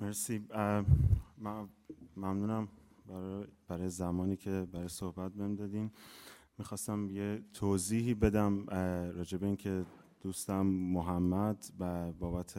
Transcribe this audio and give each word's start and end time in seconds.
مرسی 0.00 0.46
من 1.38 1.68
ممنونم 2.16 2.68
برای, 3.08 3.46
برای 3.68 3.88
زمانی 3.88 4.36
که 4.36 4.66
برای 4.72 4.88
صحبت 4.88 5.32
بهم 5.32 5.54
دادین 5.54 5.90
می‌خواستم 6.58 7.10
یه 7.10 7.42
توضیحی 7.52 8.14
بدم 8.14 8.66
راجع 9.10 9.38
به 9.38 9.46
اینکه 9.46 9.84
دوستم 10.20 10.66
محمد 10.66 11.66
و 11.80 12.12
بابت 12.12 12.54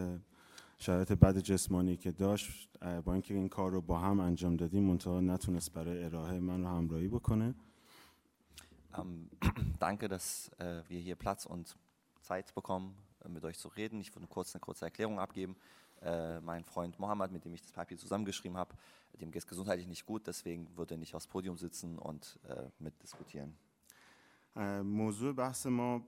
شرایط 0.77 1.11
بد 1.11 1.37
جسمانی 1.37 1.97
که 1.97 2.11
داشت 2.11 2.69
با 3.05 3.13
اینکه 3.13 3.33
این 3.33 3.49
کار 3.49 3.71
رو 3.71 3.81
با 3.81 3.99
هم 3.99 4.19
انجام 4.19 4.55
دادیم 4.55 4.83
منتها 4.83 5.21
نتونست 5.21 5.73
برای 5.73 6.03
ارائه 6.03 6.39
من 6.39 6.61
رو 6.61 6.67
همراهی 6.67 7.07
بکنه 7.07 7.55
Ähm, 8.97 9.29
danke, 9.79 10.07
dass 10.07 10.51
äh, 10.59 10.81
wir 10.87 10.99
hier 10.99 11.15
Platz 11.15 11.45
und 11.45 11.75
Zeit 12.21 12.53
bekommen, 12.55 12.95
äh, 13.23 13.29
mit 13.29 13.43
euch 13.43 13.57
zu 13.57 13.67
reden. 13.69 13.99
Ich 14.01 14.13
würde 14.15 14.27
kurz 14.27 14.53
eine 14.53 14.61
kurze 14.61 14.85
Erklärung 14.85 15.19
abgeben. 15.19 15.55
Äh, 16.02 16.40
mein 16.40 16.64
Freund 16.64 16.98
Mohammed, 16.98 17.30
mit 17.30 17.44
dem 17.44 17.54
ich 17.54 17.62
das 17.62 17.72
Papier 17.72 17.96
zusammengeschrieben 17.96 18.56
habe, 18.56 18.74
dem 19.20 19.30
geht 19.30 19.42
es 19.42 19.46
gesundheitlich 19.46 19.86
nicht 19.86 20.04
gut, 20.04 20.26
deswegen 20.26 20.66
wird 20.76 20.90
er 20.90 20.96
nicht 20.96 21.14
aufs 21.14 21.26
Podium 21.26 21.56
sitzen 21.56 21.98
und 21.98 22.38
äh, 22.48 22.68
mitdiskutieren. 22.78 23.54
موضوع 24.82 25.32
بحث 25.32 25.66
ما 25.66 26.02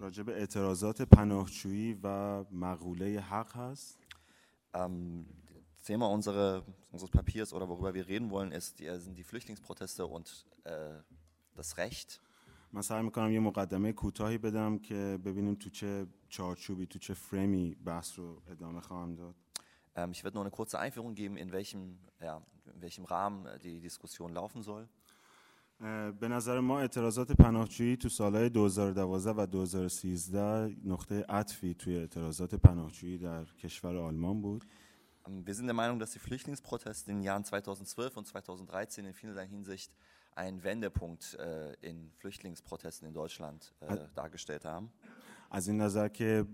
راجع 0.00 0.22
به 0.22 0.32
اعتراضات 0.32 1.02
پناهجویی 1.02 1.98
و 2.02 2.44
مقوله 2.50 3.20
حق 3.20 3.56
هست. 3.56 3.98
Ähm, 4.74 5.26
Thema 5.84 6.08
unsere, 6.08 6.64
unseres 6.92 7.10
Papiers 7.10 7.52
oder 7.52 7.68
worüber 7.68 7.92
wir 7.92 8.06
reden 8.06 8.30
wollen, 8.30 8.52
ist, 8.52 8.78
die, 8.78 8.88
sind 9.00 9.18
die 9.18 9.24
Flüchtlingsproteste 9.24 10.06
und 10.06 10.46
äh, 10.64 10.94
das 11.56 11.76
Recht. 11.76 12.20
من 12.72 12.82
سعی 12.82 13.02
میکنم 13.02 13.32
یه 13.32 13.40
مقدمه 13.40 13.92
کوتاهی 13.92 14.38
بدم 14.38 14.78
که 14.78 15.18
ببینیم 15.24 15.54
تو 15.54 15.70
چه 15.70 16.06
چارچوبی 16.28 16.86
تو 16.86 16.98
چه 16.98 17.14
فریمی 17.14 17.74
بحث 17.74 18.18
رو 18.18 18.42
ادامه 18.50 18.80
خواهم 18.80 19.14
داد 19.14 19.34
ähm, 19.94 20.12
Ich 20.12 20.24
werde 20.24 20.36
nur 20.36 20.44
eine 20.44 20.50
kurze 20.50 20.78
Einführung 20.78 21.14
geben, 21.14 21.36
in 21.36 21.52
welchem, 21.52 21.98
ja, 22.20 22.42
in 22.74 22.80
welchem 22.80 23.04
Rahmen 23.04 23.46
die 23.62 23.80
Diskussion 23.80 24.32
laufen 24.32 24.62
soll. 24.62 24.88
به 26.20 26.28
نظر 26.28 26.60
ما 26.60 26.80
اعتراضات 26.80 27.32
پناهجویی 27.32 27.96
تو 27.96 28.08
سالهای 28.08 28.48
2012 28.48 29.30
و 29.30 29.46
2013 29.46 30.76
نقطه 30.84 31.24
عطفی 31.28 31.74
توی 31.74 31.96
اعتراضات 31.96 32.54
پناهجویی 32.54 33.18
در 33.18 33.44
کشور 33.44 33.96
آلمان 33.96 34.42
بود. 34.42 34.64
Wir 35.46 35.54
sind 35.54 35.66
der 35.66 35.74
Meinung, 35.74 35.98
dass 36.00 36.10
die 36.10 36.18
Flüchtlingsproteste 36.18 37.10
in 37.10 37.18
den 37.18 37.22
Jahren 37.24 37.44
2012 37.44 38.16
und 38.16 38.26
2013 38.26 39.04
in 39.04 39.14
vielerlei 39.14 39.46
Hinsicht 39.46 39.92
einen 40.37 40.63
Wendepunkt 40.63 41.35
äh, 41.39 41.73
in 41.81 42.11
Flüchtlingsprotesten 42.19 43.07
in 43.07 43.13
Deutschland 43.13 43.73
äh, 43.81 43.97
dargestellt 44.15 44.65
haben. 44.65 44.89
از 45.49 45.67
این 45.67 45.81
نظر 45.81 46.07
که 46.07 46.45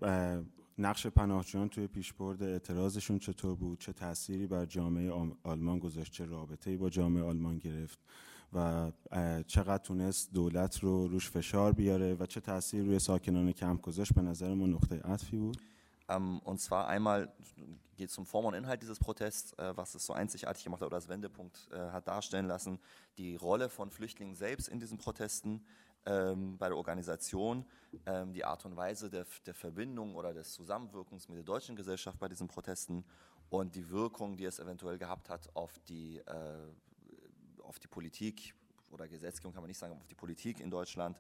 نقش 0.78 1.08
پناهجویان 1.08 1.70
توی 1.70 1.88
پیشبرد 1.88 2.44
اعتراضشون 2.44 3.20
چطور 3.20 3.56
بود؟ 3.56 3.80
چه 3.80 3.94
تأثیری 3.94 4.48
بر 4.48 4.66
جامعه 4.66 5.34
آلمان 5.44 5.80
گذاشت؟ 5.80 6.14
چه 6.14 6.26
رابطه‌ای 6.26 6.78
با 6.78 6.90
جامعه 6.90 7.24
آلمان 7.24 7.58
گرفت؟ 7.58 8.00
و 8.54 8.92
چقدر 9.48 9.84
تونست 9.84 10.34
دولت 10.34 10.80
رو 10.80 11.08
روش 11.08 11.30
فشار 11.30 11.74
بیاره؟ 11.74 12.14
و 12.20 12.26
چه 12.26 12.40
تأثیری 12.40 12.86
روی 12.86 13.00
ساکنان 13.00 13.52
کمپ 13.52 13.82
گذاشت؟ 13.82 14.14
به 14.14 14.22
نظر 14.22 14.54
ما 14.54 14.66
نقطه 14.66 15.00
عطفی 15.00 15.38
بود. 15.38 15.58
Ähm, 16.10 16.40
und 16.40 16.60
zwar 16.60 16.88
einmal 16.88 17.34
geht 17.96 18.10
es 18.10 18.18
um 18.18 18.26
Form 18.26 18.46
und 18.46 18.54
Inhalt 18.54 18.82
dieses 18.82 19.00
Protests, 19.00 19.54
äh, 19.54 19.76
was 19.76 19.96
es 19.96 20.06
so 20.06 20.14
einzigartig 20.14 20.64
gemacht 20.64 20.82
hat 20.82 20.88
oder 20.88 20.98
als 20.98 21.08
Wendepunkt 21.08 21.70
äh, 21.72 21.78
hat 21.92 22.08
darstellen 22.08 22.48
lassen, 22.48 22.80
die 23.18 23.36
Rolle 23.36 23.70
von 23.70 23.92
Flüchtlingen 23.92 24.36
selbst 24.36 24.68
in 24.68 24.80
diesen 24.80 24.98
Protesten, 24.98 25.66
ähm, 26.06 26.58
bei 26.58 26.68
der 26.68 26.78
Organisation, 26.78 27.66
ähm, 28.06 28.34
die 28.34 28.44
Art 28.44 28.66
und 28.66 28.76
Weise 28.76 29.10
der, 29.10 29.26
der, 29.46 29.54
Verbindung 29.54 30.16
oder 30.16 30.34
des 30.34 30.52
Zusammenwirkens 30.54 31.30
mit 31.30 31.38
der 31.38 31.46
deutschen 31.46 31.76
Gesellschaft 31.76 32.20
bei 32.20 32.28
diesen 32.28 32.48
Protesten 32.48 33.06
und 33.50 33.76
die 33.76 33.90
Wirkung, 33.90 34.36
die 34.36 34.46
es 34.46 34.60
eventuell 34.60 34.98
gehabt 34.98 35.30
hat 35.30 35.56
auf 35.56 35.80
die, 35.88 36.18
äh, 36.18 37.62
auf 37.62 37.80
die 37.80 37.88
Politik 37.88 38.54
oder 38.92 39.08
Gesetzgebung, 39.08 39.54
kann 39.54 39.64
man 39.64 39.70
nicht 39.70 39.78
sagen, 39.78 39.94
auf 39.94 40.08
die 40.08 40.16
Politik 40.16 40.60
in 40.60 40.70
Deutschland 40.70 41.20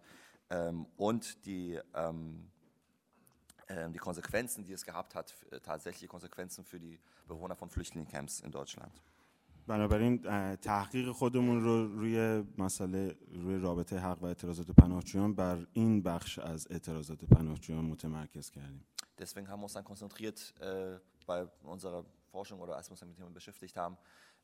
ähm, 0.50 0.86
und 0.97 1.46
die 1.46 1.80
ähm, 1.94 2.50
die 3.94 3.99
Konsequenzen, 3.99 4.65
die 4.65 4.72
es 4.72 4.84
gehabt 4.84 5.15
hat, 5.15 5.34
tatsächliche 5.62 6.09
Konsequenzen 6.09 6.65
für 6.65 6.81
die 6.81 6.99
Bewohner 7.26 7.54
von 7.54 7.69
Flüchtlingscamps 7.69 8.41
in 8.41 8.50
Deutschland. 8.50 8.93
بنابراین 9.69 10.19
تحقیق 10.56 11.12
خودمون 11.12 11.60
رو 11.60 11.87
روی 11.87 12.44
مسئله 12.59 13.16
روی 13.32 13.59
رابطه 13.59 13.99
حق 13.99 14.22
و 14.22 14.26
اعتراضات 14.26 14.71
پناهجویان 14.71 15.34
بر 15.34 15.66
این 15.72 16.03
بخش 16.03 16.38
از 16.38 16.66
اعتراضات 16.71 17.25
پناهجویان 17.25 17.84
متمرکز 17.84 18.50
کردیم. 18.50 18.84
Deswegen 19.19 19.49
haben 19.49 19.60
wir 19.60 19.65
uns 19.65 19.72
dann 19.72 19.84
konzentriert 19.84 20.54
äh, 20.60 20.99
bei 21.26 21.47
unserer 21.65 22.04
Forschung 22.31 22.60
oder 22.60 22.76
als 22.76 22.88
wir 22.88 22.93
uns 22.93 23.00
mit 23.03 23.10
dem 23.10 23.16
Thema 23.16 23.31
beschäftigt 23.31 23.76
haben, 23.76 23.99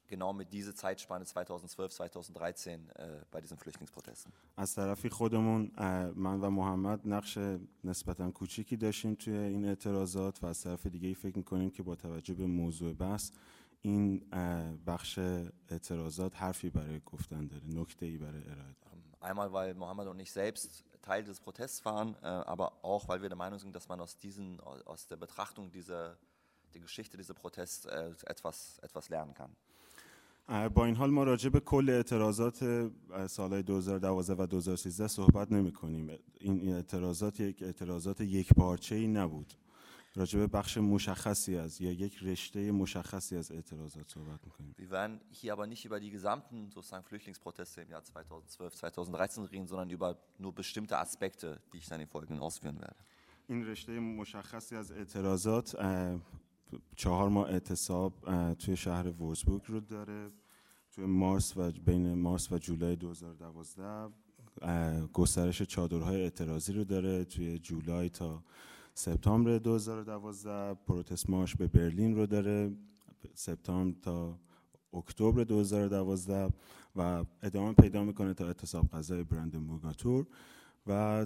genau 0.09 0.33
mit 0.33 0.53
dieser 0.53 0.75
Zeitspanne 0.75 1.25
2012, 1.25 1.95
2013 1.95 2.91
äh, 2.97 3.25
bei 3.31 3.41
diesen 3.41 3.59
Flüchtlingsprotesten. 3.59 4.33
از 4.57 4.75
طرفی 4.75 5.09
خودمون 5.09 5.71
من 6.15 6.41
و 6.41 6.51
محمد 6.51 7.01
نقش 7.05 7.39
نسبتا 7.85 8.31
کوچیکی 8.31 8.77
داشتیم 8.77 9.15
توی 9.15 9.37
این 9.37 9.65
اعتراضات 9.65 10.43
و 10.43 10.47
از 10.47 10.63
طرف 10.63 10.87
دیگه 10.87 11.09
ای 11.09 11.15
فکر 11.15 11.37
میکنیم 11.37 11.71
که 11.71 11.83
با 11.83 11.95
توجه 11.97 12.35
به 12.35 12.47
موضوع 12.47 12.93
بحث 12.93 13.31
این 13.83 14.21
بخش 14.87 15.19
اعتراضات 15.69 16.37
حرفی 16.37 16.71
برای 16.71 17.01
گفتن 17.07 17.47
داره 17.47 17.65
نکته 17.67 18.07
ای 18.07 18.19
برای 18.19 18.43
ارائه 18.43 18.75
داره 18.81 18.95
Einmal, 19.25 19.53
weil 19.55 19.75
Mohammed 19.75 20.07
und 20.09 20.21
ich 20.21 20.31
selbst 20.31 20.85
Teil 21.01 21.25
des 21.25 21.41
Protests 21.41 21.85
waren, 21.87 22.15
äh, 22.23 22.27
aber 22.27 22.85
auch, 22.85 23.09
weil 23.09 23.23
wir 23.23 23.31
der 23.31 23.39
Meinung 23.39 23.59
sind, 23.59 23.75
dass 23.75 23.89
man 23.89 24.01
aus, 24.01 24.19
diesen, 24.19 24.61
aus 24.61 25.07
der 25.07 25.17
Betrachtung 25.17 25.71
dieser 25.71 26.19
der 26.75 26.81
Geschichte 26.81 27.17
dieser 27.17 27.35
Protests 27.35 27.87
äh, 27.87 28.11
etwas, 28.27 28.79
etwas 28.81 29.09
lernen 29.09 29.33
kann. 29.35 29.55
با 30.50 30.86
این 30.86 30.96
حال 30.96 31.10
ما 31.10 31.24
راجع 31.24 31.50
به 31.50 31.60
کل 31.60 31.90
اعتراضات 31.90 32.90
سالهای 33.28 33.64
2012 33.64 34.34
و 34.34 34.46
2013 34.46 35.08
صحبت 35.08 35.52
نمی 35.52 35.72
کنیم. 35.72 36.10
این 36.40 36.74
اعتراضات 36.74 37.40
یک 37.40 37.64
اعتراضات 37.64 38.22
یک 38.22 38.54
پارچه 38.54 38.96
ای 38.96 39.08
نبود. 39.08 39.54
راجع 40.16 40.40
به 40.40 40.48
بخش 40.48 40.78
مشخصی 40.78 41.58
از 41.58 41.82
یا 41.82 41.92
یک 41.92 42.24
رشته 42.24 42.72
مشخصی 42.72 43.36
از 43.36 43.52
اعتراضات 43.52 44.12
صحبت 44.12 44.40
می‌کنیم. 44.46 44.76
Wir 44.78 44.90
werden 44.92 45.20
hier 45.32 45.54
aber 45.54 45.68
nicht 45.68 45.86
über 45.86 46.00
die 46.00 46.10
gesamten 46.10 46.72
sozusagen 46.72 47.04
Flüchtlingsproteste 47.04 47.82
im 47.82 47.90
Jahr 47.90 48.04
2012, 48.04 48.76
2013 48.80 49.48
reden, 49.52 49.68
sondern 49.68 49.90
über 49.90 50.16
nur 50.40 50.54
bestimmte 50.56 50.98
Aspekte, 50.98 51.62
die 51.74 51.78
ich 51.78 51.88
dann 51.88 52.02
im 52.02 52.08
Folgenden 52.08 52.42
ausführen 52.42 52.80
werde. 52.82 53.04
این 53.48 53.66
رشته 53.66 54.00
مشخصی 54.00 54.76
از 54.76 54.92
اعتراضات 54.92 55.76
چهار 56.96 57.30
ماه 57.30 57.50
اعتصاب 57.50 58.14
توی 58.54 58.78
شهر 58.78 59.08
وورسبورگ 59.08 59.62
رو 59.68 59.80
داره. 59.80 60.28
توی 60.92 61.06
مارس 61.06 61.58
و 61.58 61.72
بین 61.72 62.14
مارس 62.14 62.52
و 62.52 62.58
جولای 62.58 62.96
2012 62.96 64.14
گسترش 65.14 65.62
چادرهای 65.62 66.22
اعتراضی 66.22 66.74
رو 66.74 66.84
داره. 66.84 67.24
توی 67.26 67.60
جولای 67.60 68.10
تا 68.10 68.44
سپتامبر 68.94 69.58
2012 69.58 70.74
پروتست 70.74 71.30
مارش 71.30 71.56
به 71.56 71.68
برلین 71.68 72.16
رو 72.16 72.26
داره. 72.26 72.72
سپتامبر 73.34 74.00
تا 74.02 74.40
اکتبر 74.94 75.44
2012 75.44 76.54
و 76.96 77.26
ادامه 77.42 77.74
پیدا 77.74 78.04
می‌کنه 78.04 78.34
تا 78.34 78.46
اعتصاب 78.46 78.90
غذای 78.90 79.24
برندنبورگاتور 79.24 80.26
و 80.88 81.26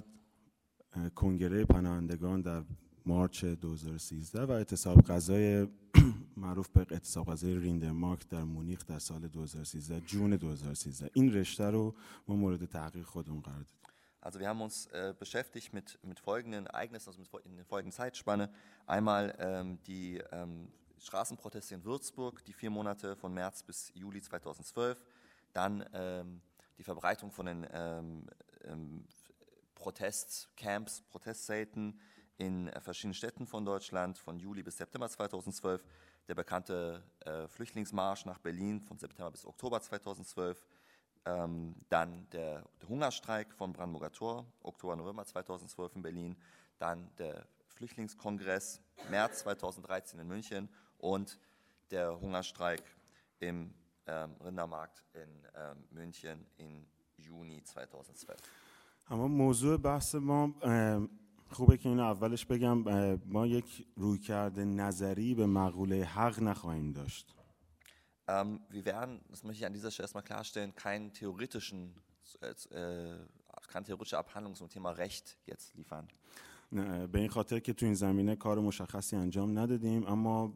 کنگره 1.14 1.64
پناهندگان 1.64 2.40
در 2.40 2.62
مارچ 3.05 3.45
2013 3.45 4.43
و 4.43 4.51
اعتصاب 4.51 5.01
غذای 5.01 5.67
معروف 6.37 6.69
به 6.69 6.85
اعتصاب 6.91 7.31
غذای 7.31 7.55
ریندرمارک 7.55 8.29
در 8.29 8.43
مونیخ 8.43 8.85
در 8.85 8.99
سال 8.99 9.27
2013 9.27 10.01
جون 10.01 10.35
2013 10.35 11.09
این 11.13 11.33
رشته 11.33 11.63
رو 11.63 11.95
ما 12.27 12.35
مورد 12.35 12.65
تحقیق 12.65 13.05
خودمون 13.05 13.41
قرار 13.41 13.59
دادیم 13.59 13.79
Also 14.21 14.37
wir 14.41 14.49
haben 14.49 14.61
uns 14.61 14.87
äh, 14.87 15.13
beschäftigt 15.17 15.71
mit, 15.73 15.97
mit 16.03 16.19
folgenden 16.19 16.67
Ereignissen, 16.67 17.07
also 17.07 17.21
mit, 17.21 17.45
in 17.45 17.55
der 17.55 17.65
folgenden 17.65 17.93
Zeitspanne. 17.93 18.49
Einmal 18.85 19.33
ähm, 19.39 19.79
die 19.87 20.21
ähm, 20.33 20.67
Straßenproteste 20.99 21.75
in 21.75 21.85
Würzburg, 21.85 22.43
die 22.43 22.51
vier 22.51 22.69
Monate 22.69 23.15
von 23.15 23.33
März 23.33 23.63
bis 23.63 23.91
Juli 23.95 24.21
2012. 24.21 25.05
Dann 25.53 25.85
ähm, 25.93 26.41
die 26.77 26.83
Verbreitung 26.83 27.31
von 27.31 27.45
den 27.45 27.65
ähm, 27.71 28.25
ähm, 28.65 29.05
Protestcamps, 29.75 31.01
Protestzelten 31.09 31.97
in 32.37 32.69
äh, 32.69 32.79
verschiedenen 32.79 33.13
Städten 33.13 33.45
von 33.45 33.65
Deutschland 33.65 34.17
von 34.17 34.39
Juli 34.39 34.63
bis 34.63 34.77
September 34.77 35.09
2012, 35.09 35.83
der 36.27 36.35
bekannte 36.35 37.03
äh, 37.19 37.47
Flüchtlingsmarsch 37.47 38.25
nach 38.25 38.39
Berlin 38.39 38.81
von 38.81 38.97
September 38.97 39.31
bis 39.31 39.45
Oktober 39.45 39.81
2012, 39.81 40.65
ähm, 41.25 41.75
dann 41.89 42.27
der, 42.31 42.63
der, 42.81 42.89
Hungerstreik 42.89 43.53
von 43.53 43.73
Brandenburger 43.73 44.11
Tor, 44.11 44.45
Oktober, 44.61 44.95
November 44.95 45.25
2012 45.25 45.95
in 45.97 46.01
Berlin, 46.01 46.37
dann 46.77 47.09
der 47.17 47.45
Flüchtlingskongress 47.67 48.81
März 49.09 49.39
2013 49.39 50.19
in 50.19 50.27
München 50.27 50.69
und 50.97 51.37
der 51.91 52.19
Hungerstreik 52.19 52.83
im 53.39 53.73
ähm, 54.07 54.35
Rindermarkt 54.43 55.03
in 55.13 55.47
ähm, 55.55 55.83
München 55.91 56.45
in 56.57 56.85
Juni 57.17 57.63
2012. 57.63 58.39
اما 59.11 59.27
موضوع 59.27 59.75
بحث 59.75 60.15
ما 60.15 60.53
خوبه 61.50 61.76
که 61.76 61.88
اینو 61.88 62.02
اولش 62.02 62.46
بگم 62.46 62.84
ما 63.26 63.46
یک 63.46 63.86
رویکرد 63.96 64.60
نظری 64.60 65.34
به 65.34 65.46
مقوله 65.46 66.04
حق 66.04 66.42
نخواهیم 66.42 66.92
داشت 66.92 67.34
Ähm, 68.26 68.60
wir 68.70 68.84
werden, 68.86 69.20
das 69.30 69.44
möchte 69.44 69.60
ich 69.60 69.66
an 69.66 69.74
dieser 69.74 69.90
Stelle 69.90 70.04
erstmal 70.04 70.24
klarstellen, 70.24 70.74
keinen 70.74 71.12
theoretischen, 71.12 71.94
äh, 72.40 72.54
äh, 72.74 73.18
keine 73.68 73.84
theoretische 73.84 74.16
Abhandlung 74.16 74.54
zum 74.54 74.68
Thema 74.70 74.92
Recht 74.92 75.36
jetzt 75.46 75.74
liefern. 75.74 76.08
نه، 76.72 77.06
به 77.06 77.18
این 77.18 77.28
خاطر 77.28 77.58
که 77.58 77.72
تو 77.72 77.86
این 77.86 77.94
زمینه 77.94 78.36
کار 78.36 78.60
مشخصی 78.60 79.16
انجام 79.16 79.58
ندادیم 79.58 80.06
اما 80.06 80.54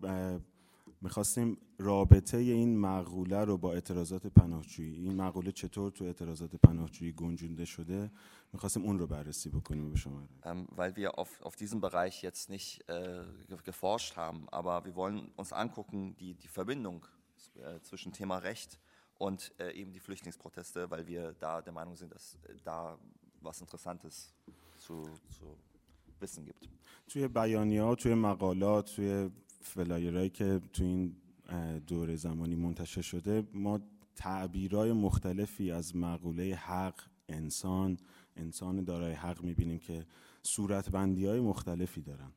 میخواستیم 1.01 1.57
رابطه 1.80 2.38
این 2.38 2.77
مقوله 2.80 3.44
رو 3.45 3.57
با 3.57 3.74
اعتراضات 3.74 4.27
پناهجویی 4.27 4.95
این 4.95 5.15
مقوله 5.15 5.51
چطور 5.51 5.92
تو 5.92 6.04
اعتراضات 6.06 6.56
پناهجویی 6.56 7.12
گنجونده 7.12 7.65
شده 7.65 8.12
میخواستیم 8.54 8.83
اون 8.83 9.00
رو 9.00 9.07
بررسی 9.07 9.50
بکنیم 9.50 9.88
و 9.88 9.89
به 9.89 9.95
شما 9.98 10.27
ähm, 10.44 10.68
weil 10.77 10.95
wir 10.95 11.18
auf, 11.18 11.42
auf 11.42 11.56
diesem 11.56 11.81
Bereich 11.81 12.24
jetzt 12.24 12.50
nicht 12.50 12.81
äh, 12.89 13.24
ge- 13.50 13.63
geforscht 13.65 14.15
haben, 14.15 14.48
aber 14.60 14.86
wir 14.86 14.95
wollen 14.95 15.31
uns 15.36 15.51
angucken, 15.54 16.15
die, 16.19 16.33
die 16.36 16.48
Verbindung 16.48 17.06
äh, 17.56 17.80
zwischen 17.81 18.12
Thema 18.13 18.38
Recht 18.38 18.80
und 19.18 19.51
äh, 19.60 19.71
eben 19.81 19.92
die 19.92 20.00
Flüchtlingsproteste, 20.00 20.89
weil 20.92 21.06
wir 21.07 21.33
da 21.45 21.62
der 21.62 21.74
Meinung 21.74 21.95
sind, 21.95 22.12
dass 22.15 22.36
äh, 22.36 22.56
da 22.63 22.98
was 23.42 23.60
Interessantes 23.62 24.33
zu, 24.77 24.95
zu 25.38 25.45
wissen 26.21 26.45
gibt. 26.45 26.69
توی 27.07 27.27
بیانیه 27.27 27.81
ها 27.83 27.95
توی 27.95 28.13
مقالات 28.13 28.86
توی 28.95 29.30
فلایرهایی 29.62 30.30
که 30.30 30.62
تو 30.74 30.83
این 30.83 31.15
اه، 31.50 31.80
دوره 31.80 32.15
زمانی 32.15 32.56
منتشر 32.56 33.01
شده 33.01 33.44
ما 33.54 33.80
تعبیرهای 34.15 34.92
مختلفی 34.92 35.71
از 35.71 35.95
مقوله 35.95 36.56
حق 36.56 37.01
انسان 37.30 37.98
انسان 38.36 38.83
دارای 38.83 39.13
حق 39.13 39.42
میبینیم 39.42 39.80
که 39.80 40.06
صورتبندی 40.42 41.25
های 41.25 41.39
مختلفی 41.39 42.01
دارن 42.01 42.31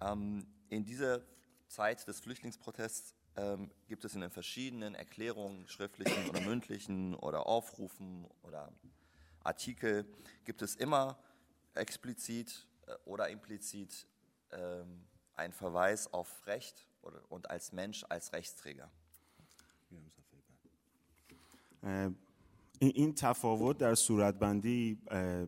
Ähm, 0.00 0.46
in 0.68 0.84
dieser 0.84 1.22
Zeit 1.68 2.06
des 2.06 2.20
Flüchtlingsprotests 2.20 3.14
ähm, 3.36 3.70
gibt 3.88 4.04
es 4.04 4.14
in 4.14 4.20
den 4.20 4.30
verschiedenen 4.30 4.94
Erklärungen, 4.94 5.66
schriftlichen 5.68 6.28
oder 6.28 6.40
mündlichen 6.40 7.14
oder 7.14 7.46
Aufrufen 7.46 8.26
oder 8.42 8.72
Artikel, 9.42 10.04
gibt 10.44 10.62
es 10.62 10.74
immer 10.74 11.18
explizit 11.74 12.66
äh, 12.86 12.92
oder 13.04 13.28
implizit 13.28 14.06
ähm, 14.52 15.06
einen 15.40 15.52
Verweis 15.52 16.12
auf 16.12 16.46
Recht 16.46 16.86
oder, 17.02 17.20
und 17.28 17.50
als 17.50 17.72
Mensch, 17.72 18.04
als 18.08 18.32
Rechtsträger. 18.32 18.90
اه، 21.82 22.10
این 22.78 22.92
این 22.94 23.14
تفاوت 23.14 23.78
در 23.78 23.94
صورتبندی 23.94 24.98
اه، 25.08 25.46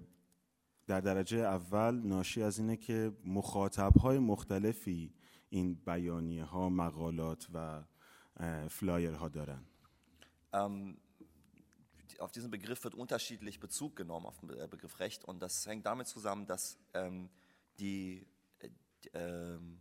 در 0.87 1.01
درجه 1.01 1.39
اول 1.39 1.95
ناشی 1.95 2.43
از 2.43 2.59
اینه 2.59 2.77
که 2.77 3.13
مخاطبهای 3.25 4.19
مختلفی 4.19 5.15
این 5.51 5.75
بیانیه 5.75 6.45
ها 6.45 6.69
مقالات 6.69 7.47
و 7.55 7.83
اه، 8.37 8.69
فلایرها 8.69 9.29
دارن 9.29 9.63
Ähm, 10.53 10.97
die- 12.11 12.21
auf 12.21 12.33
diesen 12.33 12.51
Begriff 12.51 12.83
wird 12.85 12.95
unterschiedlich 12.95 13.61
Bezug 13.61 13.97
genommen, 13.97 14.25
auf 14.27 14.39
den 14.39 14.49
Be- 14.49 14.59
äh, 14.65 14.67
Begriff 14.67 14.99
Recht. 14.99 15.25
Und 15.25 15.43
das 15.43 15.67
hängt 15.67 15.85
damit 15.85 16.07
zusammen, 16.07 16.47
dass 16.47 16.79
ähm, 16.95 17.29
die, 17.79 18.27
äh, 18.61 18.71
die, 19.05 19.11
ähm, 19.13 19.79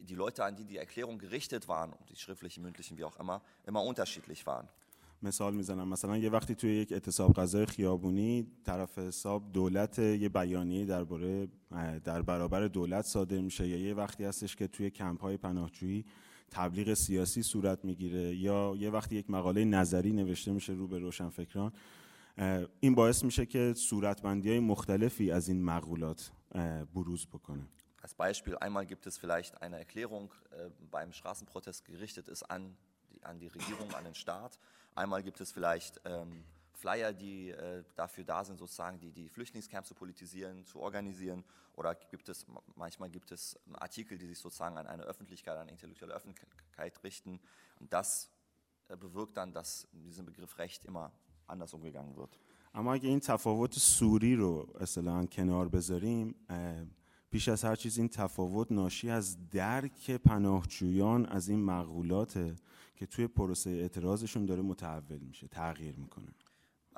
die, 0.00 0.14
Leute, 0.14 0.44
an 0.44 0.56
die 0.56 0.64
die 0.64 0.76
Erklärung 0.76 1.18
gerichtet 1.18 1.68
waren, 1.68 1.92
die 2.10 2.16
schriftlichen, 2.16 2.62
mündlichen, 2.62 2.98
wie 2.98 3.04
auch 3.04 3.18
immer, 3.18 3.42
immer 3.66 3.82
unterschiedlich 3.82 4.46
waren. 4.46 4.68
مثال 5.22 5.54
می‌زنم 5.54 5.88
مثلا 5.88 6.16
یه 6.16 6.30
وقتی 6.30 6.54
توی 6.54 6.70
یک 6.76 6.92
اعتصاب 6.92 7.32
غذای 7.32 7.66
خیابونی 7.66 8.46
طرف 8.64 8.98
حساب 8.98 9.52
دولت 9.52 9.98
یه 9.98 10.28
بیانیه 10.28 10.84
درباره 10.84 11.48
در 12.04 12.22
برابر 12.22 12.68
دولت 12.68 13.04
صادر 13.04 13.40
میشه 13.40 13.68
یا 13.68 13.76
یه 13.76 13.94
وقتی 13.94 14.24
هستش 14.24 14.56
که 14.56 14.66
توی 14.66 14.90
کمپ 14.90 15.20
های 15.20 15.36
پناهجویی 15.36 16.04
تبلیغ 16.50 16.94
سیاسی 16.94 17.42
صورت 17.42 17.84
می‌گیره 17.84 18.36
یا 18.36 18.74
یه 18.78 18.90
وقتی 18.90 19.16
یک 19.16 19.30
مقاله 19.30 19.64
نظری 19.64 20.12
نوشته 20.12 20.52
میشه 20.52 20.72
رو 20.72 20.88
به 20.88 20.98
روشنفکران 20.98 21.72
این 22.80 22.94
باعث 22.94 23.24
میشه 23.24 23.46
که 23.46 23.74
صورتبندی 23.76 24.48
های 24.48 24.60
مختلفی 24.60 25.30
از 25.30 25.48
این 25.48 25.64
مقولات 25.64 26.30
بروز 26.94 27.26
بکنه 27.26 27.66
Als 28.03 28.13
Beispiel, 28.13 28.57
einmal 28.57 28.85
gibt 28.85 29.05
es 29.07 29.17
vielleicht 29.17 29.61
eine 29.61 29.77
Erklärung 29.77 30.31
äh, 30.51 30.69
beim 30.89 31.11
Straßenprotest 31.11 31.85
gerichtet 31.85 32.27
ist 32.27 32.43
an 32.43 32.77
die, 33.11 33.23
an 33.23 33.39
die 33.39 33.47
Regierung, 33.47 33.93
an 33.93 34.05
den 34.05 34.15
Staat. 34.15 34.57
Einmal 34.95 35.21
gibt 35.21 35.41
es 35.41 35.51
vielleicht 35.51 35.99
ähm, 36.05 36.43
Flyer, 36.73 37.11
die 37.11 37.49
äh, 37.49 37.83
dafür 37.95 38.23
da 38.23 38.45
sind, 38.45 38.57
sozusagen 38.57 38.99
die, 38.99 39.11
die 39.11 39.27
Flüchtlingscamps 39.27 39.89
zu 39.89 39.95
politisieren, 39.95 40.65
zu 40.65 40.79
organisieren. 40.79 41.43
Oder 41.75 41.95
gibt 41.95 42.29
es, 42.29 42.45
manchmal 42.75 43.09
gibt 43.09 43.31
es 43.31 43.59
Artikel, 43.73 44.17
die 44.17 44.27
sich 44.27 44.39
sozusagen 44.39 44.77
an 44.77 44.87
eine 44.87 45.03
Öffentlichkeit, 45.03 45.55
an 45.55 45.63
eine 45.63 45.71
intellektuelle 45.71 46.13
Öffentlichkeit 46.13 47.03
richten. 47.03 47.39
Und 47.79 47.91
das 47.91 48.29
äh, 48.87 48.95
bewirkt 48.95 49.35
dann, 49.35 49.51
dass 49.51 49.87
mit 49.91 50.05
diesem 50.05 50.25
Begriff 50.25 50.57
Recht 50.57 50.85
immer 50.85 51.11
anders 51.47 51.73
umgegangen 51.73 52.15
wird. 52.15 52.37
اما 52.73 52.93
اگه 52.93 53.09
این 53.09 53.19
تفاوت 53.19 53.73
سوری 53.73 54.35
رو 54.35 54.67
اصطلاحا 54.79 55.25
کنار 55.25 55.67
بذاریم 55.67 56.35
اه، 56.49 56.85
بیش 57.33 57.49
از 57.49 57.63
هر 57.63 57.75
چیز 57.75 57.97
این 57.97 58.09
تفاوت 58.09 58.71
ناشی 58.71 59.09
از 59.09 59.49
درک 59.49 60.11
پناهجویان 60.11 61.25
از 61.25 61.49
این 61.49 61.63
مقولاته 61.63 62.55
که 62.95 63.05
توی 63.05 63.27
پروسه 63.27 63.69
اعتراضشون 63.69 64.45
داره 64.45 64.61
متحول 64.61 65.19
میشه 65.19 65.47
تغییر 65.47 65.95
میکنه 65.95 66.27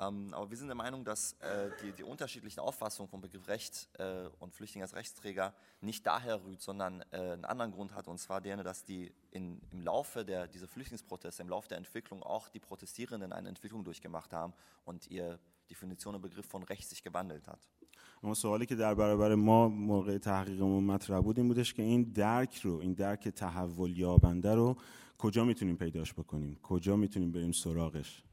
Ähm, 0.02 0.32
aber 0.34 0.50
wir 0.50 0.56
sind 0.56 0.68
der 0.68 0.74
Meinung, 0.74 1.04
dass 1.04 1.34
äh, 1.34 1.70
die, 1.82 1.92
die 1.92 2.02
unterschiedlichen 2.02 2.60
Auffassungen 2.60 3.08
vom 3.08 3.20
Begriff 3.20 3.46
Recht 3.48 3.88
äh, 3.98 4.28
und 4.38 4.54
Flüchtling 4.54 4.82
als 4.82 4.94
Rechtsträger 4.94 5.54
nicht 5.80 6.06
daher 6.06 6.42
rührt, 6.44 6.60
sondern 6.60 7.02
äh, 7.10 7.16
einen 7.16 7.44
anderen 7.44 7.72
Grund 7.72 7.94
hat, 7.94 8.08
und 8.08 8.18
zwar 8.18 8.40
der, 8.40 8.56
dass 8.62 8.84
die 8.84 9.12
in, 9.30 9.60
im 9.70 9.82
Laufe 9.82 10.24
der, 10.24 10.48
dieser 10.48 10.66
Flüchtlingsproteste, 10.66 11.42
im 11.42 11.48
Laufe 11.48 11.68
der 11.68 11.78
Entwicklung 11.78 12.22
auch 12.22 12.48
die 12.48 12.58
Protestierenden 12.58 13.32
eine 13.32 13.48
Entwicklung 13.48 13.84
durchgemacht 13.84 14.32
haben 14.32 14.54
und 14.84 15.08
ihr 15.08 15.38
Definition 15.70 16.14
und 16.14 16.22
Begriff 16.22 16.46
von 16.46 16.62
Recht 16.64 16.88
sich 16.88 17.02
gewandelt 17.02 17.46
hat. 17.46 17.60
اما 18.23 18.33
سوالی 18.33 18.65
که 18.65 18.75
در 18.75 18.93
برابر 18.93 19.35
ما 19.35 19.69
موقع 19.69 20.17
تحقیقمون 20.17 20.83
مطرح 20.83 21.21
بود 21.21 21.39
این 21.39 21.47
بودش 21.47 21.73
که 21.73 21.83
این 21.83 22.03
درک 22.03 22.57
رو 22.57 22.79
این 22.79 22.93
درک 22.93 23.27
تحول 23.27 23.97
یابنده 23.97 24.55
رو 24.55 24.77
کجا 25.17 25.43
می‌تونیم 25.45 25.77
پیداش 25.77 26.13
بکنیم 26.13 26.59
کجا 26.63 26.95
می‌تونیم 26.95 27.31
بریم 27.31 27.51
سراغش 27.51 28.23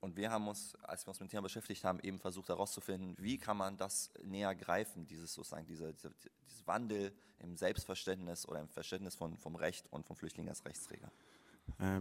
Und 0.00 0.16
wir 0.16 0.30
haben 0.30 0.48
uns, 0.48 0.74
als 0.82 1.04
wir 1.04 1.10
uns 1.10 1.20
mit 1.20 1.28
dem 1.28 1.32
Thema 1.32 1.42
beschäftigt 1.42 1.84
haben, 1.84 2.00
eben 2.00 2.18
versucht 2.18 2.48
herauszufinden, 2.48 3.16
wie 3.18 3.36
kann 3.36 3.58
man 3.58 3.76
das 3.76 4.10
näher 4.24 4.54
greifen, 4.54 5.06
dieses 5.06 5.34
sozusagen, 5.34 5.66
dieser, 5.66 5.92
dieser, 5.92 6.10
dieses 6.46 6.66
Wandel 6.66 7.12
im 7.40 7.54
Selbstverständnis 7.54 8.48
oder 8.48 8.60
im 8.60 8.68
Verständnis 8.68 9.14
von, 9.14 9.36
vom 9.36 9.56
Recht 9.56 9.92
und 9.92 10.06
vom 10.06 10.16
Flüchtling 10.16 10.48
als 10.48 10.64
Rechtsträger. 10.64 11.10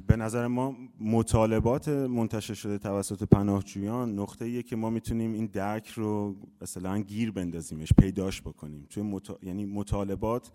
به 0.07 0.15
نظر 0.15 0.47
ما 0.47 0.75
مطالبات 0.99 1.88
منتشر 1.88 2.53
شده 2.53 2.77
توسط 2.77 3.23
پناهجویان 3.23 4.19
نقطه 4.19 4.45
ایه 4.45 4.63
که 4.63 4.75
ما 4.75 4.89
می‌تونیم 4.89 5.33
این 5.33 5.45
درک 5.45 5.88
رو 5.88 6.35
مثلا 6.61 6.99
گیر 6.99 7.31
بندازیمش 7.31 7.93
پیداش 7.93 8.41
بکنیم. 8.41 8.88
توی 8.89 9.03
مطا... 9.03 9.39
یعنی 9.41 9.65
مطالبات 9.65 10.51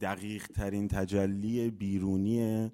دقیق 0.00 0.46
ترین 0.46 0.88
تجلی 0.88 1.70
بیرونی 1.70 2.70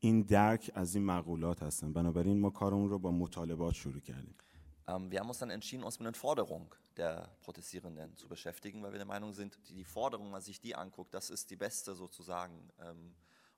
این 0.00 0.22
درک 0.22 0.70
از 0.74 0.94
این 0.94 1.04
مقولات 1.04 1.62
هستن. 1.62 1.92
بنابراین 1.92 2.40
ما 2.40 2.50
کارمون 2.50 2.90
رو 2.90 2.98
با 2.98 3.10
مطالبات 3.10 3.74
شروع 3.74 4.00
کردیم. 4.00 4.34
Ähm, 4.88 5.10
wir 5.10 5.20
haben 5.20 5.28
uns 5.28 5.38
dann 5.38 5.50
entschieden, 5.50 5.84
uns 5.84 5.98
mit 5.98 6.06
den 6.06 6.14
Forderungen 6.14 6.68
der 6.96 7.28
Protestierenden 7.40 8.16
zu 8.16 8.28
beschäftigen, 8.28 8.82
weil 8.82 8.92
wir 8.92 8.98
der 8.98 9.06
Meinung 9.06 9.32
sind, 9.32 9.58
die, 9.68 9.74
die 9.74 9.84
Forderung, 9.84 10.26
wenn 10.26 10.32
man 10.32 10.40
sich 10.40 10.60
die 10.60 10.76
anguckt, 10.76 11.12
das 11.12 11.30
ist 11.30 11.50
die 11.50 11.56
beste 11.56 11.94
sozusagen 11.94 12.54
ähm, 12.80 13.14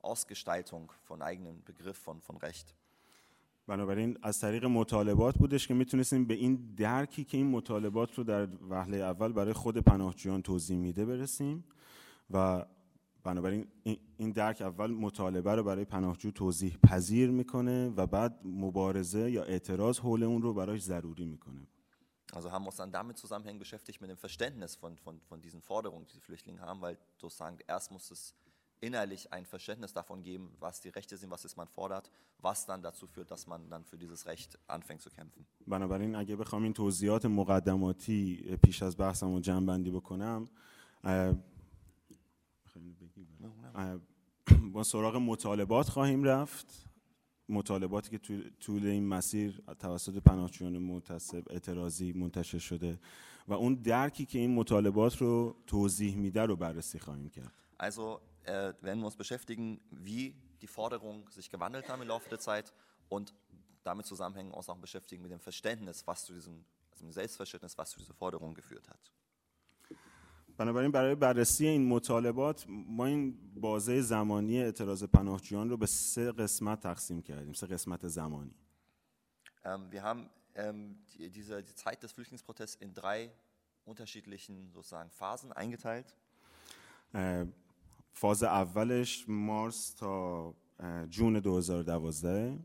Ausgestaltung 0.07 0.91
von 1.07 1.21
eigenem 1.21 1.63
Begriff 1.63 1.97
von, 1.97 2.21
von 2.21 2.37
Recht. 2.37 2.73
بنابراین 3.67 4.17
از 4.21 4.39
طریق 4.39 4.65
مطالبات 4.65 5.37
بودش 5.37 5.67
که 5.67 5.73
میتونستیم 5.73 6.25
به 6.25 6.33
این 6.33 6.55
درکی 6.77 7.23
که 7.23 7.37
این 7.37 7.47
مطالبات 7.51 8.13
رو 8.17 8.23
در 8.23 8.47
وهله 8.69 8.97
اول 8.97 9.31
برای 9.31 9.53
خود 9.53 9.77
پناهجویان 9.77 10.41
توضیح 10.41 10.77
میده 10.77 11.05
برسیم 11.05 11.63
و 12.29 12.65
بنابراین 13.23 13.67
این- 13.83 13.99
این 14.17 14.31
درک 14.31 14.61
اول 14.61 14.91
مطالبه 14.91 15.55
رو 15.55 15.63
برای 15.63 15.85
پناهجو 15.85 16.31
توضیح 16.31 16.77
پذیر 16.77 17.29
میکنه 17.31 17.89
و 17.89 18.07
بعد 18.07 18.39
مبارزه 18.43 19.31
یا 19.31 19.43
اعتراض 19.43 19.99
حول 19.99 20.23
اون 20.23 20.41
رو 20.41 20.53
براش 20.53 20.81
ضروری 20.81 21.25
میکنه 21.25 21.67
Also 22.33 22.49
haben 22.51 22.63
wir 22.65 22.69
uns 22.71 22.77
dann 22.77 22.91
damit 22.91 23.17
zusammenhängend 23.17 23.59
beschäftigt 23.59 24.01
mit 24.01 24.09
dem 24.09 24.17
Verständnis 24.17 24.75
von, 24.75 24.97
von, 24.97 25.21
von 25.29 25.39
diesen 25.39 25.61
Forderungen, 25.61 26.05
die 26.07 26.13
die 26.13 26.19
Flüchtlinge 26.27 26.61
haben, 26.61 26.81
weil 26.81 26.97
sozusagen 27.17 27.57
erst 27.67 27.91
muss 27.91 28.09
es 28.11 28.33
innerlich 28.80 29.32
ein 29.32 29.44
Verständnis 29.44 29.92
davon 29.92 30.22
geben, 30.22 30.52
was 30.60 30.80
die 30.80 30.88
Rechte 30.88 31.16
sind, 31.16 31.30
was 31.30 31.44
ist 31.44 31.56
man 31.56 31.68
fordert, 31.68 32.10
was 32.40 32.66
dann 32.66 32.82
dazu 32.82 33.06
führt, 33.06 33.30
dass 33.30 33.46
man 33.46 33.68
dann 33.70 33.84
für 33.84 33.98
dieses 33.98 34.26
Recht 34.26 34.58
anfängt 34.68 35.02
zu 35.02 35.10
kämpfen. 35.10 35.46
بنابراین 35.66 36.14
اگه 36.14 36.36
بخوام 36.36 36.62
این 36.62 36.72
توضیحات 36.72 37.26
مقدماتی 37.26 38.56
پیش 38.62 38.82
از 38.82 38.96
بحثم 38.96 39.32
رو 39.34 39.40
جمع 39.40 39.66
بندی 39.66 39.90
بکنم 39.90 40.48
با 44.72 44.82
سراغ 44.82 45.16
مطالبات 45.16 45.88
خواهیم 45.88 46.24
رفت 46.24 46.84
مطالباتی 47.48 48.10
که 48.10 48.18
طول, 48.18 48.50
طول 48.60 48.86
این 48.86 49.08
مسیر 49.08 49.62
توسط 49.78 50.16
پناهجویان 50.16 50.78
منتصب 50.78 51.42
اعتراضی 51.50 52.12
منتشر 52.12 52.58
شده 52.58 52.98
و 53.48 53.52
اون 53.52 53.74
درکی 53.74 54.26
که 54.26 54.38
این 54.38 54.54
مطالبات 54.54 55.16
رو 55.16 55.56
توضیح 55.66 56.16
میده 56.16 56.42
رو 56.42 56.56
بررسی 56.56 56.98
خواهیم 56.98 57.28
کرد 57.28 57.52
Also 57.80 58.20
äh, 58.47 58.73
werden 58.81 58.99
wir 58.99 59.05
uns 59.05 59.15
beschäftigen, 59.15 59.79
wie 59.91 60.35
die 60.61 60.67
Forderungen 60.67 61.29
sich 61.29 61.49
gewandelt 61.49 61.89
haben 61.89 62.01
im 62.01 62.07
Laufe 62.07 62.29
der 62.29 62.39
Zeit 62.39 62.73
und 63.09 63.33
damit 63.83 64.05
zusammenhängen 64.05 64.51
uns 64.51 64.69
auch 64.69 64.77
beschäftigen 64.77 65.21
mit 65.21 65.31
dem 65.31 65.39
Verständnis, 65.39 66.07
was 66.07 66.25
zu 66.25 66.33
diesem, 66.33 66.65
also 66.91 67.05
dem 67.05 67.11
Selbstverständnis, 67.11 67.77
was 67.77 67.91
zu 67.91 67.99
dieser 67.99 68.13
Forderung 68.13 68.53
geführt 68.53 68.89
hat. 68.89 69.11
بنابراین 70.57 70.91
برای 70.91 71.15
بررسی 71.15 71.67
این 71.67 71.87
مطالبات 71.87 72.65
ما 72.69 73.05
این 73.05 73.37
بازه 73.55 74.01
زمانی 74.01 74.61
اعتراض 74.61 75.03
پناهجویان 75.03 75.69
رو 75.69 75.77
به 75.77 75.85
سه 75.85 76.31
قسمت 76.31 76.79
تقسیم 76.79 77.21
کردیم 77.21 77.53
سه 77.53 77.67
قسمت 77.67 78.07
زمانی 78.07 78.55
Ähm, 79.65 79.91
wir 79.91 80.03
haben 80.03 80.29
ähm, 80.55 80.97
die, 81.13 81.29
diese, 81.29 81.63
die 81.63 81.75
Zeit 81.75 82.03
des 82.03 82.11
Flüchtlingsprotests 82.11 82.75
in 82.75 82.93
drei 82.93 83.31
unterschiedlichen 83.85 84.71
sozusagen 84.71 85.09
Phasen 85.09 85.51
eingeteilt. 85.53 86.15
اه، 87.13 87.45
فاز 88.12 88.42
اولش 88.44 89.24
مارس 89.28 89.94
تا 89.94 90.54
جون 91.10 91.36
2012 91.36 92.52
و 92.52 92.58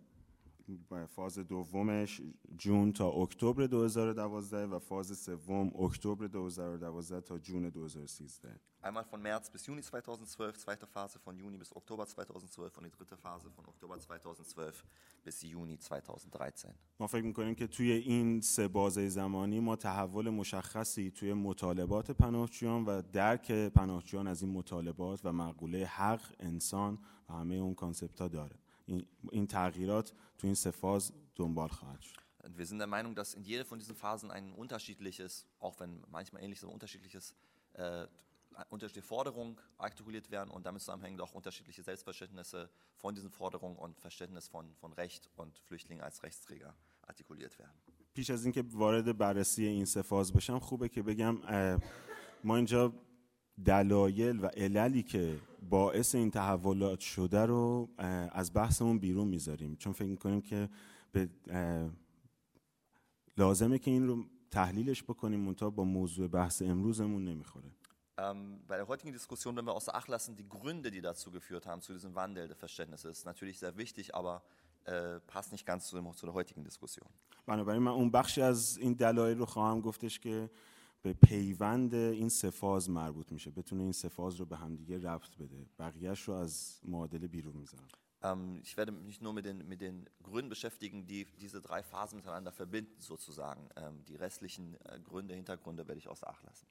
فاز 1.07 1.39
دومش 1.39 2.21
جون 2.57 2.93
تا 2.93 3.09
اکتبر 3.09 3.65
2012 3.65 4.65
و 4.65 4.79
فاز 4.79 5.17
سوم 5.17 5.71
اکتبر 5.79 6.27
2012 6.27 7.21
تا 7.21 7.37
جون 7.37 7.69
2013 7.69 8.59
Einmal 8.83 9.05
von 9.05 9.21
März 9.21 9.49
bis 9.49 9.65
Juni 9.65 9.81
2012, 9.81 10.57
zweite 10.57 10.85
Phase 10.85 11.17
von 11.17 11.37
Juni 11.37 11.57
bis 11.57 11.73
Oktober 11.73 12.05
2012 12.05 12.77
und 12.77 12.83
die 12.83 12.91
dritte 12.91 13.15
Phase 13.15 13.49
von 13.49 13.65
Oktober 13.65 13.97
2012 13.97 14.83
bis 15.23 15.41
Juni 15.41 15.77
2013. 15.77 16.75
ما 16.99 17.07
فکر 17.07 17.21
می‌کنیم 17.23 17.55
که 17.55 17.67
توی 17.67 17.91
این 17.91 18.41
سه 18.41 18.67
بازه 18.67 19.09
زمانی 19.09 19.59
ما 19.59 19.75
تحول 19.75 20.29
مشخصی 20.29 21.11
توی 21.11 21.33
مطالبات 21.33 22.11
پناهجویان 22.11 22.85
و 22.85 23.01
درک 23.01 23.51
پناهجویان 23.51 24.27
از 24.27 24.41
این 24.43 24.51
مطالبات 24.51 25.19
و 25.23 25.33
مقوله 25.33 25.85
حق 25.85 26.21
انسان 26.39 26.99
و 27.29 27.33
همه 27.33 27.55
اون 27.55 27.73
کانسپت 27.73 28.21
ها 28.21 28.27
داره 28.27 28.62
این, 28.86 29.06
این 29.32 29.46
تغییرات 29.46 30.12
تو 30.38 30.46
این 30.46 30.54
سه 30.54 30.70
فاز 30.70 31.12
دنبال 31.34 31.68
خواهد 31.68 32.00
شد 32.00 32.18
Und 32.44 32.56
wir 32.56 32.66
sind 32.66 32.78
der 32.78 32.86
Meinung, 32.86 33.14
dass 33.14 33.34
in 33.34 33.44
jeder 33.44 33.64
von 33.64 33.78
diesen 33.78 33.94
Phasen 33.94 34.30
ein 34.30 34.52
unterschiedliches, 34.52 35.46
auch 35.60 35.78
wenn 35.80 36.02
manchmal 36.10 36.42
ähnliches, 36.42 36.64
aber 36.64 36.72
unterschiedliches, 36.72 37.34
äh, 37.74 38.06
unterschiedliche 38.70 39.06
Forderungen 39.06 39.56
artikuliert 39.76 40.30
werden 40.30 40.50
und 40.50 40.64
damit 40.64 40.80
zusammenhängend 40.80 41.20
auch 41.20 41.34
unterschiedliche 41.34 41.82
Selbstverständnisse 41.82 42.70
von 42.96 43.14
diesen 43.14 43.30
Forderungen 43.30 43.76
und 43.76 44.00
Verständnis 44.00 44.48
von, 44.48 44.74
von 44.76 44.92
Recht 44.94 45.28
und 45.36 45.58
Flüchtlingen 45.58 46.02
als 46.02 46.22
Rechtsträger 46.22 46.74
artikuliert 47.02 47.58
werden. 47.58 47.78
پیش 48.14 48.30
از 48.30 48.44
اینکه 48.44 48.62
وارد 48.62 49.18
بررسی 49.18 49.66
این 49.66 49.84
سه 49.84 50.02
فاز 50.02 50.32
بشم 50.32 50.58
خوبه 50.58 50.88
که 50.88 51.02
بگم 51.02 51.42
اه، 51.42 51.78
ما 52.44 52.56
اینجا 52.56 52.92
دلایل 53.65 54.39
و 54.39 54.45
عللی 54.45 55.03
که 55.03 55.39
باعث 55.69 56.15
این 56.15 56.31
تحولات 56.31 56.99
شده 56.99 57.45
رو 57.45 57.89
از 58.31 58.53
بحثمون 58.53 58.99
بیرون 58.99 59.27
می‌ذاریم 59.27 59.75
چون 59.75 59.93
فکر 59.93 60.07
می‌کنیم 60.07 60.41
که 60.41 60.69
به 61.11 61.29
لازمه 63.37 63.79
که 63.79 63.91
این 63.91 64.07
رو 64.07 64.23
تحلیلش 64.51 65.03
بکنیم 65.03 65.39
منتها 65.39 65.69
با 65.69 65.83
موضوع 65.83 66.27
بحث 66.27 66.61
امروزمون 66.61 67.25
نمی‌خوره 67.25 67.69
Ähm, 68.17 68.61
bei 68.67 68.77
der 68.77 68.87
heutigen 68.87 69.11
Diskussion, 69.11 69.55
wenn 69.55 69.65
wir 69.65 69.73
außer 69.73 69.95
Acht 69.95 70.07
lassen, 70.07 70.35
die 70.35 70.47
Gründe, 70.47 70.91
die 70.91 71.01
dazu 71.01 71.31
geführt 71.31 71.65
haben, 71.65 71.81
zu 71.81 71.93
diesem 71.93 72.13
Wandel 72.13 72.47
des 72.47 72.57
Verständnisses, 72.57 73.17
ist 73.17 73.25
natürlich 73.25 73.57
sehr 73.57 73.75
wichtig, 73.75 74.13
aber 74.13 74.43
äh, 74.85 75.19
passt 75.33 75.51
nicht 75.51 75.65
ganz 75.65 75.87
zu, 75.87 75.95
dem, 75.95 76.05
zu 76.13 76.25
der 76.27 76.35
heutigen 76.35 76.63
Diskussion. 76.63 77.09
بنابراین 77.47 77.81
من 77.81 77.91
اون 77.91 78.11
بخشی 78.11 78.41
از 78.41 78.77
این 78.77 78.93
دلایل 78.93 79.37
رو 79.37 79.45
خواهم 79.45 79.81
گفتش 79.81 80.19
که 80.19 80.49
به 81.03 81.13
پیوند 81.13 81.95
این 81.95 82.29
سه 82.29 82.49
فاز 82.49 82.89
مربوط 82.89 83.31
میشه. 83.31 83.51
بتونه 83.51 83.83
این 83.83 83.91
سه 83.91 84.09
فاز 84.09 84.35
رو 84.35 84.45
به 84.45 84.57
همدیگه 84.57 84.97
ربط 84.97 85.37
بده. 85.39 85.65
بقیهش 85.79 86.21
رو 86.21 86.33
از 86.33 86.79
معادله 86.83 87.27
بیرون 87.27 87.55
می‌ذارم. 87.55 87.87
Ähm, 88.23 88.61
ich 88.63 88.77
werde 88.77 88.91
mich 88.91 89.19
nur 89.21 89.33
mit 89.33 89.45
den, 89.45 89.67
mit 89.67 89.81
den 89.81 90.05
Gründen 90.23 90.49
beschäftigen, 90.49 91.05
die 91.05 91.25
diese 91.41 91.61
drei 91.61 91.83
Phasen 91.83 92.15
miteinander 92.15 92.53
verbinden, 92.53 92.95
sozusagen. 92.99 93.67
Ähm, 93.75 94.05
die 94.07 94.15
restlichen 94.15 94.75
äh, 94.75 94.99
Gründe, 95.09 95.35
Hintergründe 95.35 95.85
werde 95.87 95.99
ich 95.99 96.07
außer 96.07 96.29
Acht 96.29 96.43
lassen. 96.43 96.67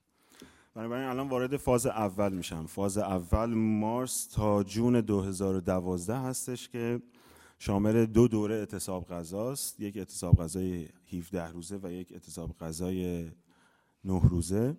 بنابراین 0.75 1.05
الان 1.05 1.29
وارد 1.29 1.57
فاز 1.57 1.87
اول 1.87 2.33
میشم. 2.33 2.67
فاز 2.67 2.99
اول 2.99 3.51
مارس 3.55 4.27
تا 4.27 4.63
جون 4.63 5.01
2012 5.01 6.19
هستش 6.19 6.69
که 6.69 7.03
شامل 7.59 8.07
دو 8.07 8.29
دوره 8.29 8.55
اعتصاب 8.55 9.07
غذاست. 9.09 9.81
یک 9.81 9.97
اعتصاب 9.97 10.37
غذای 10.37 10.89
17 11.13 11.49
روزه 11.51 11.79
و 11.83 11.93
یک 11.93 12.13
اعتصاب 12.13 12.59
غذای 12.59 13.31
9 14.04 14.28
روزه 14.30 14.76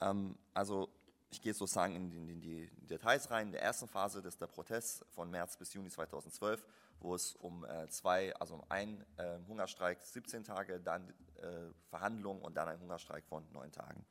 Ähm, 0.00 0.36
also 0.54 0.88
ich 1.30 1.40
gehe 1.40 1.54
sozusagen 1.54 1.94
in, 1.96 2.10
die- 2.10 2.32
in 2.34 2.40
die 2.40 2.70
Details 2.86 3.30
rein. 3.30 3.46
In 3.48 3.52
der 3.52 3.62
ersten 3.62 3.88
Phase 3.88 4.20
des 4.22 4.36
der 4.36 4.46
Protests 4.46 5.04
von 5.10 5.30
März 5.30 5.56
bis 5.56 5.72
Juni 5.74 5.88
2012, 5.90 6.64
wo 7.00 7.14
es 7.14 7.34
um 7.36 7.64
äh, 7.64 7.88
zwei, 7.88 8.34
also 8.36 8.54
um 8.54 8.62
einen 8.68 9.02
äh, 9.16 9.38
Hungerstreik 9.48 9.98
17 10.04 10.44
Tage, 10.44 10.78
dann 10.80 11.02
äh, 11.08 11.70
Verhandlungen 11.90 12.40
und 12.42 12.56
dann 12.56 12.68
ein 12.68 12.78
Hungerstreik 12.80 13.24
von 13.26 13.42
neun 13.52 13.70
Tagen. 13.72 14.04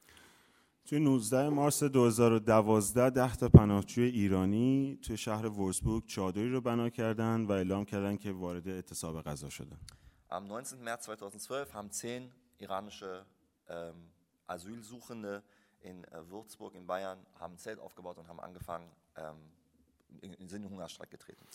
توی 0.88 1.00
19 1.00 1.50
مارس 1.50 1.84
2012 1.84 2.94
ده 2.94 3.36
تا 3.36 3.50
پناهجوی 3.50 4.10
ایرانی 4.10 5.00
توی 5.02 5.18
شهر 5.18 5.46
ورسبورگ 5.46 6.06
چادری 6.06 6.50
رو 6.50 6.62
بنا 6.62 6.90
کردن 6.90 7.46
و 7.46 7.52
اعلام 7.52 7.86
کردن 7.86 8.18
که 8.18 8.32
وارد 8.32 8.68
اعتصاب 8.68 9.22
غذا 9.22 9.50
شدن 9.50 9.78
Am 10.30 10.44
19. 10.48 10.84
März 10.84 11.06
2012 11.06 11.74
haben 11.74 11.90
zehn 11.92 12.32
iranische 12.60 13.26
ähm, 13.70 13.96
Asylsuchende 14.51 15.43
in 15.81 16.05
äh, 16.05 16.29
Würzburg 16.31 16.75
in 16.75 16.87
Bayern 16.87 17.19
haben 17.39 17.55
ein 17.55 17.59
Zelt 17.59 17.79
aufgebaut 17.79 18.19
und 18.19 18.29
haben 18.29 18.41
angefangen, 18.41 18.89
ähm, 19.17 19.37
in, 20.21 20.33
in 20.35 20.49
den 20.49 20.69
Hungerstreik 20.69 21.11
getreten. 21.11 21.47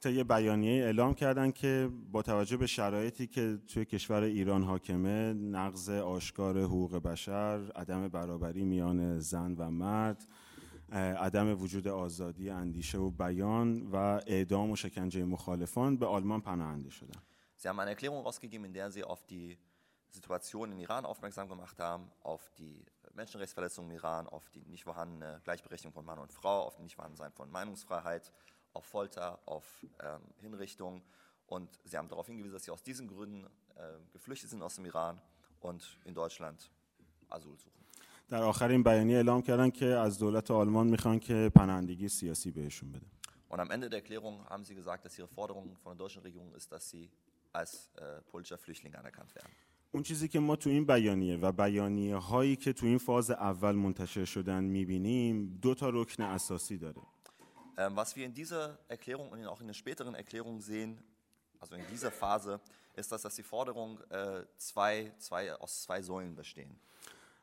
تا 0.00 0.10
یه 0.10 0.24
بیانیه 0.24 0.84
اعلام 0.84 1.14
کردن 1.14 1.50
که 1.50 1.90
با 2.12 2.22
توجه 2.22 2.56
به 2.56 2.66
شرایطی 2.66 3.26
که 3.26 3.58
توی 3.66 3.84
کشور 3.84 4.22
ایران 4.22 4.62
حاکمه 4.62 5.32
نقض 5.32 5.90
آشکار 5.90 6.62
حقوق 6.62 6.96
بشر 6.96 7.72
عدم 7.76 8.08
برابری 8.08 8.64
میان 8.64 9.20
زن 9.20 9.54
و 9.54 9.70
مرد 9.70 10.26
عدم 10.92 11.62
وجود 11.62 11.88
آزادی 11.88 12.50
اندیشه 12.50 12.98
و 12.98 13.10
بیان 13.10 13.86
و 13.92 13.96
اعدام 14.26 14.70
و 14.70 14.76
شکنجه 14.76 15.24
مخالفان 15.24 15.96
به 15.96 16.06
آلمان 16.06 16.40
پناهنده 16.40 16.90
شدن 16.90 17.20
Sie 17.60 17.68
haben 17.68 17.80
eine 17.80 17.90
Erklärung 17.90 18.22
rausgegeben, 18.22 18.66
in 18.66 18.72
der 18.72 18.88
sie 18.92 19.02
auf 19.02 19.26
die 19.26 19.58
Situation 20.09 20.71
im 20.71 20.79
Iran 20.79 21.05
aufmerksam 21.05 21.49
gemacht 21.49 21.79
haben, 21.79 22.11
auf 22.21 22.51
die 22.57 22.85
Menschenrechtsverletzungen 23.13 23.91
im 23.91 23.97
Iran, 23.97 24.27
auf 24.27 24.49
die 24.49 24.65
nicht 24.65 24.83
vorhandene 24.83 25.41
Gleichberechtigung 25.43 25.93
von 25.93 26.05
Mann 26.05 26.19
und 26.19 26.31
Frau, 26.31 26.63
auf 26.63 26.75
die 26.75 26.83
nicht 26.83 26.95
vorhandensein 26.95 27.31
von 27.31 27.49
Meinungsfreiheit, 27.51 28.31
auf 28.73 28.85
Folter, 28.85 29.39
auf 29.45 29.85
ähm, 30.01 30.21
Hinrichtung. 30.39 31.03
Und 31.47 31.79
sie 31.83 31.97
haben 31.97 32.07
darauf 32.07 32.27
hingewiesen, 32.27 32.53
dass 32.53 32.63
sie 32.63 32.71
aus 32.71 32.83
diesen 32.83 33.07
Gründen 33.07 33.45
äh, 33.75 33.81
geflüchtet 34.11 34.49
sind 34.49 34.61
aus 34.61 34.75
dem 34.75 34.85
Iran 34.85 35.21
und 35.59 35.99
in 36.05 36.13
Deutschland 36.13 36.69
Asyl 37.29 37.57
suchen. 37.57 37.83
در 38.29 38.43
آخر 38.43 38.69
این 38.69 38.83
بیانیه 38.83 39.15
اعلام 39.15 39.41
کردن 39.41 39.69
که 39.69 39.85
از 39.85 40.17
دولت 40.17 40.51
آلمان 40.51 40.87
میخوان 40.87 41.19
که 41.19 41.51
پناهندگی 41.55 42.09
سیاسی 42.09 42.51
بهشون 42.51 42.91
بده 42.91 43.05
Und 43.49 43.59
am 43.59 43.69
Ende 43.69 43.87
der 43.87 43.99
Erklärung 43.99 44.43
haben 44.49 44.63
sie 44.63 44.73
gesagt, 44.73 45.05
dass 45.05 45.19
ihre 45.19 45.27
Forderung 45.27 45.75
von 45.75 45.91
der 45.91 45.99
deutschen 46.05 46.23
Regierung 46.23 46.51
ist, 46.55 46.71
dass 46.71 46.89
sie 46.89 47.11
als 47.51 47.91
äh, 47.97 48.21
politischer 48.31 48.57
Flüchtling 48.57 48.95
anerkannt 48.95 49.35
werden. 49.35 49.51
اون 49.90 50.02
چیزی 50.02 50.28
که 50.28 50.38
ما 50.38 50.56
تو 50.56 50.70
این 50.70 50.84
بیانیه 50.84 51.36
و 51.36 51.52
بیانیه 51.52 52.16
هایی 52.16 52.56
که 52.56 52.72
تو 52.72 52.86
این 52.86 52.98
فاز 52.98 53.30
اول 53.30 53.72
منتشر 53.72 54.24
شدن 54.24 54.64
می‌بینیم 54.64 55.58
دو 55.62 55.74
تا 55.74 55.88
رکن 55.88 56.22
اساسی 56.22 56.78
داره. 56.78 57.02
Ähm, 57.76 57.96
was 57.96 58.16
wir 58.16 58.24
in 58.26 58.34
dieser 58.34 58.78
Erklärung 58.88 59.28
und 59.32 59.46
auch 59.46 59.60
in 59.60 59.68
den 59.68 59.74
späteren 59.74 60.14
Erklärungen 60.14 60.60
sehen, 60.60 60.98
also 61.60 61.74
in 61.76 61.86
dieser 61.94 62.10
Phase, 62.10 62.60
ist, 62.96 63.12
dass, 63.12 63.22
dass 63.22 63.36
die 63.36 63.48
Forderungen 63.54 63.98
äh, 64.10 64.44
zwei, 64.56 65.12
zwei, 65.18 65.52
aus 65.54 65.82
zwei 65.84 66.02
Säulen 66.02 66.34
bestehen. 66.34 66.76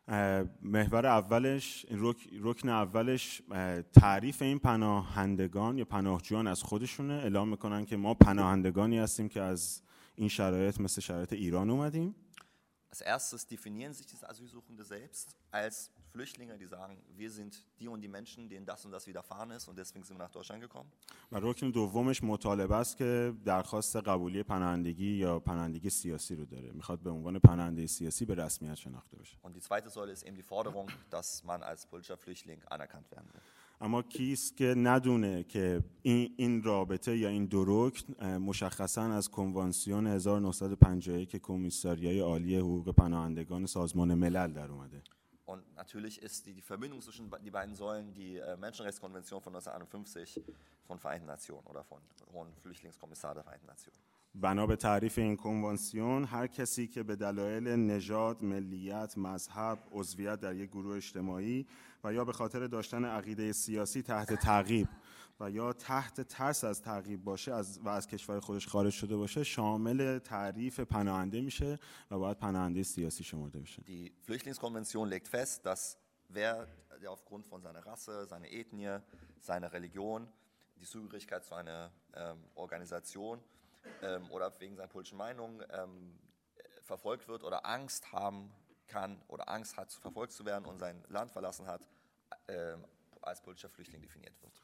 اه، 0.08 0.44
محور 0.62 1.06
اولش 1.08 1.86
رک- 1.92 2.30
رکن 2.42 2.70
اولش 2.70 3.42
اه، 3.52 3.82
تعریف 3.82 4.42
این 4.42 4.60
پناهندگان 4.60 5.78
یا 5.78 5.86
پناهجویان 5.86 6.48
از 6.48 6.64
خودشونه. 6.64 7.14
اعلام 7.14 7.50
می‌کنن 7.50 7.86
که 7.86 7.98
ما 7.98 8.14
پناهندگانی 8.14 8.98
هستیم 8.98 9.30
که 9.30 9.42
از 9.42 9.82
این 10.16 10.30
شرایط 10.30 10.80
مثل 10.80 11.02
شرایط 11.02 11.34
ایران 11.34 11.70
اومدیم. 11.70 12.16
Als 12.95 13.01
erstes 13.03 13.47
definieren 13.47 13.95
sich 13.95 14.07
diese 14.07 14.29
Asylsuchende 14.29 14.85
selbst 14.85 15.37
als 15.53 15.93
Flüchtlinge, 16.11 16.59
die 16.59 16.67
sagen, 16.67 17.01
wir 17.17 17.31
sind 17.31 17.65
die 17.79 17.87
und 17.87 18.01
die 18.01 18.09
Menschen, 18.09 18.49
denen 18.49 18.67
das 18.67 18.85
und 18.85 18.91
das 18.91 19.07
widerfahren 19.07 19.53
ist 19.53 19.69
und 19.69 19.79
deswegen 19.79 20.05
sind 20.05 20.17
wir 20.19 20.25
nach 20.25 20.33
Deutschland 20.33 20.61
gekommen. 20.61 20.91
و 21.33 21.37
رکن 21.41 21.71
دومش 21.71 22.23
مطالبه 22.25 22.75
است 22.77 22.97
که 22.97 23.33
درخواست 23.45 23.97
قبولی 23.97 24.43
پناهندگی 24.43 25.17
یا 25.17 25.41
پناهندگی 25.41 25.91
سیاسی 25.91 26.35
رو 26.37 26.45
داره 26.45 26.73
میخواد 26.73 26.99
به 26.99 27.11
عنوان 27.11 27.39
پناهنده 27.39 27.87
سیاسی 27.87 28.25
به 28.25 28.35
رسمیت 28.35 28.75
شناخته 28.75 29.17
بشه 29.17 29.37
Und 29.43 29.55
die 29.55 29.61
zweite 29.61 29.89
Säule 29.91 30.13
ist 30.13 30.23
eben 30.25 30.37
die 30.37 30.43
Forderung, 30.43 30.89
dass 31.11 31.45
man 31.45 31.63
als 31.63 31.87
politischer 31.87 32.17
Flüchtling 32.17 32.61
anerkannt 32.71 33.11
werden 33.13 33.29
will. 33.33 33.43
اما 33.82 34.02
کیست 34.02 34.58
که 34.58 34.66
ندونه 34.78 35.44
که 35.44 35.84
این, 36.02 36.34
این 36.38 36.64
رابطه 36.64 37.18
یا 37.18 37.30
این 37.30 37.46
دروک 37.46 38.04
مشخصا 38.22 39.02
از 39.02 39.30
کنوانسیون 39.30 40.08
1951 40.08 41.36
کمیساریای 41.36 42.20
عالی 42.20 42.58
حقوق 42.58 42.92
پناهندگان 42.92 43.66
سازمان 43.66 44.14
ملل 44.14 44.54
در 44.54 44.72
اومده. 44.72 45.04
Und 45.47 45.75
natürlich 45.75 46.23
ist 46.23 46.47
die, 46.47 46.55
die 46.55 46.63
Verbindung 46.63 47.01
zwischen 47.01 47.31
die 47.43 47.51
beiden 47.51 47.75
Säulen 47.75 48.15
die 48.15 48.37
äh, 48.37 48.57
Menschenrechtskonvention 48.57 49.41
von 49.41 49.55
1951 49.55 50.41
von 50.87 50.99
Vereinten 50.99 51.27
Nationen 51.27 51.67
oder 51.67 51.83
von 51.83 52.01
Hohen 52.33 52.55
Flüchtlingskommissar 52.63 53.35
der 53.35 53.43
Vereinten 53.43 53.67
Nationen. 53.67 53.99
بنا 54.35 54.67
به 54.67 54.77
تعریف 54.77 55.19
این 55.19 55.37
کنوانسیون 55.37 56.25
هر 56.25 56.47
کسی 56.47 56.87
که 56.87 57.03
به 57.03 57.17
دلایل 57.17 57.69
نژاد، 57.69 58.43
ملیت، 58.43 59.19
مذهب، 59.19 59.79
عضویت 59.93 60.41
در 60.41 60.55
یک 60.55 60.71
گروه 60.71 60.97
اجتماعی 60.97 61.67
و 62.05 62.13
یا 62.13 62.25
به 62.25 62.33
خاطر 62.33 62.67
داشتن 62.67 63.05
عقیده 63.05 63.53
سیاسی 63.53 64.03
تحت 64.03 64.35
تعقیب 64.35 64.89
و 65.41 65.51
یا 65.51 65.73
تحت 65.73 66.21
ترس 66.21 66.65
از 66.65 66.83
تعقیب 66.83 67.25
باشه 67.25 67.55
از 67.55 67.81
و 67.85 67.89
از 67.89 68.07
کشور 68.07 68.41
خودش 68.41 68.69
خارج 68.69 68.93
شده 68.93 69.17
باشه 69.17 69.45
شامل 69.45 70.19
تعریف 70.19 70.81
پناهنده 70.81 71.41
میشه 71.41 71.79
و 72.11 72.19
باید 72.19 72.39
پناهنده 72.39 72.83
سیاسی 72.83 73.25
شمرده 73.25 73.61
بشه. 73.61 73.83
Die 73.83 74.13
Flüchtlingskonvention 74.27 75.09
legt 75.09 75.29
fest, 75.29 75.67
dass 75.67 75.97
wer 76.29 76.67
der 77.01 77.11
aufgrund 77.11 77.47
von 77.47 77.63
seiner 77.63 77.85
Rasse, 77.85 78.27
seiner 78.27 78.51
Ethnie, 78.51 78.99
seiner 79.41 79.73
Religion, 79.73 80.29
die 80.77 80.87
Zugehörigkeit 80.87 81.45
zu 81.45 81.55
einer 81.55 81.93
ähm, 82.15 82.45
Organisation 82.55 83.41
ähm, 84.03 84.31
oder 84.31 84.53
wegen 84.61 84.77
seiner 84.77 84.89
politischen 84.89 85.19
Meinung 85.19 85.63
ähm, 85.71 86.19
verfolgt 86.83 87.29
wird 87.29 87.45
oder 87.45 87.67
Angst 87.67 88.13
haben 88.13 88.53
kann 88.87 89.23
oder 89.29 89.49
Angst 89.49 89.77
hat, 89.77 89.93
verfolgt 89.93 90.33
zu 90.33 90.45
werden 90.45 90.65
und 90.65 90.79
sein 90.79 91.05
Land 91.09 91.31
verlassen 91.31 91.67
hat, 91.67 91.83
äh, 92.47 92.77
als 93.23 93.41
politischer 93.41 93.71
Flüchtling 93.71 94.03
definiert 94.03 94.35
wird. 94.43 94.61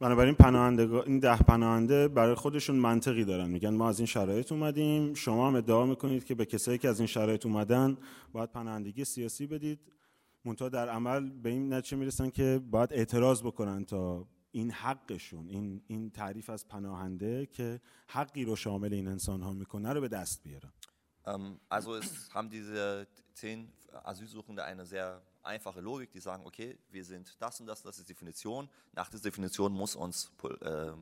بنابراین 0.00 0.34
پناهنده 0.34 0.94
این 0.94 1.18
ده 1.18 1.36
پناهنده 1.36 2.08
برای 2.08 2.34
خودشون 2.34 2.76
منطقی 2.76 3.24
دارن. 3.24 3.50
میگن 3.50 3.74
ما 3.74 3.88
از 3.88 3.98
این 3.98 4.06
شرایط 4.06 4.52
اومدیم 4.52 5.14
شما 5.14 5.48
هم 5.48 5.54
ادعا 5.54 5.86
می‌کنید 5.86 6.24
که 6.24 6.34
به 6.34 6.44
کسایی 6.44 6.78
که 6.78 6.88
از 6.88 7.00
این 7.00 7.06
شرایط 7.06 7.46
اومدن 7.46 7.96
باید 8.32 8.52
پناهندگی 8.52 9.04
سیاسی 9.04 9.46
بدید. 9.46 9.80
منتها 10.44 10.68
در 10.68 10.88
عمل 10.88 11.30
به 11.30 11.50
این 11.50 11.72
نتیجه 11.72 11.96
می‌رسن 11.96 12.30
که 12.30 12.60
باید 12.70 12.92
اعتراض 12.92 13.42
بکنن 13.42 13.84
تا 13.84 14.26
این 14.52 14.70
حقشون 14.70 15.48
این 15.48 15.82
این 15.86 16.10
تعریف 16.10 16.50
از 16.50 16.68
پناهنده 16.68 17.46
که 17.46 17.80
حقی 18.08 18.44
رو 18.44 18.56
شامل 18.56 18.94
این 18.94 19.08
انسان 19.08 19.40
ها 19.42 19.52
می‌کنه 19.52 19.92
رو 19.92 20.00
به 20.00 20.08
دست 20.08 20.42
بیارن 20.42 20.72
also 21.70 21.96
es 22.00 22.28
haben 22.34 22.50
diese 22.50 23.06
zehn 23.40 23.60
Asylsuchende 24.10 24.64
eine 24.64 24.84
sehr 24.84 25.22
einfache 25.43 25.81
Logik, 25.81 26.11
die 26.11 26.19
sagen, 26.19 26.43
okay, 26.45 26.77
wir 26.91 27.03
sind 27.03 27.35
das 27.39 27.59
und 27.59 27.67
das, 27.67 27.81
das 27.81 27.97
ist 27.97 28.09
die 28.09 28.13
Definition. 28.13 28.69
Nach 28.93 29.09
dieser 29.09 29.23
Definition 29.23 29.71
muss 29.73 29.95
uns 29.95 30.31
pol 30.37 30.57
äh, 30.61 30.93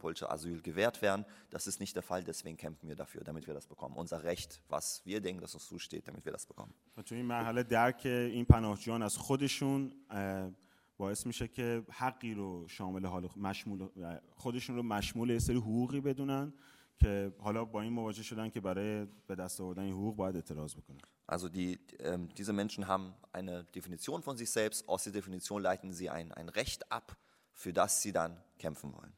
politischer 0.00 0.32
Asyl 0.32 0.60
gewährt 0.62 1.02
werden. 1.02 1.24
Das 1.50 1.66
ist 1.66 1.78
nicht 1.78 1.94
der 1.94 2.02
Fall, 2.02 2.24
deswegen 2.24 2.56
kämpfen 2.56 2.88
wir 2.88 2.96
dafür, 2.96 3.22
damit 3.22 3.46
wir 3.46 3.54
das 3.54 3.66
bekommen. 3.66 3.94
Unser 3.96 4.24
Recht, 4.24 4.60
was 4.68 5.02
wir 5.04 5.20
denken, 5.20 5.40
dass 5.42 5.54
uns 5.54 5.66
zusteht, 5.66 6.08
damit 6.08 6.24
wir 6.24 6.32
das 6.32 6.46
bekommen. 6.46 6.74
و 6.96 7.02
تو 7.02 7.14
این 7.14 7.24
مرحله 7.26 7.62
درک 7.62 8.06
این 8.06 8.44
پناهجویان 8.44 9.02
از 9.02 9.16
خودشون 9.16 9.92
اه، 10.10 10.50
باعث 10.98 11.26
میشه 11.26 11.48
که 11.48 11.82
حقی 11.90 12.34
رو 12.34 12.68
شامل 12.68 13.06
حال 13.06 13.28
مشمول 13.36 13.88
خودشون 14.36 14.76
رو 14.76 14.82
مشمول 14.82 15.30
یه 15.30 15.38
سری 15.38 15.56
حقوقی 15.56 16.00
بدونن 16.00 16.52
که 16.98 17.32
حالا 17.38 17.64
با 17.64 17.80
این 17.80 17.92
مواجه 17.92 18.22
شدن 18.22 18.50
که 18.50 18.60
برای 18.60 19.06
به 19.26 19.34
دست 19.34 19.60
آوردن 19.60 19.82
این 19.82 19.92
حقوق 19.92 20.16
باید 20.16 20.36
اعتراض 20.36 20.74
بکنن 20.74 20.98
Also 21.26 21.48
die, 21.48 21.78
ähm, 21.98 22.28
diese 22.36 22.52
Menschen 22.52 22.88
haben 22.88 23.14
eine 23.32 23.64
Definition 23.64 24.22
von 24.22 24.36
sich 24.36 24.50
selbst. 24.50 24.88
Aus 24.88 25.04
dieser 25.04 25.14
Definition 25.14 25.62
leiten 25.62 25.92
sie 25.92 26.10
ein, 26.10 26.32
ein 26.32 26.48
Recht 26.48 26.90
ab, 26.90 27.16
für 27.52 27.72
das 27.72 28.02
sie 28.02 28.12
dann 28.12 28.36
kämpfen 28.58 28.92
wollen. 28.92 29.12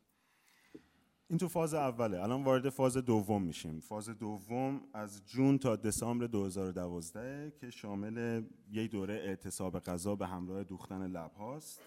این 1.33 1.39
تو 1.39 1.49
فاز 1.49 1.75
اوله 1.75 2.23
الان 2.23 2.45
وارد 2.45 2.69
فاز 2.69 2.97
دوم 2.97 3.43
میشیم 3.43 3.81
فاز 3.81 4.09
دوم 4.09 4.81
از 4.93 5.27
جون 5.27 5.59
تا 5.59 5.77
دسامبر 5.77 6.27
2012 6.27 7.53
که 7.61 7.71
شامل 7.71 8.43
یک 8.71 8.91
دوره 8.91 9.15
اعتصاب 9.15 9.79
غذا 9.79 10.17
به 10.17 10.27
همراه 10.27 10.65
دوختن 10.65 11.07
لب 11.07 11.33
هاست 11.33 11.81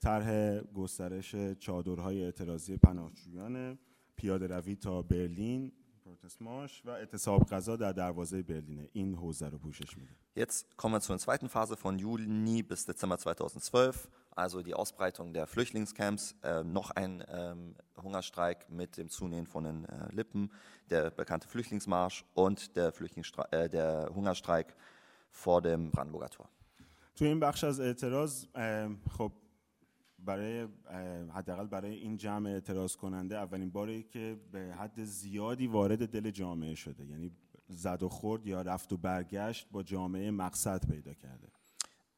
طرح 0.00 0.60
گسترش 0.60 1.34
چادرهای 1.58 2.24
اعتراضی 2.24 2.76
پناهجویان 2.76 3.78
پیاده 4.16 4.46
روی 4.46 4.76
تا 4.76 5.02
برلین 5.02 5.72
پروتست 6.04 6.42
مارش 6.42 6.82
و 6.84 6.90
اعتصاب 6.90 7.48
غذا 7.48 7.76
در 7.76 7.92
دروازه 7.92 8.42
برلینه 8.42 8.88
این 8.92 9.14
حوزه 9.14 9.48
رو 9.48 9.58
پوشش 9.58 9.96
میده 9.98 10.10
Jetzt 10.36 10.76
kommen 10.76 10.94
wir 10.94 11.00
zur 11.00 11.18
zweiten 11.18 11.48
Phase 11.48 11.76
von 11.76 11.98
Juni 11.98 12.62
bis 12.62 12.84
Dezember 12.86 13.18
2012, 13.18 14.08
also 14.36 14.62
die 14.62 14.74
Ausbreitung 14.74 15.32
der 15.32 15.46
Flüchtlingscamps, 15.46 16.36
äh, 16.42 16.62
noch 16.62 16.90
ein 16.92 17.24
ähm, 17.28 17.74
Hungerstreik 18.02 18.70
mit 18.70 18.96
dem 18.96 19.08
Zunähen 19.08 19.46
von 19.46 19.64
den 19.64 19.84
äh, 19.84 20.12
Lippen, 20.12 20.50
der 20.88 21.10
bekannte 21.10 21.48
Flüchtlingsmarsch 21.48 22.24
und 22.34 22.76
der, 22.76 22.92
Flüchtlingsstra 22.92 23.48
äh, 23.50 23.68
der 23.68 24.10
Hungerstreik 24.14 24.74
vor 25.30 25.60
dem 25.62 25.90
Brandenburger 25.90 26.30
Tor. 26.30 26.48
تو 27.16 27.24
این 27.24 27.40
بخش 27.40 27.64
از 27.64 27.80
اعتراض 27.80 28.46
اه، 28.54 28.88
خب 29.18 29.32
برای 30.25 30.67
حداقل 31.33 31.67
برای 31.67 31.95
این 31.95 32.17
جمع 32.17 32.49
اعتراض 32.49 32.95
کننده 32.95 33.37
اولین 33.37 33.69
باری 33.69 34.03
که 34.03 34.37
به 34.51 34.75
حد 34.79 35.03
زیادی 35.03 35.67
وارد 35.67 36.09
دل 36.09 36.31
جامعه 36.31 36.75
شده 36.75 37.05
یعنی 37.05 37.31
زد 37.67 38.03
و 38.03 38.09
خورد 38.09 38.47
یا 38.47 38.61
رفت 38.61 38.93
و 38.93 38.97
برگشت 38.97 39.67
با 39.71 39.83
جامعه 39.83 40.31
مقصد 40.31 40.89
پیدا 40.89 41.13
کرده 41.13 41.47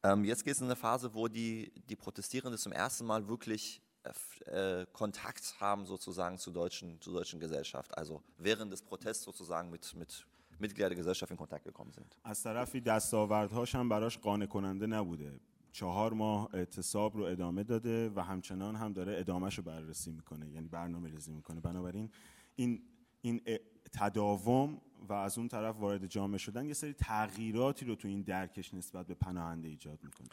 Ähm, 0.04 0.24
jetzt 0.24 0.44
geht 0.44 0.54
es 0.54 0.60
in 0.60 0.66
eine 0.66 0.76
Phase, 0.76 1.12
wo 1.12 1.26
die, 1.26 1.72
die 1.90 1.96
Protestierenden 1.96 2.56
zum 2.56 2.70
ersten 2.70 3.04
Mal 3.04 3.26
wirklich 3.26 3.82
äh, 4.04 4.80
äh, 4.82 4.86
Kontakt 4.92 5.56
haben 5.60 5.86
sozusagen 5.86 6.38
zur 6.38 6.52
deutschen, 6.52 7.00
zur 7.00 7.14
deutschen 7.14 7.40
Gesellschaft. 7.40 7.96
Also 7.98 8.22
während 8.38 8.72
des 8.72 8.80
Protests 8.80 9.24
sozusagen 9.24 9.70
mit, 9.70 9.94
mit 9.94 10.24
Mitgliedern 10.58 10.90
der 10.90 10.96
Gesellschaft 10.96 11.30
in 11.32 11.36
Kontakt 11.36 11.64
gekommen 11.64 11.92
sind. 11.92 12.16
از 12.24 12.42
طرفی 12.42 12.80
دستاوردهاش 12.80 13.74
هم 13.74 13.88
براش 13.88 14.18
قانع 14.18 14.46
کننده 14.46 14.86
نبوده 14.86 15.40
چهار 15.71 16.13
ماه 16.13 16.49
اعتصاب 16.55 17.17
رو 17.17 17.23
ادامه 17.23 17.63
داده 17.63 18.09
و 18.09 18.19
همچنان 18.19 18.75
هم 18.75 18.93
داره 18.93 19.19
ادامهش 19.19 19.57
رو 19.57 19.63
بررسی 19.63 20.11
میکنه 20.11 20.49
یعنی 20.49 20.67
برنامه 20.67 21.09
ریزی 21.09 21.31
میکنه 21.31 21.59
بنابراین 21.59 22.09
این 22.55 22.81
این 23.21 23.41
ا- 23.47 23.57
تداوم 23.93 24.81
و 25.09 25.13
از 25.13 25.37
اون 25.37 25.47
طرف 25.47 25.75
وارد 25.75 26.05
جامعه 26.07 26.37
شدن 26.37 26.65
یه 26.67 26.73
سری 26.73 26.93
تغییراتی 26.93 27.85
رو 27.85 27.95
تو 27.95 28.07
این 28.07 28.21
درکش 28.21 28.73
نسبت 28.73 29.07
به 29.07 29.13
پناهنده 29.13 29.67
ایجاد 29.67 29.99
میکنه 30.03 30.27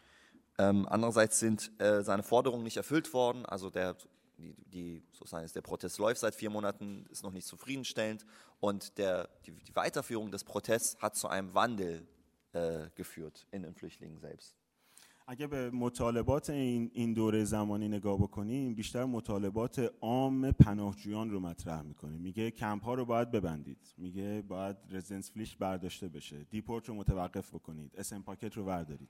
Ähm, 0.59 0.87
andererseits 0.89 1.39
sind 1.39 1.73
äh, 1.81 2.03
seine 2.03 2.23
Forderungen 2.23 2.65
nicht 2.65 2.77
erfüllt 2.77 3.15
worden. 3.15 3.47
Also 3.47 3.71
der, 3.71 3.97
die, 4.37 4.55
die, 4.75 5.03
sozusagen 5.13 5.45
ist 5.45 5.57
der 5.57 5.63
Protest 5.63 5.99
läuft 5.99 6.21
seit 6.21 6.35
vier 6.35 6.51
Monaten, 6.51 7.07
ist 7.11 7.23
noch 7.23 7.33
nicht 7.33 7.47
zufriedenstellend. 7.47 8.27
Und 8.61 8.99
der, 8.99 9.31
die, 9.47 9.53
die 9.53 9.75
Weiterführung 9.75 10.31
des 10.31 10.45
Protests 10.45 11.01
hat 11.01 11.17
zu 11.17 11.29
einem 11.29 11.55
Wandel 11.55 12.07
äh, 12.53 12.91
geführt 12.95 13.47
in 13.53 13.63
den 13.63 13.75
Flüchtlingen 13.75 14.19
selbst. 14.19 14.55
اگه 15.27 15.47
به 15.47 15.71
مطالبات 15.71 16.51
این, 16.51 16.91
این 16.95 17.13
دوره 17.13 17.45
زمانی 17.45 17.89
نگاه 17.89 18.19
بکنیم 18.19 18.75
بیشتر 18.75 19.05
مطالبات 19.05 19.93
عام 20.01 20.53
پناهجویان 20.53 21.31
رو 21.31 21.41
مطرح 21.41 21.83
میکنه 21.83 22.19
میگه 22.19 22.51
کمپ 22.51 22.85
ها 22.85 22.95
رو 22.95 23.05
باید 23.05 23.31
ببندید 23.31 23.95
میگه 23.97 24.43
باید 24.49 24.77
رزیدنس 24.91 25.31
فلیش 25.31 25.57
برداشته 25.57 26.09
بشه 26.09 26.45
دیپورت 26.45 26.89
رو 26.89 26.95
متوقف 26.95 27.55
بکنید 27.55 27.95
اسم 27.99 28.23
پاکت 28.23 28.57
رو 28.57 28.65
بردارید 28.65 29.09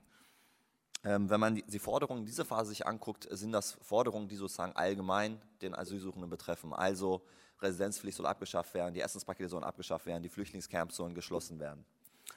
Ähm, 1.03 1.29
wenn 1.29 1.39
man 1.39 1.55
die, 1.55 1.63
die 1.63 1.79
Forderungen 1.79 2.21
in 2.21 2.25
dieser 2.27 2.45
Phase 2.45 2.69
sich 2.69 2.85
anguckt, 2.85 3.27
sind 3.31 3.51
das 3.51 3.77
Forderungen, 3.81 4.27
die 4.27 4.35
sozusagen 4.35 4.73
allgemein 4.75 5.39
den 5.61 5.73
Asylsuchenden 5.73 6.29
betreffen. 6.29 6.73
Also 6.73 7.23
Residenzpflicht 7.59 8.17
soll 8.17 8.27
abgeschafft 8.27 8.73
werden, 8.73 8.93
die 8.93 9.01
Essenspakete 9.01 9.49
sollen 9.49 9.63
abgeschafft 9.63 10.05
werden, 10.05 10.21
die 10.21 10.29
Flüchtlingscamps 10.29 10.95
sollen 10.95 11.15
geschlossen 11.15 11.59
werden. 11.59 11.83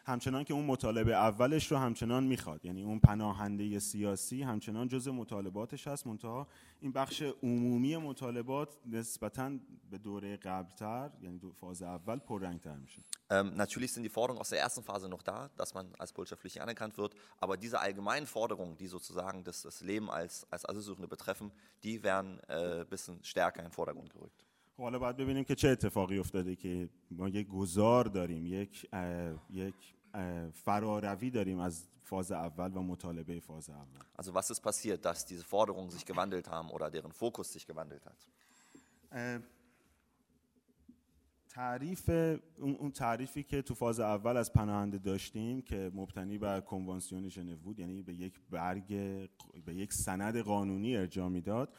همچنان 0.10 0.44
که 0.44 0.54
اون 0.54 0.66
مطالبه 0.66 1.16
اولش 1.16 1.72
رو 1.72 1.78
همچنان 1.78 2.24
می‌خواد 2.24 2.66
یعنی 2.66 2.84
اون 2.84 3.00
پناهنده 3.00 3.80
سیاسی 3.80 4.42
همچنان 4.42 4.88
جز 4.88 5.08
مطالباتش 5.08 5.88
هست 5.88 6.08
منتها 6.08 6.48
این 6.80 6.92
بخش 6.92 7.22
عمومی 7.44 7.98
مطالبات 7.98 8.78
نسبتا 8.86 9.52
به 9.92 9.98
دوره 9.98 10.38
قبلتر 10.38 11.10
یعنی 11.22 11.38
دو 11.38 11.52
فاز 11.52 11.82
اول 11.82 12.20
پررنگتر 12.20 12.76
میشه 12.76 13.02
Ähm, 13.32 13.54
natürlich 13.56 13.94
sind 13.94 14.02
die 14.02 14.10
Forderungen 14.10 14.42
aus 14.42 14.50
der 14.50 14.60
ersten 14.60 14.84
Phase 14.84 15.08
noch 15.08 15.22
da, 15.22 15.52
dass 15.56 15.76
man 15.76 15.86
als 16.00 16.12
politischer 16.14 16.40
Flüchtling 16.42 16.64
anerkannt 16.64 16.98
wird, 16.98 17.14
aber 17.38 17.58
diese 17.58 17.80
allgemeinen 17.80 18.26
Forderungen, 18.26 18.76
die 18.82 18.88
sozusagen 18.88 19.44
das, 19.44 19.62
das 19.62 19.82
Leben 19.82 20.10
als, 20.10 20.48
als 20.50 20.68
Asylsuchende 20.68 21.08
betreffen, 21.08 21.52
die 21.84 22.02
werden 22.02 22.40
ein 22.48 22.82
äh, 22.82 22.86
bisschen 22.90 23.24
stärker 23.24 23.60
in 23.60 23.68
den 23.68 23.72
Vordergrund 23.72 24.12
gerückt. 24.12 24.42
خب 24.80 24.84
حالا 24.84 25.00
باید 25.00 25.18
ببینیم 25.18 25.44
که 25.44 25.56
چه 25.56 25.70
اتفاقی 25.70 26.20
افتاده 26.20 26.56
که 26.56 26.90
ما 27.12 27.30
یک 27.30 27.48
گذار 27.48 28.06
داریم 28.06 28.46
یک 28.46 28.88
یک 29.50 29.76
فراروی 30.54 31.30
داریم 31.30 31.60
از 31.60 31.88
فاز 32.04 32.32
اول 32.32 32.78
و 32.78 32.82
مطالبه 32.82 33.40
فاز 33.40 33.70
اول. 33.70 34.00
Also 34.18 34.34
was 34.34 34.50
ist 34.50 34.62
passiert, 34.62 35.06
dass 35.06 35.26
diese 35.26 35.44
Forderungen 35.44 35.92
sich 35.92 36.06
gewandelt 36.06 36.48
haben 36.50 36.70
oder 36.70 36.90
deren 36.90 37.12
Fokus 37.12 37.54
sich 37.54 37.68
gewandelt 37.68 38.06
hat? 38.06 38.18
تعریف 41.50 42.10
اون 42.58 42.92
تعریفی 42.92 43.44
که 43.44 43.62
تو 43.62 43.74
فاز 43.74 44.00
اول 44.00 44.38
از 44.38 44.54
پناهنده 44.54 44.98
داشتیم 44.98 45.62
که 45.62 45.92
مبتنی 45.94 46.38
بر 46.38 46.62
کنوانسیون 46.62 47.30
ژنو 47.30 47.58
بود 47.58 47.80
یعنی 47.80 48.02
به 48.02 48.14
یک 48.14 48.40
برگ 48.50 48.88
به 49.66 49.76
یک 49.76 49.94
سند 49.94 50.38
قانونی 50.38 50.98
ارجاع 50.98 51.30
می‌داد 51.30 51.74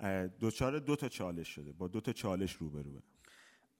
اه، 0.00 0.26
دچار 0.26 0.78
دو 0.78 0.96
تا 0.96 1.08
چالش 1.08 1.48
شده. 1.48 1.72
با 1.72 1.88
دو 1.88 2.00
تا 2.00 2.12
چالش 2.12 2.52
روبروه. 2.52 3.02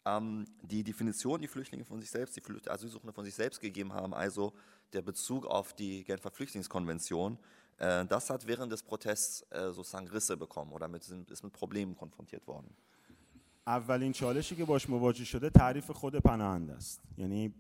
Ähm, 0.07 0.45
die 0.62 0.83
Definition, 0.90 1.40
die 1.40 1.49
Flüchtlinge 1.49 1.85
von 1.85 1.99
sich 2.01 2.11
selbst, 2.16 2.33
die 2.37 2.40
Flü- 2.47 2.69
Asylsuchende 2.75 3.12
von 3.12 3.25
sich 3.25 3.35
selbst 3.35 3.61
gegeben 3.61 3.92
haben, 3.92 4.14
also 4.14 4.45
der 4.92 5.03
Bezug 5.03 5.42
auf 5.59 5.66
die 5.81 6.05
Genfer 6.05 6.31
Flüchtlingskonvention, 6.31 7.31
äh, 7.79 8.05
das 8.07 8.31
hat 8.31 8.47
während 8.47 8.71
des 8.75 8.83
Protests 8.90 9.45
äh, 9.51 9.73
sozusagen 9.73 10.09
Risse 10.16 10.37
bekommen 10.37 10.71
oder 10.73 10.87
mit, 10.95 11.03
ist 11.35 11.42
mit 11.47 11.53
Problemen 11.53 11.95
konfrontiert 12.03 12.47
worden. 12.47 12.71
اولین 13.69 14.12
چالشی 14.12 14.57
که 14.57 14.64
باش 14.64 14.88
مواجه 14.88 15.25
شده 15.25 15.51
تعریف 15.51 15.90
خود 15.90 16.16
پناهنده 16.16 16.73
است 16.73 17.01
یعنی 17.19 17.55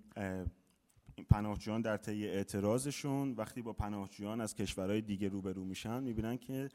پناهجویان 1.28 1.80
در 1.82 1.96
طی 1.96 2.26
اعتراضشون 2.26 3.32
وقتی 3.32 3.62
با 3.62 3.72
پناهجویان 3.72 4.40
از 4.40 4.54
کشورهای 4.54 5.00
دیگه 5.00 5.28
روبرو 5.28 5.64
میشن 5.64 6.02
می‌بینن 6.02 6.36
که 6.38 6.68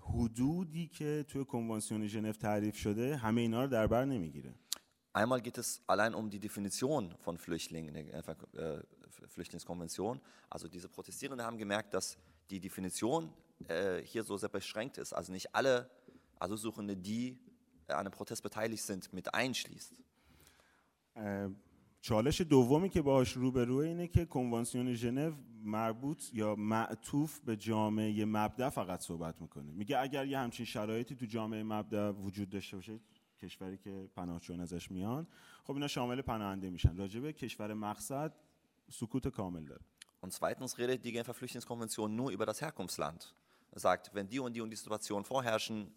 حدودی 0.00 0.86
که 0.86 1.24
توی 1.28 1.44
کنوانسیون 1.44 2.06
ژنو 2.06 2.32
تعریف 2.32 2.76
شده 2.76 3.16
همه 3.16 3.40
اینا 3.40 3.64
رو 3.64 3.70
در 3.70 3.86
بر 3.86 4.04
نمی‌گیره 4.04 4.54
Einmal 5.13 5.41
geht 5.41 5.57
es 5.57 5.81
allein 5.87 6.13
um 6.13 6.29
die 6.29 6.39
Definition 6.39 7.15
von 7.17 7.37
Flüchtlingen 7.37 7.87
in 7.87 7.93
der 7.93 8.03
Genfer 8.03 8.35
äh, 8.53 8.83
Flüchtlingskonvention. 9.27 10.21
Also 10.49 10.67
diese 10.67 10.87
Protestierenden 10.89 11.45
haben 11.45 11.57
gemerkt, 11.57 11.93
dass 11.93 12.17
die 12.49 12.59
Definition 12.59 13.33
äh, 13.67 14.01
hier 14.03 14.23
so 14.23 14.37
sehr 14.37 14.49
beschränkt 14.49 14.97
ist. 14.97 15.13
Also 15.13 15.31
nicht 15.31 15.55
alle 15.55 15.89
Asylsuchende, 16.39 16.95
die 16.95 17.39
an 17.87 17.97
einem 17.97 18.11
Protest 18.11 18.43
beteiligt 18.43 18.83
sind, 18.83 19.11
mit 19.13 19.33
einschließt. 19.33 19.93
اه، 21.15 21.49
چالش 22.01 22.41
دومی 22.41 22.89
که 22.89 23.01
باهاش 23.01 23.33
روبروه 23.33 23.85
اینه 23.85 24.07
که 24.07 24.25
کنوانسیون 24.25 24.93
ژنو 24.93 25.31
مربوط 25.63 26.33
یا 26.33 26.55
معطوف 26.55 27.39
به 27.39 27.55
جامعه 27.55 28.25
مبدا 28.25 28.69
فقط 28.69 28.99
صحبت 29.01 29.41
میکنه 29.41 29.71
میگه 29.71 29.99
اگر 29.99 30.25
یه 30.25 30.39
همچین 30.39 30.65
شرایطی 30.65 31.15
تو 31.15 31.25
جامعه 31.25 31.63
مبدا 31.63 32.13
وجود 32.13 32.49
داشته 32.49 32.77
باشه 32.77 32.99
کشوری 33.41 33.77
که 33.77 34.09
پناهجویان 34.15 34.61
ازش 34.61 34.91
میان 34.91 35.27
خب 35.63 35.73
اینا 35.73 35.87
شامل 35.87 36.21
پناهنده 36.21 36.69
میشن 36.69 36.97
راجبه 36.97 37.33
کشور 37.33 37.73
مقصد 37.73 38.33
سکوت 38.89 39.27
کامل 39.27 39.65
داره 39.65 39.81
Und 40.21 40.33
zweitens 40.33 40.77
redet 40.79 41.05
die 41.05 41.11
Genfer 41.11 41.33
Flüchtlingskonvention 41.33 42.15
nur 42.15 42.31
über 42.31 42.45
das 42.45 42.59
Herkunftsland. 42.61 43.35
Es 43.71 43.83
sagt, 43.83 44.13
wenn 44.15 44.27
die 44.27 44.39
und 44.39 44.53
die 44.53 44.61
und 44.61 44.71
die 44.71 44.75
Situation 44.75 45.23
vorherrschen, 45.23 45.91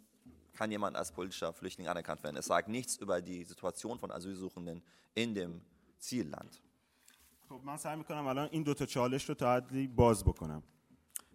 kann 0.53 0.71
jemand 0.71 0.95
als 0.97 1.11
politischer 1.13 1.53
Flüchtling 1.53 1.89
anerkannt 1.89 2.23
werden. 2.23 2.37
Es 2.37 2.47
sagt 2.47 2.69
nichts 2.69 2.97
über 2.97 3.23
die 3.23 3.45
Situation 3.45 3.99
von 3.99 4.11
Asylsuchenden 4.11 4.83
in 5.15 5.35
dem 5.35 5.63
Zielland. 5.99 6.61
خب 7.49 7.61
من 7.65 7.77
سعی 7.77 7.97
میکنم 7.97 8.27
الان 8.27 8.49
این 8.53 8.63
دوتا 8.63 8.87
چالش 8.87 9.29
رو 9.29 9.35
تا 9.35 9.55
حدی 9.55 9.87
باز 9.89 10.25
بکنم 10.25 10.63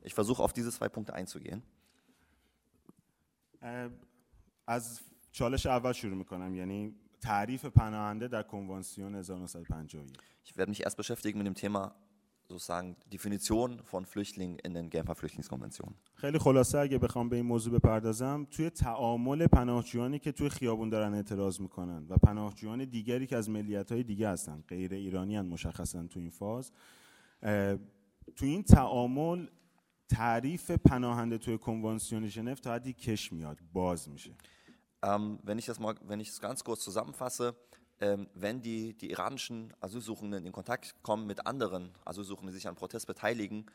Ich 0.03 0.13
versuche 0.13 0.43
auf 0.43 0.53
diese 0.53 0.71
zwei 0.71 0.87
Punkte 0.87 1.13
einzugehen. 1.13 1.63
اه، 3.61 3.89
از 4.67 5.01
چالش 5.32 5.66
اول 5.66 5.92
شروع 5.92 6.16
می‌کنم. 6.16 6.54
یعنی 6.54 6.94
تعریف 7.20 7.64
پناهنده 7.64 8.28
در 8.28 8.42
کنوانسیون 8.42 9.14
1951 9.14 10.12
Ich 10.46 10.56
werde 10.56 10.70
mich 10.70 10.82
erst 10.84 10.96
beschäftigen 10.96 11.38
mit 11.38 11.46
dem 11.46 11.54
Thema 11.54 11.94
sozusagen 12.48 12.96
Definition 13.12 13.80
von 13.84 14.04
Flüchtlingen 14.04 14.58
in 14.58 14.74
den 14.74 14.90
Genfer 14.90 15.14
Flüchtlingskonventionen. 15.14 15.94
خیلی 16.14 16.38
خلاصه 16.38 16.78
اگه 16.78 16.98
بخوام 16.98 17.28
به 17.28 17.36
این 17.36 17.46
موضوع 17.46 17.78
بپردازم 17.78 18.46
توی 18.50 18.70
تعامل 18.70 19.46
پناهجویانی 19.46 20.18
که 20.18 20.32
توی 20.32 20.48
خیابون 20.48 20.88
دارن 20.88 21.14
اعتراض 21.14 21.60
می‌کنن 21.60 22.06
و 22.08 22.16
پناهجویان 22.16 22.84
دیگری 22.84 23.26
که 23.26 23.36
از 23.36 23.50
ملیت 23.50 23.92
های 23.92 24.02
دیگه 24.02 24.28
هستن 24.28 24.64
غیر 24.68 24.94
ایرانی 24.94 25.36
هن 25.36 25.46
مشخصا 25.46 26.06
تو 26.06 26.20
این 26.20 26.30
فاز 26.30 26.72
تو 28.36 28.46
این 28.46 28.62
تعامل 28.62 29.46
تعریف 30.08 30.70
پناهنده 30.70 31.38
توی 31.38 31.58
کنوانسیون 31.58 32.26
ژنو 32.26 32.54
تا 32.54 32.74
حدی 32.74 32.92
کش 32.92 33.32
میاد 33.32 33.58
باز 33.72 34.08
میشه. 34.08 34.30
Ähm, 35.01 35.39
wenn 35.43 35.57
ich 35.59 35.65
das 35.65 35.79
mal, 35.79 35.95
wenn 36.07 36.19
ich 36.19 36.29
es 36.29 36.39
ganz 36.41 36.63
kurz 36.63 36.83
zusammenfasse, 36.83 37.55
ähm, 38.01 38.27
wenn 38.33 38.61
die, 38.61 38.93
die 38.93 39.09
iranischen 39.11 39.73
Asylsuchenden 39.79 40.45
in 40.45 40.51
Kontakt 40.51 40.95
kommen 41.03 41.25
mit 41.27 41.45
anderen 41.47 41.91
Asylsuchenden, 42.05 42.49
die 42.51 42.55
sich 42.59 42.67
an 42.67 42.75
Protest 42.75 43.05
beteiligen, 43.07 43.65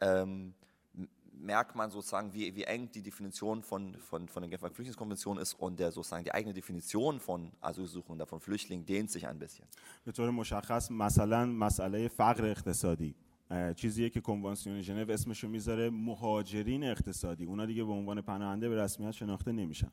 ähm, 0.00 0.54
m- 0.96 1.08
merkt 1.32 1.76
man 1.76 1.90
sozusagen, 1.90 2.32
wie, 2.32 2.54
wie 2.56 2.64
eng 2.64 2.90
die 2.90 3.02
Definition 3.02 3.62
von, 3.62 3.94
von, 4.08 4.28
von 4.28 4.42
der 4.42 4.50
Genfer 4.50 4.70
Flüchtlingskonvention 4.70 5.38
ist 5.38 5.54
und 5.54 5.78
der 5.78 5.92
sozusagen 5.92 6.24
die 6.24 6.32
eigene 6.32 6.54
Definition 6.54 7.20
von 7.20 7.52
Asylsuchenden, 7.60 8.26
von 8.26 8.40
Flüchtlingen 8.40 8.84
dehnt 8.86 9.10
sich 9.10 9.26
ein 9.28 9.38
bisschen. 9.38 9.66
به 10.04 10.12
طور 10.12 10.30
مشخص 10.30 10.90
مثلا 10.90 11.46
مسئله 11.46 12.08
فقر 12.08 12.44
اقتصادی 12.44 13.14
اه، 13.50 13.74
چیزیه 13.74 14.10
که 14.10 14.20
کنوانسیون 14.20 14.82
ژنو 14.82 15.10
اسمشو 15.12 15.48
میذاره 15.48 15.90
مهاجرین 15.90 16.84
اقتصادی 16.84 17.44
اونا 17.44 17.66
دیگه 17.66 17.84
به 17.84 17.92
عنوان 17.92 18.20
پناهنده 18.20 18.68
به 18.68 18.76
رسمیت 18.76 19.10
شناخته 19.10 19.52
نمیشن 19.52 19.90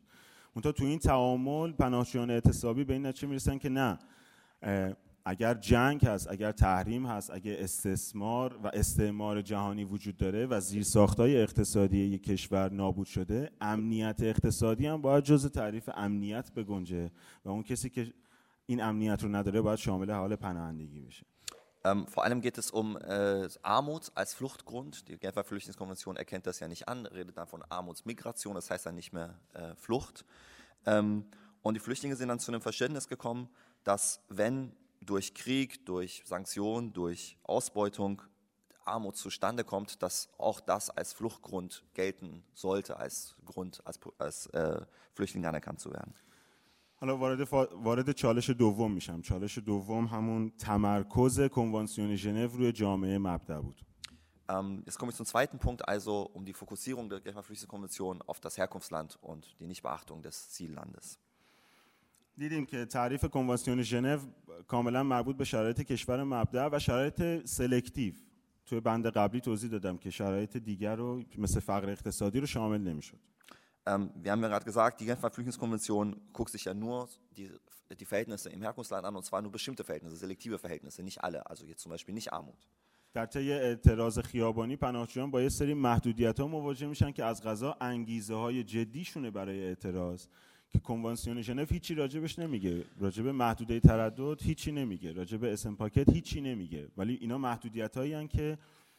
منتها 0.56 0.72
تو 0.72 0.84
این 0.84 0.98
تعامل 0.98 1.72
پناهجویان 1.72 2.30
اعتصابی 2.30 2.84
به 2.84 2.92
این 2.92 3.06
نتیجه 3.06 3.28
می‌رسن 3.28 3.58
که 3.58 3.68
نه 3.68 3.98
اگر 5.24 5.54
جنگ 5.54 6.04
هست 6.06 6.30
اگر 6.30 6.52
تحریم 6.52 7.06
هست 7.06 7.30
اگر 7.30 7.56
استثمار 7.58 8.56
و 8.62 8.70
استعمار 8.74 9.42
جهانی 9.42 9.84
وجود 9.84 10.16
داره 10.16 10.46
و 10.46 10.60
زیرساختهای 10.60 11.42
اقتصادی 11.42 11.98
یک 11.98 12.22
کشور 12.22 12.72
نابود 12.72 13.06
شده 13.06 13.50
امنیت 13.60 14.22
اقتصادی 14.22 14.86
هم 14.86 15.00
باید 15.02 15.24
جز 15.24 15.46
تعریف 15.46 15.90
امنیت 15.94 16.52
بگنجه 16.52 17.10
و 17.44 17.48
اون 17.48 17.62
کسی 17.62 17.90
که 17.90 18.12
این 18.66 18.82
امنیت 18.82 19.22
رو 19.22 19.28
نداره 19.28 19.60
باید 19.60 19.78
شامل 19.78 20.10
حال 20.10 20.36
پناهندگی 20.36 21.00
بشه. 21.00 21.26
Ähm, 21.82 22.06
vor 22.06 22.24
allem 22.24 22.42
geht 22.42 22.58
es 22.58 22.70
um 22.70 22.96
äh, 22.98 23.48
Armut 23.62 24.12
als 24.14 24.34
Fluchtgrund. 24.34 25.08
Die 25.08 25.16
Genfer 25.16 25.44
Flüchtlingskonvention 25.44 26.16
erkennt 26.16 26.46
das 26.46 26.60
ja 26.60 26.68
nicht 26.68 26.88
an, 26.88 27.06
redet 27.06 27.38
dann 27.38 27.46
von 27.46 27.62
Armutsmigration, 27.68 28.54
das 28.54 28.70
heißt 28.70 28.86
dann 28.86 28.94
nicht 28.94 29.12
mehr 29.12 29.38
äh, 29.54 29.74
Flucht. 29.76 30.24
Ähm, 30.84 31.24
und 31.62 31.74
die 31.74 31.80
Flüchtlinge 31.80 32.16
sind 32.16 32.28
dann 32.28 32.38
zu 32.38 32.50
einem 32.50 32.60
Verständnis 32.60 33.08
gekommen, 33.08 33.48
dass 33.84 34.20
wenn 34.28 34.76
durch 35.00 35.34
Krieg, 35.34 35.86
durch 35.86 36.22
Sanktionen, 36.26 36.92
durch 36.92 37.38
Ausbeutung 37.44 38.22
Armut 38.84 39.16
zustande 39.16 39.64
kommt, 39.64 40.02
dass 40.02 40.28
auch 40.36 40.60
das 40.60 40.90
als 40.90 41.12
Fluchtgrund 41.12 41.84
gelten 41.94 42.44
sollte, 42.54 42.96
als 42.96 43.36
Grund, 43.44 43.80
als, 43.86 44.00
als 44.18 44.46
äh, 44.46 44.82
Flüchtling 45.14 45.46
anerkannt 45.46 45.80
zu 45.80 45.92
werden. 45.92 46.14
حالا 47.00 47.16
وارد, 47.16 47.44
فا... 47.44 47.66
وارد 47.66 48.12
چالش 48.12 48.50
دوم 48.50 48.92
میشم. 48.92 49.20
چالش 49.22 49.58
دوم 49.58 50.06
همون 50.06 50.50
تمرکز 50.58 51.40
کنوانسیون 51.40 52.16
ژنو 52.16 52.46
روی 52.46 52.72
جامعه 52.72 53.18
مبدا 53.18 53.62
بود. 53.62 53.80
Ähm, 54.48 54.82
jetzt 54.86 54.98
komme 54.98 55.10
ich 55.12 55.16
zum 55.16 55.26
zweiten 55.26 55.58
Punkt, 55.58 55.88
also 55.88 56.28
um 56.36 56.44
die 56.44 56.52
Fokussierung 56.52 57.08
der 57.08 57.20
Genfer 57.20 57.42
Flüchtlingskonvention 57.42 58.20
auf 58.30 58.38
das 58.40 58.58
Herkunftsland 58.58 59.18
und 59.30 59.42
die 59.60 59.66
Nichtbeachtung 59.66 60.22
des 60.22 60.50
Ziellandes. 60.50 61.18
دیدیم 62.38 62.66
که 62.66 62.84
تعریف 62.84 63.24
کنوانسیون 63.24 63.82
ژنو 63.82 64.18
کاملا 64.66 65.02
مربوط 65.02 65.36
به 65.36 65.44
شرایط 65.44 65.80
کشور 65.80 66.24
مبدا 66.24 66.70
و 66.72 66.78
شرایط 66.78 67.46
سلکتیو. 67.46 68.14
توی 68.66 68.80
بند 68.80 69.06
قبلی 69.06 69.40
توضیح 69.40 69.70
دادم 69.70 69.96
که 69.96 70.10
شرایط 70.10 70.56
دیگر 70.56 70.96
رو 70.96 71.22
مثل 71.38 71.60
فقر 71.60 71.90
اقتصادی 71.90 72.40
رو 72.40 72.46
شامل 72.46 72.80
نمی‌شد. 72.80 73.18
Ähm, 73.86 74.10
wir 74.14 74.32
haben 74.32 74.42
ja 74.42 74.48
gerade 74.48 74.64
gesagt, 74.64 75.00
die 75.00 75.06
Genfer 75.06 75.30
Flüchtlingskonvention 75.30 76.20
guckt 76.32 76.52
sich 76.52 76.64
ja 76.64 76.74
nur 76.74 77.08
die, 77.36 77.50
die 77.98 78.04
Verhältnisse 78.04 78.50
im 78.50 78.62
Herkunftsland 78.62 79.04
an 79.06 79.16
und 79.16 79.24
zwar 79.24 79.40
nur 79.42 79.52
bestimmte 79.52 79.84
Verhältnisse, 79.84 80.16
selektive 80.16 80.58
Verhältnisse, 80.58 81.02
nicht 81.02 81.22
alle. 81.24 81.46
Also 81.48 81.64
jetzt 81.66 81.82
zum 81.82 81.90
Beispiel 81.90 82.14
nicht 82.14 82.32
Armut. 82.32 82.58
در 83.14 83.26
طی 83.26 83.52
اعتراض 83.52 84.18
خیابانی 84.18 84.76
پناهجویان 84.76 85.30
با 85.30 85.42
یه 85.42 85.48
سری 85.48 85.74
محدودیت 85.74 86.40
ها 86.40 86.46
مواجه 86.46 86.86
میشن 86.86 87.12
که 87.12 87.24
از 87.24 87.42
غذا 87.42 87.76
انگیزه 87.80 88.34
های 88.34 88.64
جدیشونه 88.64 89.30
برای 89.30 89.64
اعتراض 89.64 90.26
که 90.70 90.78
کنوانسیون 90.78 91.42
ژنو 91.42 91.64
هیچی 91.64 91.94
راجبش 91.94 92.38
نمیگه 92.38 92.84
راجب 92.98 93.26
محدوده 93.26 93.80
تردد 93.80 94.42
هیچی 94.42 94.72
نمیگه 94.72 95.12
راجب 95.12 95.44
اسم 95.44 95.74
پاکت 95.74 96.12
هیچی 96.12 96.40
نمیگه 96.40 96.88
ولی 96.96 97.14
اینا 97.14 97.38
محدودیت 97.38 97.96
هایی 97.96 98.28
که 98.28 98.58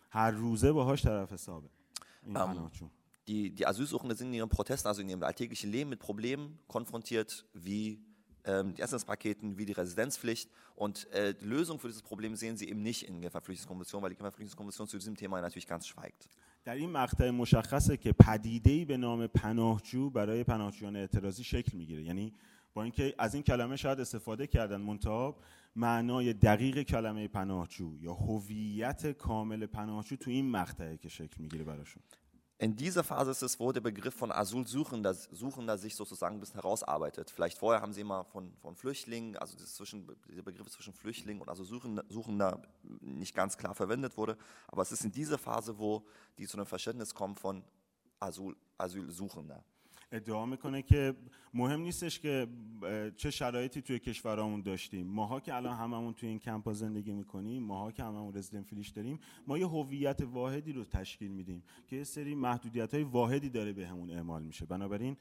هر 0.10 0.32
روزه 0.32 0.72
باهاش 0.72 1.04
طرف 1.04 1.34
حسابه 1.34 1.70
این. 2.24 2.38
Die, 3.32 3.50
die 3.50 3.66
Asylsuchenden 3.66 4.18
sind 4.18 4.28
in 4.28 4.34
ihren 4.34 4.50
Protesten, 4.50 4.90
also 4.90 5.02
in 5.02 5.08
ihrem 5.08 5.24
alltäglichen 5.24 5.72
Leben 5.72 5.90
mit 5.90 6.00
Problemen 6.00 6.60
konfrontiert, 6.68 7.46
wie 7.54 8.04
ähm, 8.44 8.74
die 8.76 8.82
Essenspaketen, 8.82 9.58
wie 9.58 9.66
die 9.66 9.72
Residenzpflicht. 9.72 10.50
Und 10.76 11.10
äh, 11.14 11.34
die 11.34 11.46
Lösung 11.46 11.80
für 11.80 11.88
dieses 11.88 12.02
Problem 12.02 12.36
sehen 12.36 12.58
sie 12.58 12.68
eben 12.68 12.84
nicht 12.84 13.08
in 13.08 13.22
der 13.22 13.32
Genfer 13.32 14.02
weil 14.02 14.10
die 14.10 14.18
Genfer 14.18 14.88
zu 14.88 14.98
diesem 14.98 15.16
Thema 15.16 15.40
natürlich 15.40 15.68
ganz 15.68 15.88
schweigt. 15.88 16.28
در 16.64 16.76
این 16.76 16.92
مقطع 16.92 17.30
مشخصه 17.30 17.98
که 17.98 18.12
پدیده‌ای 18.14 18.86
به 18.86 18.98
نام 18.98 19.28
پناهجو 19.28 20.10
برای 20.10 20.44
پناهجویان 20.44 20.96
اعتراضی 20.96 21.44
شکل 21.44 21.78
می‌گیره 21.78 22.04
یعنی 22.04 22.34
با 22.74 22.84
اینکه 22.84 23.16
از 23.18 23.34
این 23.34 23.44
کلمه 23.44 23.76
شاید 23.76 24.00
استفاده 24.00 24.48
کردن 24.48 24.82
منتها 24.82 25.36
معنای 25.76 26.34
دقیق 26.34 26.82
کلمه 26.82 27.28
پناهجو 27.28 27.98
یا 28.02 28.14
هویت 28.14 29.12
کامل 29.12 29.66
پناهجو 29.66 30.16
تو 30.16 30.32
این 30.32 30.52
مقطعه 30.52 30.98
که 30.98 31.10
شکل 31.10 31.42
می‌گیره 31.42 31.64
براشون 31.64 32.04
In 32.62 32.76
dieser 32.76 33.04
Phase 33.04 33.32
ist 33.32 33.42
es, 33.42 33.60
wo 33.60 33.72
der 33.72 33.82
Begriff 33.82 34.14
von 34.14 34.32
Asylsuchender 34.32 35.16
Suchender 35.16 35.80
sich 35.80 35.96
sozusagen 35.96 36.36
ein 36.36 36.40
bisschen 36.40 36.62
herausarbeitet. 36.62 37.32
Vielleicht 37.32 37.58
vorher 37.58 37.82
haben 37.82 37.92
sie 37.92 38.02
immer 38.02 38.24
von, 38.24 38.54
von 38.62 38.76
Flüchtlingen, 38.76 39.36
also 39.36 39.58
zwischen, 39.58 40.06
der 40.30 40.44
Begriff 40.44 40.70
zwischen 40.70 40.94
Flüchtlingen 40.94 41.42
und 41.42 41.50
Asylsuchender 41.50 42.06
Suchender 42.08 42.62
nicht 43.00 43.34
ganz 43.34 43.58
klar 43.58 43.74
verwendet 43.74 44.16
wurde. 44.16 44.38
Aber 44.68 44.84
es 44.84 44.92
ist 44.92 45.04
in 45.04 45.12
dieser 45.12 45.40
Phase, 45.40 45.80
wo 45.80 46.06
die 46.38 46.46
zu 46.46 46.56
einem 46.56 46.68
Verständnis 46.68 47.16
kommen 47.16 47.36
von 47.36 47.64
Asyl, 48.20 48.56
Asylsuchender. 48.78 49.64
ادعا 50.12 50.46
می‌کنه 50.46 50.82
که 50.82 51.16
مهم 51.54 51.82
نیستش 51.82 52.20
که 52.20 52.48
چه 53.16 53.32
شرایطی 53.32 53.82
توی 53.82 54.00
کشورامون 54.00 54.62
داشتیم. 54.62 55.08
ماها 55.08 55.40
که 55.40 55.56
الان 55.56 55.78
هممون 55.78 56.14
توی 56.14 56.30
این 56.30 56.40
کمپا 56.40 56.74
زندگی 56.74 57.14
می‌کنیم 57.14 57.64
ماها 57.64 57.92
که 57.92 58.04
هممون 58.04 58.34
رزیدنت 58.34 58.66
فیلیش 58.66 58.90
داریم 58.90 59.20
ما 59.48 59.58
یه 59.58 59.68
هویت 59.68 60.22
واحدی 60.22 60.74
رو 60.74 60.84
تشکیل 60.84 61.32
میدیم 61.32 61.64
که 61.88 61.96
یه 61.96 62.04
سری 62.04 62.36
محدودیت 62.36 62.94
های 62.94 63.04
واحدی 63.04 63.50
داره 63.50 63.74
بهمون 63.74 64.08
به 64.08 64.16
اعمال 64.16 64.44
میشه. 64.44 64.66
بنابراین 64.66 65.18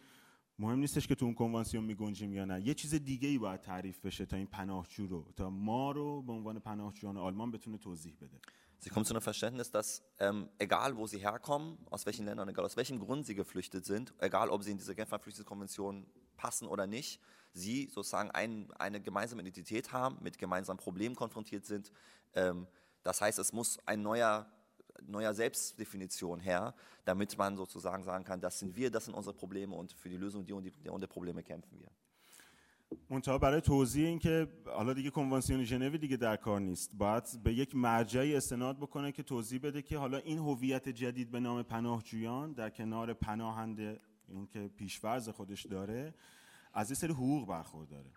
مهم 0.59 0.79
نیستش 0.79 1.07
که 1.07 1.14
تو 1.14 1.24
اون 1.24 1.35
کنوانسیون 1.35 1.85
میگنجیم 1.85 2.35
یا 2.35 2.44
نه. 2.44 2.66
یه 2.66 2.74
چیز 2.74 2.94
دیگه 2.94 3.29
ای 3.29 3.38
باید 3.38 3.61
تعریف 3.61 4.00
بشه 4.00 4.26
تا 4.26 4.37
این 4.37 4.46
پناهجو 4.46 5.07
رو 5.07 5.33
تا 5.37 5.50
ما 5.50 5.90
رو 5.90 6.22
به 6.22 6.33
عنوان 6.33 6.59
پناهجویان 6.59 7.16
آلمان 7.16 7.50
بتونه 7.50 7.79
توضیح 7.79 8.14
بده. 8.20 8.40
Sie 8.83 8.88
kommen 8.88 9.05
zu 9.05 9.12
einem 9.12 9.21
Verständnis, 9.21 9.71
dass 9.71 10.03
ähm, 10.19 10.49
egal 10.59 10.97
wo 10.97 11.07
sie 11.07 11.19
herkommen, 11.19 11.77
aus 11.90 12.07
welchen 12.07 12.25
Ländern, 12.25 12.49
egal 12.49 12.64
aus 12.64 12.79
welchem 12.79 12.99
Grund 12.99 13.27
sie 13.27 13.35
geflüchtet 13.35 13.85
sind, 13.85 14.14
egal 14.19 14.49
ob 14.49 14.62
sie 14.62 14.71
in 14.71 14.79
diese 14.79 14.95
Genfer 14.95 15.19
Flüchtlingskonvention 15.19 16.07
passen 16.38 16.66
oder 16.66 16.87
nicht, 16.87 17.21
sie 17.53 17.88
sozusagen 17.88 18.31
ein, 18.31 18.73
eine 18.79 19.03
gemeinsame 19.03 19.43
Identität 19.43 19.93
haben, 19.93 20.16
mit 20.23 20.38
gemeinsamen 20.38 20.79
Problemen 20.79 21.14
konfrontiert 21.14 21.66
sind. 21.66 21.93
Ähm, 22.33 22.66
das 23.03 23.21
heißt, 23.21 23.38
es 23.38 23.53
muss 23.53 23.79
ein 23.85 24.01
neuer, 24.01 24.51
neuer 25.03 25.35
Selbstdefinition 25.35 26.40
her, 26.40 26.75
damit 27.05 27.37
man 27.37 27.59
sozusagen 27.59 28.03
sagen 28.03 28.25
kann, 28.25 28.40
das 28.40 28.61
sind 28.61 28.77
wir, 28.77 28.90
das 28.90 29.05
sind 29.05 29.14
unsere 29.14 29.35
Probleme 29.35 29.77
und 29.77 29.93
für 29.93 30.09
die 30.09 30.16
Lösung 30.16 30.47
die 30.47 30.55
und 30.55 30.64
die, 30.64 30.88
und 30.88 31.03
die 31.03 31.07
Probleme 31.07 31.43
kämpfen 31.43 31.79
wir. 31.79 31.90
منتها 33.11 33.38
برای 33.38 33.61
توضیح 33.61 34.07
این 34.07 34.18
که 34.18 34.48
حالا 34.66 34.92
دیگه 34.92 35.11
کنوانسیون 35.11 35.64
ژنو 35.64 35.96
دیگه 35.96 36.16
در 36.16 36.37
کار 36.37 36.61
نیست 36.61 36.90
باید 36.94 37.42
به 37.42 37.55
یک 37.55 37.74
مرجعی 37.74 38.37
استناد 38.37 38.76
بکنه 38.76 39.12
که 39.12 39.22
توضیح 39.22 39.61
بده 39.62 39.83
که 39.83 39.98
حالا 39.98 40.18
این 40.18 40.38
هویت 40.38 40.88
جدید 40.88 41.31
به 41.31 41.40
نام 41.40 41.62
پناهجویان 41.62 42.53
در 42.53 42.70
کنار 42.70 43.14
پناهنده 43.14 44.00
این 44.29 44.46
که 44.46 44.70
پیشورز 44.76 45.29
خودش 45.29 45.66
داره 45.66 46.14
از 46.72 46.90
این 46.90 46.94
سری 46.94 47.12
حقوق 47.12 47.48
برخورداره 47.48 48.11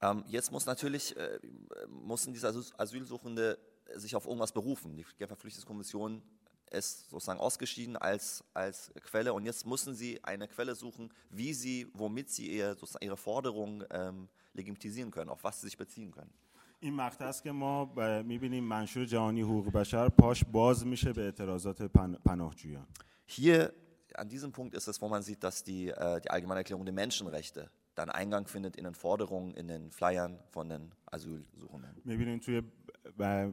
Ähm, 0.00 0.24
jetzt 0.28 0.52
muss 0.52 0.66
natürlich, 0.66 1.16
äh, 1.16 1.40
mussten 1.88 2.32
diese 2.32 2.48
Asylsuchende 2.48 3.58
sich 3.96 4.14
auf 4.14 4.26
irgendwas 4.26 4.52
berufen. 4.52 4.96
Die 4.96 5.04
Genfer 5.18 5.36
Flüchtlingskommission 5.36 6.22
ist 6.71 7.09
sozusagen 7.09 7.39
ausgeschieden 7.39 7.97
als, 7.97 8.43
als 8.53 8.91
Quelle 9.03 9.33
und 9.33 9.45
jetzt 9.45 9.65
müssen 9.65 9.93
sie 9.93 10.23
eine 10.23 10.47
Quelle 10.47 10.75
suchen, 10.75 11.09
wie 11.29 11.53
sie, 11.53 11.87
womit 11.93 12.29
sie 12.29 12.47
ihr, 12.51 12.75
sozusagen 12.75 13.05
ihre 13.05 13.17
Forderungen 13.17 13.83
ähm, 13.91 14.27
legitimisieren 14.53 15.11
können, 15.11 15.29
auf 15.29 15.43
was 15.43 15.61
sie 15.61 15.67
sich 15.67 15.77
beziehen 15.77 16.11
können. 16.11 16.31
این 16.79 16.93
مقطع 16.93 17.25
است 17.25 17.43
که 17.43 17.51
ما 17.51 17.93
میبینیم 18.25 18.63
منشور 18.63 19.05
جهانی 19.05 19.41
حقوق 19.41 19.71
بشر 19.71 20.09
پاش 20.09 20.43
باز 20.51 20.85
میشه 20.85 21.13
به 21.13 21.21
اعتراضات 21.21 21.81
پناهجویان. 22.25 22.87
Hier 23.25 23.73
an 24.15 24.27
diesem 24.29 24.51
Punkt 24.51 24.75
ist 24.75 24.87
es, 24.87 25.01
wo 25.01 25.07
man 25.07 25.23
sieht, 25.23 25.43
dass 25.43 25.63
die, 25.63 25.89
äh, 25.89 26.21
die 26.21 26.29
Allgemeine 26.29 26.59
Erklärung 26.59 26.85
der 26.85 26.93
Menschenrechte 26.93 27.71
dann 27.95 28.09
Eingang 28.09 28.47
findet 28.47 28.75
in 28.75 28.83
den 28.83 28.95
Forderungen, 28.95 29.53
in 29.53 29.67
den 29.67 29.91
Flyern 29.91 30.39
von 30.51 30.69
den 30.69 30.91
Asylsuchenden. 31.05 32.01
میبینیم 32.05 32.39
توی 32.39 32.61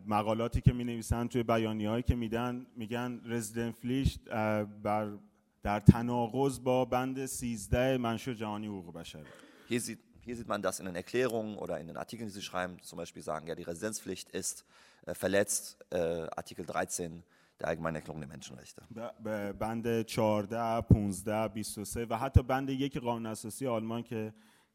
مقالاتی 0.08 0.62
که 0.62 0.74
می 0.74 0.84
نویسن 0.84 1.28
توی 1.28 1.44
بیانی 1.44 1.86
هایی 1.86 2.04
که 2.04 2.16
میدن 2.16 2.66
میگن 2.76 3.22
رزیدنت 3.26 3.76
فلیش 3.76 4.18
بر 4.84 5.12
در 5.64 5.80
تناقض 5.80 6.60
با 6.60 6.86
بند 6.86 7.26
13 7.26 7.98
منشور 7.98 8.34
جهانی 8.34 8.68
حقوق 8.68 8.94
بشر 8.94 9.26
Hier 9.68 9.82
sieht, 9.82 10.00
hier 10.22 10.36
sieht 10.36 10.48
man 10.48 10.62
das 10.62 10.80
in 10.80 10.86
den 10.86 10.96
Erklärungen 10.96 11.58
oder 11.58 11.80
in 11.80 11.88
den 11.88 11.98
Artikeln, 11.98 12.28
die 12.28 12.34
sie 12.34 12.44
schreiben, 12.44 12.78
zum 12.84 12.98
Beispiel 12.98 13.24
sagen, 13.24 13.48
ja, 13.48 13.56
die 13.56 13.64
Residenzpflicht 13.64 14.30
ist 14.30 14.64
äh, 15.08 15.16
verletzt, 15.16 15.80
äh, 15.90 15.98
Artikel 16.36 16.66
13 16.68 17.24
der 17.60 17.68
Allgemeinen 17.70 17.96
Erklärung 17.96 18.22
der 18.22 18.30
Menschenrechte. 18.30 18.82
بند 19.60 19.88
14 20.08 20.84
15 20.84 21.24
23 21.24 22.06
و 22.10 22.18
حتی 22.18 22.44
بند 22.44 22.70
یک 22.70 22.98
قانون 22.98 23.26
اساسی 23.26 23.68
آلمان 23.68 24.04
که 24.04 24.34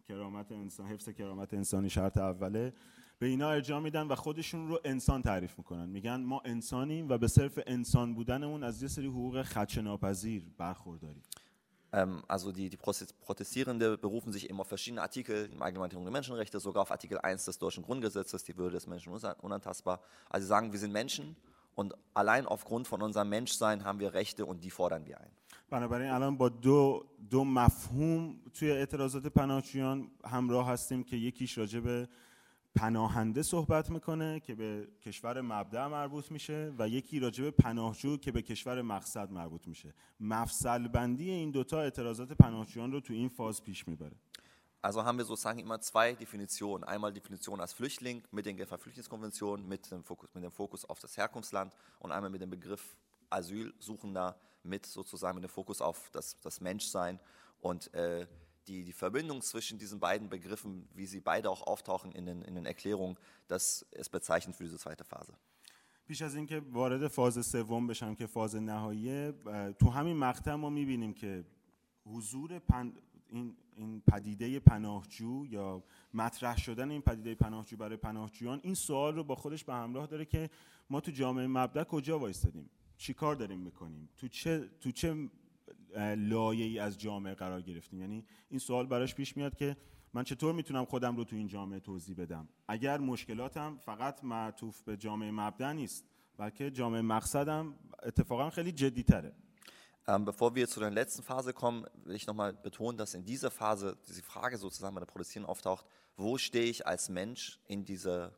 کرامت 0.09 0.53
انسان 0.53 0.87
حفظ 0.87 1.09
کرامت 1.09 1.55
انسانی 1.55 1.91
شرط 1.91 2.19
اوله 2.19 2.73
به 3.20 3.26
اینا 3.26 3.50
ارجاع 3.50 3.80
میدن 3.80 4.08
و 4.08 4.16
خودشون 4.16 4.68
رو 4.68 4.80
انسان 4.86 5.22
تعریف 5.22 5.58
میکنن 5.58 5.90
میگن 5.90 6.16
ما 6.16 6.42
انسانیم 6.46 7.10
و 7.10 7.18
به 7.18 7.28
صرف 7.28 7.60
انسان 7.68 8.14
بودنمون 8.14 8.64
از 8.64 8.82
یه 8.82 8.88
سری 8.88 9.08
حقوق 9.08 9.42
خدشه‌ناپذیر 9.42 10.44
برخورداریم 10.58 11.24
Ähm, 11.96 12.24
also 12.28 12.52
die, 12.52 12.70
die 12.70 12.78
Protestierende 12.78 13.98
berufen 13.98 14.34
sich 14.34 14.50
eben 14.50 14.60
auf 14.60 14.68
verschiedene 14.68 15.02
Artikel 15.02 15.50
im 15.54 15.62
Allgemeinen 15.62 16.04
der 16.04 16.12
Menschenrechte, 16.12 16.60
sogar 16.60 16.82
auf 16.82 16.92
Artikel 16.92 17.18
1 17.20 17.46
des 17.46 17.58
deutschen 17.58 17.84
Grundgesetzes, 17.84 18.44
die 18.44 18.58
Würde 18.58 18.74
des 18.74 18.86
Menschen 18.86 19.14
unantastbar. 19.42 20.02
Also 20.30 20.44
sie 20.44 20.50
sagen, 20.50 20.74
wir 20.74 20.80
sind 20.80 20.92
Menschen 20.92 21.38
und 21.74 21.94
allein 22.14 22.46
aufgrund 22.48 22.88
von 22.88 23.02
unserem 23.02 23.30
Menschsein 23.30 23.86
haben 23.86 24.00
wir 24.00 24.14
Rechte 24.14 24.46
und 24.46 24.64
die 24.64 24.72
fordern 24.72 25.06
wir 25.06 25.22
ein. 25.22 25.32
بنابراین 25.70 26.12
الان 26.12 26.38
با 26.38 26.50
دو 26.50 27.06
دو 27.30 27.44
مفهوم 27.44 28.40
توی 28.54 28.72
اعتراضات 28.72 29.28
پناهجویان 29.28 30.12
همراه 30.26 30.68
هستیم 30.70 31.04
که 31.04 31.18
یکیش 31.18 31.58
راجع 31.58 31.80
به 31.80 32.08
پناهنده 32.76 33.44
صحبت 33.44 33.90
میکنه 33.90 34.40
که 34.40 34.56
به 34.56 34.88
کشور 35.02 35.42
مبدع 35.42 35.88
مربوط 35.88 36.32
میشه 36.32 36.74
و 36.80 36.90
یکی 36.90 37.20
راجع 37.20 37.44
به 37.44 37.52
پناهجو 37.52 38.18
که 38.18 38.32
به 38.32 38.42
کشور 38.42 38.82
مقصد 38.82 39.32
مربوط 39.32 39.68
میشه 39.68 39.94
مفصل 40.20 40.88
بندی 40.88 41.30
این 41.30 41.52
دوتا 41.52 41.82
اعتراضات 41.82 42.32
پناهجویان 42.32 42.92
رو 42.92 43.00
تو 43.00 43.14
این 43.14 43.30
فاز 43.30 43.64
پیش 43.64 43.88
میبره 43.88 44.16
Also 44.86 45.04
haben 45.04 45.18
wir 45.18 45.26
sozusagen 45.26 45.58
immer 45.58 45.82
zwei 45.82 46.14
Definitionen. 46.14 46.84
Einmal 46.84 47.12
Definition 47.12 47.60
als 47.60 47.74
Flüchtling 47.74 48.22
mit 48.30 48.46
den 48.46 48.56
Genfer 48.56 48.78
Flüchtlingskonventionen, 48.78 49.68
mit 49.68 49.90
dem, 49.90 50.04
Fokus, 50.04 50.30
mit 50.36 50.44
dem 50.44 50.52
Fokus 50.52 50.86
auf 50.86 51.00
das 51.00 51.18
Herkunftsland 51.18 51.74
und 51.98 52.12
einmal 52.12 52.30
mit 52.30 52.40
dem 52.40 52.52
Begriff 52.52 52.96
Asylsuchender 53.32 54.36
mit 54.62 54.86
sozusagen 54.86 55.36
mit 55.36 55.44
dem 55.44 55.50
Fokus 55.50 55.82
auf 55.82 56.10
das, 56.12 56.40
das 56.42 56.62
Menschsein. 56.62 57.20
Und 57.62 57.94
äh, 57.94 58.28
die, 58.69 58.85
die 58.85 58.93
Verbindung 58.93 59.43
zwischen 59.43 59.79
diesen 59.79 59.99
beiden 60.01 60.29
Begriffen, 60.29 60.89
wie 60.95 61.07
sie 61.07 61.21
beide 61.21 61.51
auch 61.51 61.63
auftauchen 61.67 62.13
in 62.13 62.27
den, 62.27 62.43
in 62.43 62.55
den 62.55 62.67
Erklärungen, 62.67 63.17
das 63.49 63.87
ist 63.93 64.11
bezeichnend 64.11 64.57
für 64.57 64.65
diese 64.65 64.79
zweite 64.79 65.05
Phase. 65.05 65.35
پیش 66.07 66.23
از 66.23 66.35
اینکه 66.35 66.61
وارد 66.61 67.09
فاز 67.09 67.47
سوم 67.47 67.87
بشم 67.87 68.15
که 68.15 68.27
فاز 68.27 68.57
نهاییه 68.57 69.33
تو 69.79 69.91
همین 69.91 70.17
مقطع 70.17 70.55
ما 70.55 70.71
می‌بینیم 70.71 71.15
که 71.15 71.45
حضور 72.05 72.59
پن... 72.59 72.93
این 73.29 73.57
این 73.77 74.03
پدیده 74.13 74.61
پناهجو 74.61 75.47
یا 75.47 75.85
مطرح 76.15 76.59
شدن 76.59 76.91
این 76.91 77.01
پدیده 77.01 77.35
پناهجو 77.35 77.77
برای 77.77 77.97
پناهجویان 77.97 78.61
این 78.63 78.75
سوال 78.75 79.15
رو 79.15 79.25
با 79.25 79.35
خودش 79.35 79.65
به 79.65 79.75
همراه 79.75 80.07
داره 80.07 80.25
که 80.25 80.51
ما 80.91 81.01
تو 81.01 81.11
جامعه 81.11 81.47
مبدع 81.47 81.85
کجا 81.85 82.19
وایستادیم 82.19 82.71
چی 82.97 83.15
کار 83.15 83.35
داریم 83.35 83.59
می‌کنیم 83.59 84.09
تو 84.17 84.29
چه 84.29 84.69
تو 84.81 84.91
چه 84.91 85.29
لایه 86.18 86.66
ای 86.66 86.80
از 86.80 86.98
جامعه 86.98 87.34
قرار 87.34 87.62
گرفتیم 87.62 88.02
یعنی 88.02 88.26
این 88.50 88.60
سوال 88.60 88.88
براش 88.88 89.16
پیش 89.16 89.38
میاد 89.38 89.56
که 89.56 89.78
من 90.14 90.24
چطور 90.24 90.54
میتونم 90.54 90.86
خودم 90.86 91.16
رو 91.16 91.24
تو 91.24 91.36
این 91.36 91.48
جامعه 91.48 91.80
توضیح 91.80 92.16
بدم 92.16 92.50
اگر 92.68 92.98
مشکلاتم 92.98 93.78
فقط 93.78 94.24
معطوف 94.24 94.84
به 94.84 94.98
جامعه 94.98 95.32
مبدع 95.32 95.72
نیست 95.72 96.06
بلکه 96.38 96.72
جامعه 96.72 97.02
مقصدم 97.02 97.76
اتفاقا 98.04 98.50
خیلی 98.50 98.72
جدی 98.72 99.04
تره 99.04 99.36
Ähm, 100.08 100.24
bevor 100.24 100.54
wir 100.54 100.68
zu 100.68 100.80
der 100.80 100.92
letzten 100.92 101.24
Phase 101.24 101.52
kommen, 101.52 101.88
will 102.04 102.16
ich 102.16 102.28
nochmal 102.28 102.54
betonen, 102.54 102.96
dass 102.96 103.16
in 103.16 103.26
dieser 103.26 103.50
Phase 103.50 103.98
diese 104.08 104.22
Frage 104.22 104.60
sozusagen 104.60 104.94
bei 104.94 105.00
der 105.00 105.08
Protestieren 105.08 105.48
auftaucht, 105.48 105.84
wo 106.16 106.38
stehe 106.38 106.66
ich 106.66 106.86
als 106.86 107.10
Mensch 107.10 107.60
in 107.68 107.86
dieser, 107.86 108.32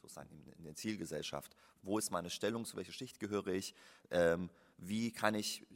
sozusagen 0.00 0.28
in 0.56 0.64
der 0.64 0.76
Zielgesellschaft? 0.76 1.56
Wo 1.82 1.98
ist 1.98 2.12
meine 2.12 2.30
Stellung, 2.30 2.64
zu 2.64 2.76
welcher 2.76 2.92
Schicht 2.92 3.18
gehöre 3.18 3.48
ich? 3.48 3.74
Ähm, 4.12 4.48
wie 4.78 5.10
kann 5.10 5.34
ich, 5.34 5.66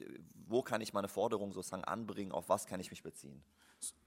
wo 0.51 0.63
kann 0.63 0.81
ich 0.81 0.93
meine 0.93 1.09
Forderungen 1.09 1.53
sozusagen 1.53 1.85
anbringen, 1.85 2.33
auf 2.33 2.49
was 2.49 2.67
kann 2.67 2.81
ich 2.81 2.91
mich 2.91 3.03
beziehen? 3.03 3.43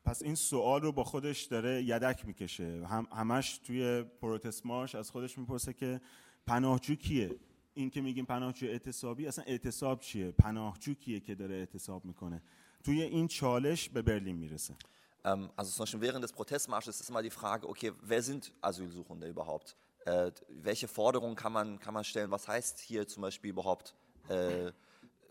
پس 0.05 0.23
این 0.23 0.35
سوال 0.35 0.81
رو 0.81 0.91
با 0.91 1.03
خودش 1.03 1.43
داره 1.43 1.83
یدک 1.83 2.25
میکشه 2.25 2.87
هم 2.87 3.07
همش 3.11 3.57
توی 3.57 4.03
پروتست 4.03 4.65
مارش 4.65 4.95
از 4.95 5.11
خودش 5.11 5.37
میپرسه 5.37 5.73
که 5.73 6.01
پناهجو 6.47 6.95
کیه 6.95 7.35
این 7.73 7.89
که 7.89 8.01
میگیم 8.01 8.25
پناهجو 8.25 8.67
اعتصابی 8.67 9.27
اصلا 9.27 9.43
اعتصاب 9.47 9.99
چیه 9.99 10.31
پناهجو 10.31 10.93
کیه 10.93 11.19
که 11.19 11.35
داره 11.35 11.55
اعتصاب 11.55 12.05
میکنه 12.05 12.41
توی 12.83 13.01
این 13.01 13.27
چالش 13.27 13.89
به 13.89 14.01
برلین 14.01 14.35
میرسه 14.35 14.75
ähm, 15.23 15.49
also 15.57 15.71
zum 15.71 15.83
Beispiel 15.83 16.01
während 16.01 16.23
des 16.23 16.33
Protestmarsches 16.33 17.01
ist 17.01 17.09
immer 17.09 17.21
die 17.21 17.29
Frage, 17.29 17.67
okay, 17.67 17.91
wer 18.01 18.21
sind 18.21 18.53
Asylsuchende 18.61 19.27
überhaupt? 19.27 19.75
Äh, 20.05 20.31
welche 20.47 20.87
Forderungen 20.87 21.35
kann 21.35 21.51
man, 21.51 21.79
kann 21.79 21.93
man 21.93 22.03
stellen? 22.03 22.31
Was 22.31 22.47
heißt 22.47 22.79
hier 22.79 23.07
zum 23.07 23.21
Beispiel 23.21 23.51
überhaupt 23.51 23.95
äh, 24.29 24.71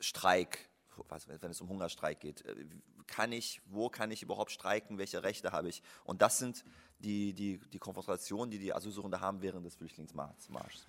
Streik, 0.01 0.69
wenn 1.41 1.51
es 1.51 1.61
um 1.61 1.69
Hungerstreik 1.69 2.21
geht? 2.21 2.45
Äh, 2.45 2.55
kann 3.07 3.33
ich, 3.33 3.61
wo 3.67 3.89
kann 3.89 4.11
ich 4.11 4.23
überhaupt 4.23 4.51
streiken? 4.51 4.99
Welche 4.99 5.23
Rechte 5.23 5.53
habe 5.53 5.69
ich? 5.69 5.83
Und 6.05 6.23
das 6.23 6.39
sind 6.39 6.65
die, 6.99 7.33
die, 7.33 7.59
die 7.73 7.79
Konfrontationen, 7.79 8.51
die 8.51 8.59
die 8.59 8.73
Asylsuchende 8.73 9.21
haben 9.21 9.43
während 9.43 9.65
des 9.65 9.77
Flüchtlingsmarsches. 9.77 10.87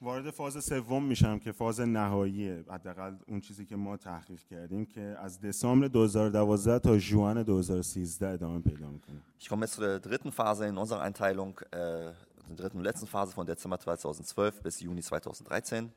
وارد 0.00 0.30
فاز 0.30 0.64
سوم 0.64 1.04
میشم 1.04 1.38
که 1.38 1.52
فاز 1.52 1.80
نهاییه 1.80 2.64
حداقل 2.70 3.16
اون 3.28 3.40
چیزی 3.40 3.66
که 3.66 3.76
ما 3.76 3.96
تحقیق 3.96 4.40
کردیم 4.40 4.86
که 4.86 5.00
از 5.00 5.40
دسامبر 5.40 5.86
2012 5.86 6.78
تا 6.78 6.98
ژوئن 6.98 7.42
2013 7.42 8.28
ادامه 8.28 8.60
پیدا 8.60 8.90
میکنه 8.90 9.20
Ich 9.40 9.48
komme 9.48 9.64
jetzt 9.64 9.74
zu 9.74 9.80
der 9.80 9.98
dritten 9.98 10.30
Phase 10.30 10.66
in 10.68 10.78
unserer 10.78 11.00
Einteilung, 11.00 11.58
äh, 11.70 11.76
der 11.76 12.14
dritten 12.56 12.78
und 12.78 12.84
letzten 12.84 13.06
Phase 13.06 13.32
von 13.32 13.46
Dezember 13.46 13.78
2012 13.78 14.62
bis 14.62 14.80
Juni 14.80 15.02
2013. 15.02 15.92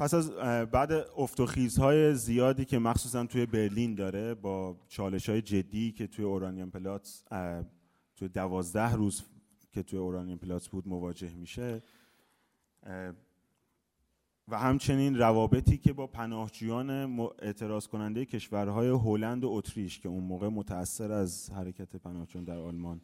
پس 0.00 0.14
از 0.14 0.30
بعد 0.70 0.92
افت 1.16 1.40
و 1.40 1.46
خیزهای 1.46 2.14
زیادی 2.14 2.64
که 2.64 2.78
مخصوصا 2.78 3.26
توی 3.26 3.46
برلین 3.46 3.94
داره 3.94 4.34
با 4.34 4.76
چالش 4.88 5.28
های 5.28 5.42
جدی 5.42 5.92
که 5.92 6.06
توی 6.06 6.24
اورانیوم 6.24 6.70
پلاتس 6.70 7.24
اه، 7.30 7.64
توی 8.16 8.28
دوازده 8.28 8.92
روز 8.92 9.22
که 9.72 9.82
توی 9.82 9.98
اورانیوم 9.98 10.38
پلاتس 10.38 10.68
بود 10.68 10.88
مواجه 10.88 11.34
میشه 11.34 11.82
و 14.48 14.58
همچنین 14.58 15.18
روابطی 15.18 15.78
که 15.78 15.92
با 15.92 16.06
پناهجویان 16.06 16.90
اعتراض 17.38 17.86
کننده 17.86 18.24
کشورهای 18.24 18.88
هلند 18.88 19.44
و 19.44 19.48
اتریش 19.50 19.98
که 19.98 20.08
اون 20.08 20.24
موقع 20.24 20.48
متأثر 20.48 21.12
از 21.12 21.50
حرکت 21.50 21.96
پناهجویان 21.96 22.44
در 22.44 22.58
آلمان 22.58 23.00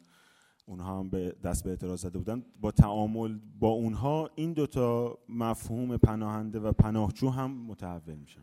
اونها 0.66 0.98
هم 0.98 1.10
به 1.10 1.36
دست 1.44 1.64
به 1.64 1.70
اعتراض 1.70 2.00
زده 2.00 2.18
بودن 2.18 2.44
با 2.60 2.70
تعامل 2.70 3.38
با 3.58 3.68
اونها 3.68 4.30
این 4.34 4.52
دوتا 4.52 5.18
مفهوم 5.28 5.96
پناهنده 5.96 6.60
و 6.60 6.72
پناهجو 6.72 7.30
هم 7.30 7.50
متحول 7.66 8.14
میشن 8.14 8.42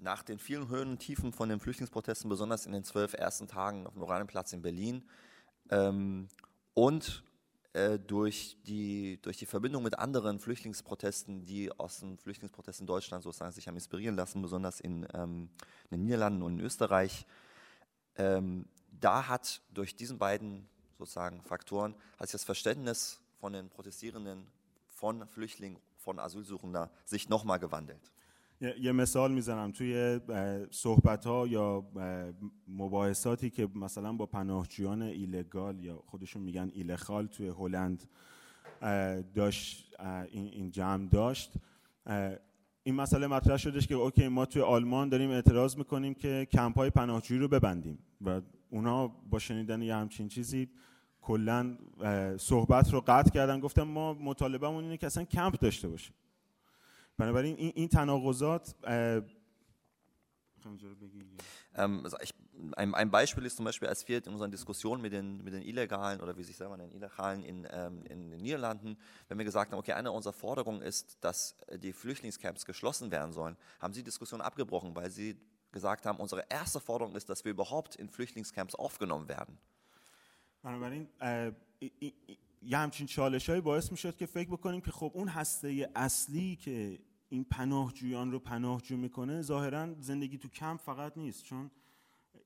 Nach 0.00 0.22
den 0.22 0.38
vielen 0.38 0.68
Höhen 0.68 0.90
und 0.90 1.00
Tiefen 1.00 1.32
von 1.32 1.48
den 1.48 1.58
Flüchtlingsprotesten, 1.58 2.30
besonders 2.30 2.66
in 2.66 2.72
den 2.72 2.84
zwölf 2.84 3.14
ersten 3.14 3.48
Tagen 3.48 3.84
auf 3.84 3.94
dem 3.94 4.02
Oranienplatz 4.02 4.52
in 4.52 4.62
Berlin 4.62 5.02
ähm, 5.70 6.28
und 6.74 7.24
äh, 7.72 7.98
durch, 7.98 8.56
die, 8.64 9.20
durch 9.22 9.38
die 9.38 9.46
Verbindung 9.46 9.82
mit 9.82 9.98
anderen 9.98 10.38
Flüchtlingsprotesten, 10.38 11.44
die 11.44 11.70
aus 11.72 12.00
den 12.00 12.16
Flüchtlingsprotesten 12.16 12.84
in 12.84 12.86
Deutschland 12.86 13.24
sozusagen 13.24 13.52
sich 13.52 13.66
haben 13.66 13.74
inspirieren 13.74 14.14
lassen, 14.14 14.40
besonders 14.40 14.80
in, 14.80 15.06
ähm, 15.14 15.50
in 15.90 15.98
den 15.98 16.04
Niederlanden 16.04 16.42
und 16.42 16.58
in 16.58 16.64
Österreich, 16.64 17.26
ähm, 18.16 18.66
da 18.90 19.28
hat 19.28 19.62
durch 19.74 19.96
diesen 19.96 20.18
beiden 20.18 20.68
sozusagen 20.97 21.41
Faktoren 21.41 21.95
hat 22.19 22.27
sich 22.29 22.33
das 22.39 22.43
Verständnis 22.43 23.19
von 23.39 23.53
den 23.53 23.69
Protestierenden, 23.69 24.47
von 24.87 25.27
Flüchtlingen, 25.27 25.77
von 25.97 26.19
Asylsuchender 26.19 26.89
sich 27.05 27.29
nochmal 27.29 27.59
gewandelt. 27.59 28.11
یه 28.79 28.91
مثال 28.91 29.31
می‌زنم 29.31 29.71
توی 29.71 30.19
صحبت 30.71 31.25
ها 31.25 31.47
یا 31.47 31.85
مباحثاتی 32.67 33.49
که 33.49 33.67
مثلا 33.75 34.13
با 34.13 34.25
پناهجویان 34.25 35.01
ایلگال 35.01 35.79
یا 35.79 36.03
خودشون 36.05 36.41
میگن 36.41 36.71
ایلخال 36.73 37.27
توی 37.27 37.47
هلند 37.47 38.03
داشت 39.33 39.95
این 40.31 40.71
جمع 40.71 41.07
داشت 41.07 41.53
این 42.83 42.95
مسئله 42.95 43.27
مطرح 43.27 43.57
شدش 43.57 43.87
که 43.87 43.95
اوکی 43.95 44.27
ما 44.27 44.45
توی 44.45 44.61
آلمان 44.61 45.09
داریم 45.09 45.29
اعتراض 45.31 45.77
می‌کنیم 45.77 46.13
که 46.13 46.47
کمپ 46.51 46.77
های 46.77 46.89
پناهجویی 46.89 47.39
رو 47.39 47.47
ببندیم 47.47 47.97
و 48.25 48.41
اونا 48.72 49.08
با 49.08 49.38
شنیدن 49.38 49.82
یه 49.82 49.94
همچین 49.94 50.28
چیزی 50.28 50.70
کلا 51.20 51.78
اه، 52.00 52.36
صحبت 52.36 52.92
رو 52.92 53.00
قطع 53.06 53.30
کردن 53.30 53.60
گفتم 53.60 53.82
ما 53.82 54.14
مطالبهمون 54.14 54.84
اینه 54.84 54.96
که 54.96 55.06
اصلا 55.06 55.24
کمپ 55.24 55.60
داشته 55.60 55.88
باشیم 55.88 56.14
بنابراین 57.16 57.56
این, 57.56 57.72
این 57.74 57.88
تناقضات 57.88 58.74
اه، 58.84 59.20
می‌خوای 60.56 60.72
اینجا 60.72 60.88
رو 60.88 60.94
بگی؟ 60.94 61.26
Ähm, 61.74 62.00
also 62.04 62.16
ich, 62.20 62.34
ein, 62.76 62.94
ein 62.94 63.10
Beispiel 63.10 63.44
ist 63.44 63.56
zum 63.56 63.64
Beispiel, 63.64 63.88
als 63.88 64.08
wir 64.08 64.18
in 64.18 64.32
unseren 64.32 64.50
Diskussionen 64.50 65.00
mit 65.00 65.12
den, 65.12 65.44
mit 65.44 65.54
den 65.54 65.62
Illegalen 65.62 66.20
oder 66.20 66.36
wie 66.36 66.42
sich 66.42 66.56
selber 66.56 66.76
nennen, 66.76 66.92
Illegalen 66.92 67.44
in, 67.44 67.66
ähm, 67.70 68.04
in 68.06 68.30
den 68.30 68.40
Niederlanden, 68.40 68.96
wenn 69.28 69.38
wir 69.38 69.44
gesagt 69.44 69.70
haben, 69.70 69.78
okay, 69.78 69.92
eine 69.92 70.10
unserer 70.10 70.32
Forderungen 70.32 70.82
ist, 70.82 71.18
dass 71.20 71.56
äh, 71.68 71.78
die 71.78 71.92
Flüchtlingscamps 71.92 72.64
geschlossen 72.64 73.10
werden 73.10 73.32
sollen, 73.32 73.56
haben 73.80 73.94
sie 73.94 74.00
die 74.00 74.06
Diskussion 74.06 74.40
abgebrochen, 74.40 74.96
weil 74.96 75.10
sie 75.10 75.36
gesagt 75.73 76.05
haben, 76.05 76.19
unsere 76.25 76.43
erste 76.49 76.79
Forderung 76.79 77.15
ist, 77.15 77.27
dass 77.29 77.43
wir 77.43 77.51
überhaupt 77.51 77.95
in 78.01 78.07
Flüchtlingscamps 78.09 78.75
aufgenommen 78.75 79.27
werden. 79.27 79.57
بنابراین 80.63 81.07
یه 82.61 82.77
همچین 82.77 83.07
چالش 83.07 83.49
های 83.49 83.61
باعث 83.61 83.91
می 83.91 83.97
شد 83.97 84.17
که 84.17 84.25
فکر 84.25 84.49
بکنیم 84.49 84.81
که 84.81 84.91
خب 84.91 85.11
اون 85.13 85.27
هسته 85.27 85.91
اصلی 85.95 86.55
که 86.55 86.99
این 87.29 87.43
پناهجویان 87.43 88.31
رو 88.31 88.39
پناهجو 88.39 88.97
می‌کنه 88.97 89.41
ظاهرا 89.41 89.95
زندگی 89.99 90.37
تو 90.37 90.47
کمپ 90.49 90.79
فقط 90.81 91.17
نیست 91.17 91.43
چون 91.43 91.71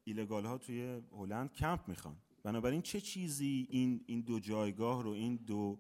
ایلگال 0.04 0.46
ها 0.46 0.58
توی 0.58 1.02
هلند 1.12 1.54
کمپ 1.54 1.88
می‌خوان. 1.88 2.16
بنابراین 2.44 2.82
چه 2.82 3.02
چیزی 3.02 3.68
این 3.70 4.04
این 4.08 4.22
dو 4.22 4.40
جایگاه 4.40 5.04
رو 5.04 5.10
این 5.10 5.36
دو 5.36 5.80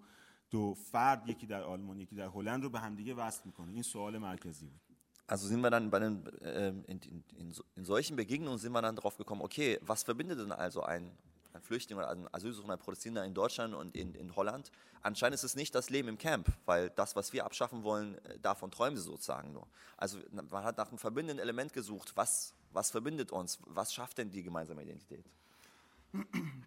دو 0.49 0.73
فرد 0.73 1.29
یکی 1.29 1.45
در 1.45 1.63
آلمان 1.63 1.99
یکی 1.99 2.15
در 2.15 2.27
هلند 2.27 2.63
رو 2.63 2.69
به 2.69 2.79
همدیگه 2.79 3.13
وصل 3.13 3.41
می‌کنه؟ 3.45 3.71
این 3.71 3.83
سوال 3.83 4.17
مرکزی 4.17 4.65
بود. 4.65 4.81
Also 5.26 5.46
sind 5.46 5.61
wir 5.61 5.70
dann 5.70 5.90
bei 5.90 5.98
den, 5.98 6.24
ähm, 6.42 6.85
in, 6.87 7.00
in, 7.02 7.24
in, 7.38 7.52
so- 7.52 7.64
in 7.76 7.85
solchen 7.85 8.16
Begegnungen 8.16 8.59
sind 8.59 8.72
wir 8.72 8.83
dann 8.83 8.96
darauf 8.96 9.16
gekommen, 9.16 9.40
okay, 9.42 9.78
was 9.83 10.02
verbindet 10.02 10.38
denn 10.40 10.52
also 10.52 10.83
ein, 10.83 11.11
ein 11.55 11.62
Flüchtling 11.62 11.96
oder 11.98 12.11
ein 12.11 12.28
Asylsuchender, 12.33 12.74
ein 12.74 12.78
Protestierender 12.78 13.24
in 13.24 13.33
Deutschland 13.35 13.74
und 13.74 13.94
in, 13.96 14.14
in 14.14 14.35
Holland? 14.37 14.70
Anscheinend 15.02 15.35
ist 15.35 15.44
es 15.44 15.55
nicht 15.55 15.74
das 15.74 15.90
Leben 15.90 16.09
im 16.09 16.18
Camp, 16.18 16.48
weil 16.66 16.90
das, 16.90 17.16
was 17.16 17.33
wir 17.33 17.44
abschaffen 17.44 17.83
wollen, 17.83 18.18
äh, 18.26 18.38
davon 18.40 18.70
träumen 18.70 18.96
sie 18.96 19.02
sozusagen 19.05 19.52
nur. 19.52 19.66
Also 19.96 20.18
na- 20.33 20.42
man 20.42 20.64
hat 20.64 20.76
nach 20.76 20.88
einem 20.88 20.98
verbindenden 20.98 21.38
Element 21.38 21.72
gesucht, 21.72 22.12
was, 22.16 22.52
was 22.72 22.90
verbindet 22.90 23.33
uns, 23.33 23.59
was 23.66 23.92
schafft 23.94 24.18
denn 24.18 24.31
die 24.31 24.42
gemeinsame 24.42 24.83
Identität? 24.83 25.24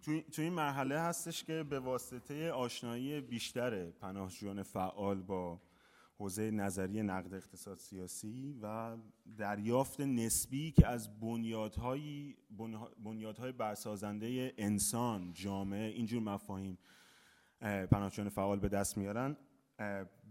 تو 0.04 0.20
تو 0.32 0.42
این 0.42 0.52
مرحله 0.52 0.98
هستش 1.00 1.44
که 1.44 1.62
به 1.62 1.80
واسطه 1.80 2.52
آشنایی 2.52 3.20
بیشتر 3.20 3.90
پناهجویان 3.90 4.62
فعال 4.62 5.22
با 5.22 5.60
حوزه 6.21 6.51
نظری 6.51 7.03
نقد 7.03 7.33
اقتصاد 7.33 7.77
سیاسی 7.77 8.55
و 8.61 8.97
دریافت 9.37 10.01
نسبی 10.01 10.71
که 10.71 10.87
از 10.87 11.19
بنیادهای 11.19 12.35
بنیادهای 13.03 13.51
برسازنده 13.51 14.53
انسان 14.57 15.33
جامعه 15.33 15.87
اینجور 15.87 16.21
مفاهیم 16.21 16.77
اه، 17.61 17.85
پناهجویان 17.85 18.29
فعال 18.29 18.59
به 18.59 18.69
دست 18.69 18.97
میارن 18.97 19.37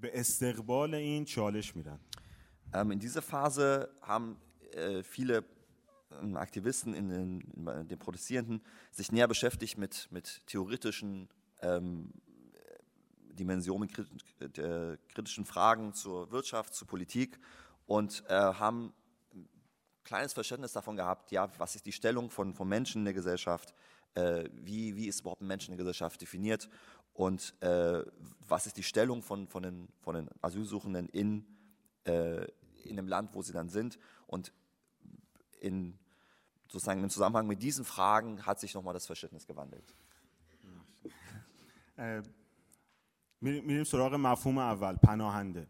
به 0.01 0.11
استقبال 0.15 0.95
این 0.95 1.25
چالش 1.25 1.77
میرن. 1.77 1.99
Ähm, 2.73 2.93
in 2.93 3.01
dieser 3.01 3.23
Phase 3.23 3.89
haben 4.01 4.37
viele 5.03 5.45
Aktivisten, 6.35 6.95
in 6.95 7.09
den, 7.09 7.41
in 7.81 7.89
den 7.89 7.99
Protestierenden, 7.99 8.61
sich 8.93 9.11
näher 9.11 9.27
beschäftigt 9.27 9.77
mit, 9.77 10.09
mit 10.13 10.43
theoretischen 10.47 11.29
ähm, 11.63 12.13
Dimensionen, 13.41 13.91
mit 14.39 14.59
äh, 14.59 14.97
kritischen 15.15 15.45
Fragen 15.45 15.95
zur 15.95 16.31
Wirtschaft, 16.31 16.75
zur 16.75 16.87
Politik 16.87 17.41
und 17.87 18.23
äh, 18.29 18.35
haben 18.35 18.93
ein 19.35 19.49
kleines 20.05 20.35
Verständnis 20.35 20.73
davon 20.73 20.97
gehabt, 20.97 21.31
ja, 21.33 21.49
was 21.59 21.75
ist 21.75 21.87
die 21.87 21.93
Stellung 21.93 22.31
von, 22.31 22.55
von 22.55 22.69
Menschen 22.69 23.01
in 23.01 23.05
der 23.07 23.15
Gesellschaft, 23.15 23.75
äh, 24.15 24.45
wie, 24.53 24.95
wie 24.97 25.09
ist 25.09 25.21
überhaupt 25.21 25.41
ein 25.41 25.47
Mensch 25.47 25.67
in 25.67 25.73
der 25.73 25.79
Gesellschaft 25.79 26.21
definiert 26.21 26.69
und 27.15 27.55
äh, 27.63 28.03
was 28.47 28.67
ist 28.67 28.77
die 28.77 28.83
Stellung 28.83 29.23
von, 29.23 29.49
von, 29.49 29.63
den, 29.63 29.89
von 30.01 30.15
den 30.15 30.29
Asylsuchenden 30.43 31.09
in, 31.09 31.47
äh, 32.05 32.47
in 32.85 32.97
dem 32.97 33.09
Land, 33.09 33.35
wo 33.35 33.43
sie 33.43 33.53
dann 33.53 33.69
sind. 33.69 33.99
Und 34.27 34.53
in, 35.61 35.99
sozusagen 36.69 37.03
im 37.03 37.11
Zusammenhang 37.11 37.47
mit 37.47 37.63
diesen 37.63 37.85
Fragen 37.85 38.47
hat 38.47 38.61
sich 38.61 38.75
nochmal 38.75 38.95
das 38.95 39.07
Verständnis 39.07 39.47
gewandelt. 39.47 39.95
میریم 43.41 43.85
سراغ 43.85 44.15
مفهوم 44.15 44.59
اول 44.59 44.97
پناهنده 44.97 45.67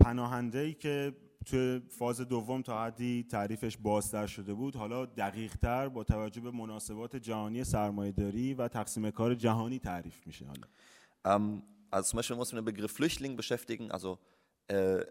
پناهنده 0.00 0.58
ای 0.58 0.74
که 0.74 1.16
توی 1.46 1.80
فاز 1.88 2.20
دوم 2.20 2.62
تا 2.62 2.84
حدی 2.84 3.26
تعریفش 3.30 3.76
بازتر 3.76 4.26
شده 4.26 4.54
بود 4.54 4.76
حالا 4.76 5.06
دقیق 5.06 5.56
تر 5.56 5.88
با 5.88 6.04
توجه 6.04 6.40
به 6.40 6.50
مناسبات 6.50 7.16
جهانی 7.16 7.64
سرمایهداری 7.64 8.54
و 8.54 8.68
تقسیم 8.68 9.10
کار 9.10 9.34
جهانی 9.34 9.78
تعریف 9.78 10.26
میشه 10.26 10.46
حالا 10.46 10.66
Ähm, 11.24 11.62
also 11.90 12.10
zum 12.10 12.16
Beispiel 12.16 12.36
muss 12.36 12.52
man 12.52 12.64
dem 12.64 12.64
Begriff 12.64 12.92
Flüchtling 12.92 13.36
beschäftigen. 13.36 13.92
Also 13.92 14.18
äh, 14.68 15.04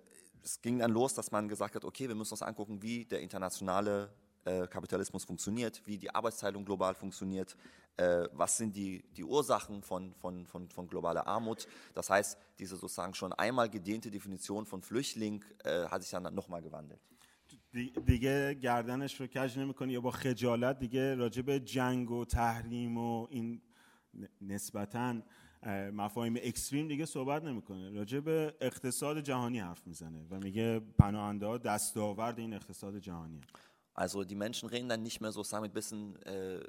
es 0.44 0.62
ging 0.62 0.80
dann 0.80 0.92
los, 0.92 1.14
dass 1.14 1.32
man 1.32 1.48
gesagt 1.48 1.76
hat, 1.76 1.86
okay, 1.86 2.08
wir 2.08 2.16
müssen 2.16 2.34
uns 2.34 2.42
angucken, 2.42 2.82
wie 2.82 3.06
der 3.06 3.22
internationale 3.22 4.10
äh, 4.45 4.67
Kapitalismus 4.67 5.25
funktioniert, 5.25 5.83
wie 5.87 5.99
die 5.99 6.15
Arbeitsteilung 6.15 6.65
global 6.65 6.95
funktioniert, 6.95 7.57
äh, 7.97 8.29
was 8.33 8.57
sind 8.59 8.77
die, 8.77 9.03
die 9.17 9.25
Ursachen 9.25 9.83
von, 9.83 10.15
von, 10.15 10.47
von, 10.47 10.69
von 10.69 10.87
globaler 10.87 11.27
Armut. 11.27 11.67
Das 11.95 12.11
heißt, 12.11 12.39
diese 12.59 12.77
sozusagen 12.77 13.15
schon 13.15 13.33
einmal 13.33 13.69
gedehnte 13.71 14.11
Definition 14.11 14.67
von 14.67 14.83
Flüchtling 14.83 15.45
äh, 15.65 15.87
hat 15.89 16.03
sich 16.03 16.11
dann 16.11 16.35
nochmal 16.35 16.63
gewandelt. 16.63 17.01
دی- 17.73 17.93
دیگه 18.07 18.55
گردنش 18.55 19.21
رو 19.21 19.27
کج 19.27 19.59
نمیکنه 19.59 19.93
یا 19.93 20.01
با 20.01 20.11
خجالت 20.11 20.79
دیگه 20.79 21.15
راجع 21.15 21.43
به 21.43 21.61
جنگ 21.61 22.11
و 22.11 22.25
تحریم 22.25 22.99
و 22.99 23.27
این 23.31 23.61
ن- 24.15 24.27
نسبتاً 24.41 25.23
اه، 25.63 25.91
مفاهیم 25.91 26.37
اکستریم 26.43 26.89
دیگه 26.89 27.07
صحبت 27.07 27.45
نمیکنه 27.45 27.91
راجع 27.91 28.21
به 28.21 28.55
اقتصاد 28.61 29.21
جهانی 29.21 29.59
حرف 29.59 29.87
میزنه 29.87 30.27
و 30.31 30.39
میگه 30.41 30.81
پناهنده 30.99 31.47
ها 31.47 31.59
دستاورد 31.59 32.39
این 32.39 32.55
اقتصاد 32.55 32.99
جهانیه 32.99 33.41
Also 33.95 34.25
die 34.25 34.35
Menschen 34.35 34.69
reden 34.69 34.89
dann 34.89 35.03
nicht 35.03 35.21
mehr 35.21 35.33
sozusagen 35.33 35.63
mit 35.63 35.73
bisschen 35.73 36.21
äh, 36.23 36.61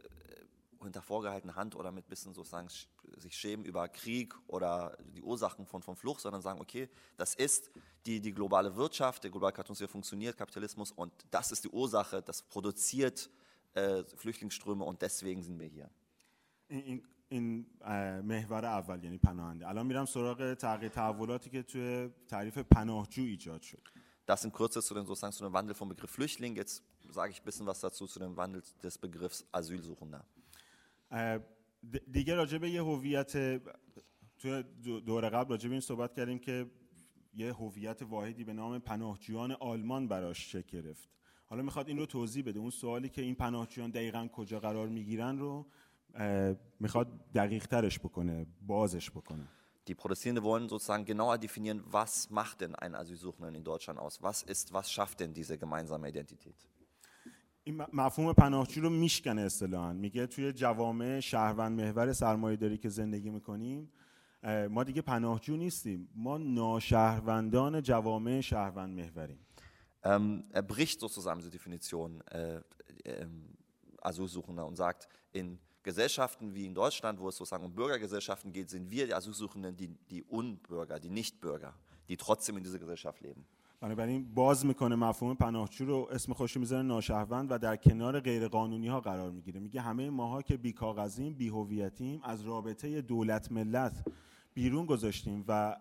hinter 0.81 1.01
vorgehaltener 1.01 1.55
Hand 1.55 1.75
oder 1.75 1.91
mit 1.91 2.07
bisschen 2.07 2.33
sozusagen 2.33 2.67
sch- 2.67 2.87
sich 3.17 3.35
schämen 3.35 3.65
über 3.65 3.87
Krieg 3.89 4.33
oder 4.47 4.97
die 5.15 5.21
Ursachen 5.21 5.65
von, 5.65 5.81
von 5.81 5.95
Flucht, 5.95 6.21
sondern 6.21 6.41
sagen, 6.41 6.61
okay, 6.61 6.87
das 7.17 7.35
ist 7.35 7.69
die, 8.05 8.21
die 8.21 8.33
globale 8.33 8.75
Wirtschaft, 8.75 9.23
der 9.23 9.31
globale 9.31 9.53
Kapitalismus 9.53 9.91
funktioniert, 9.91 10.37
Kapitalismus, 10.37 10.91
und 10.91 11.11
das 11.31 11.51
ist 11.51 11.63
die 11.65 11.69
Ursache, 11.69 12.21
das 12.21 12.41
produziert 12.41 13.29
äh, 13.73 14.03
Flüchtlingsströme 14.15 14.83
und 14.85 15.01
deswegen 15.01 15.43
sind 15.43 15.59
wir 15.59 15.67
hier. 15.67 15.89
این, 16.69 17.01
این 17.29 17.65
محور 18.23 18.65
اول 18.65 19.03
یعنی 19.03 19.17
پناهنده 19.17 19.67
الان 19.67 19.85
میرم 19.85 20.05
سراغ 20.05 20.53
تغییر 20.53 20.91
تحولاتی 20.91 21.49
که 21.49 21.63
توی 21.63 22.09
تعریف 22.27 22.57
پناهجو 22.57 23.21
ایجاد 23.21 23.61
شد 23.61 23.81
Das 24.29 24.43
in 24.43 24.51
Kürze 24.51 24.81
zu 24.81 24.93
dem, 24.93 25.05
sozusagen 25.05 25.31
zu 25.31 25.43
dem 25.45 25.53
Wandel 25.53 25.73
vom 25.73 25.87
Begriff 25.87 26.11
Flüchtling. 26.11 26.57
Jetzt 26.57 26.83
sage 27.11 27.31
ich 27.31 27.41
ein 27.41 27.45
bisschen 27.45 27.65
was 27.65 27.79
dazu 27.79 28.07
zu 28.07 28.19
dem 28.19 28.35
Wandel 28.35 28.61
des 28.83 28.97
Begriffs 28.97 29.45
Asylsuchender. 29.51 30.23
دیگه 32.11 32.35
راجع 32.35 32.57
به 32.57 32.69
یه 32.69 32.83
هویت 32.83 33.31
توی 34.37 34.63
دور 34.83 35.29
قبل 35.29 35.49
راجع 35.49 35.67
به 35.69 35.73
این 35.73 35.81
صحبت 35.81 36.13
کردیم 36.13 36.39
که 36.39 36.71
یه 37.33 37.53
هویت 37.53 38.01
واحدی 38.01 38.43
به 38.43 38.53
نام 38.53 38.79
پناهجویان 38.79 39.51
آلمان 39.51 40.07
براش 40.07 40.51
شکل 40.51 40.81
گرفت 40.81 41.09
حالا 41.45 41.61
میخواد 41.61 41.87
این 41.87 41.97
رو 41.97 42.05
توضیح 42.05 42.43
بده 42.43 42.59
اون 42.59 42.69
سوالی 42.69 43.09
که 43.09 43.21
این 43.21 43.35
پناهجویان 43.35 43.89
دقیقا 43.89 44.27
کجا 44.27 44.59
قرار 44.59 44.87
میگیرن 44.87 45.37
رو 45.39 45.65
میخواد 46.79 47.31
دقیق 47.35 47.65
ترش 47.65 47.99
بکنه 47.99 48.45
بازش 48.61 49.11
بکنه 49.11 49.47
Die 49.89 49.95
Protestierenden 49.95 50.43
wollen 50.43 50.67
sozusagen 50.67 51.05
genauer 51.05 51.37
definieren, 51.37 51.81
was 51.85 52.29
macht 52.29 52.59
denn 52.59 52.75
ein 52.75 52.93
Asylsuchenden 52.93 53.55
in 53.55 53.63
Deutschland 53.63 53.97
aus? 53.97 54.21
Was 54.21 54.43
ist, 54.43 54.73
was 54.73 54.91
schafft 54.91 55.21
denn 55.21 55.33
diese 55.33 55.57
gemeinsame 55.57 56.09
Identität? 56.09 56.57
این 57.63 57.85
مفهوم 57.93 58.33
پناهجو 58.33 58.81
رو 58.81 58.89
میشکنه 58.89 59.41
اصطلاحا 59.41 59.93
میگه 59.93 60.27
توی 60.27 60.53
جوامع 60.53 61.19
شهروند 61.19 61.81
محور 61.81 62.13
سرمایه 62.13 62.57
داری 62.57 62.77
که 62.77 62.89
زندگی 62.89 63.29
میکنیم 63.29 63.91
ما 64.69 64.83
دیگه 64.83 65.01
پناهجو 65.01 65.57
نیستیم 65.57 66.09
ما 66.15 66.37
ناشهروندان 66.37 67.81
جوامع 67.81 68.41
شهروند 68.41 68.99
محوریم 68.99 69.39
Ähm, 70.03 70.43
er 70.51 70.63
bricht 70.63 70.99
sozusagen 70.99 71.39
diese 71.39 71.51
Definition 71.51 72.21
äh, 72.27 72.61
äh, 73.03 73.27
Asylsuchender 74.01 74.65
und 74.65 74.75
sagt, 74.75 75.09
in 75.33 75.59
Gesellschaften 75.83 76.53
wie 76.53 76.65
in 76.65 76.73
Deutschland, 76.73 77.19
wo 77.19 77.29
es 77.29 77.35
sozusagen 77.35 77.65
um 77.65 77.73
Bürgergesellschaften 77.73 78.53
geht, 78.53 78.69
sind 78.69 78.89
wir 78.89 79.05
die 79.05 79.13
Asylsuchenden, 79.13 79.75
die, 79.75 79.87
die 79.87 80.23
Unbürger, 80.23 80.99
die 80.99 81.09
Nichtbürger, 81.09 81.73
die 82.07 82.15
trotzdem 82.15 82.57
in 82.57 82.63
dieser 82.63 82.79
Gesellschaft 82.79 83.21
leben. 83.21 83.45
بنابراین 83.82 84.34
باز 84.34 84.66
می‌کنه 84.66 84.96
مفهوم 84.96 85.34
پناهجو 85.34 85.84
رو 85.84 86.08
اسم 86.10 86.32
خوشی 86.32 86.58
می‌ذاره 86.58 86.82
ناشهروند 86.82 87.50
و 87.50 87.58
در 87.58 87.76
کنار 87.76 88.20
غیر 88.20 88.48
قانونی 88.48 88.88
ها 88.88 89.00
قرار 89.00 89.30
می‌گیره. 89.30 89.60
میگه 89.60 89.80
همه 89.80 90.10
ماها 90.10 90.42
که 90.42 90.56
بی 90.56 90.72
کاغذیم 90.72 91.34
بی 91.34 91.48
هویتیم 91.48 92.20
از 92.24 92.42
رابطه 92.42 93.00
دولت 93.00 93.52
ملت 93.52 94.04
بیرون 94.54 94.86
گذاشتیم 94.86 95.44
و 95.48 95.76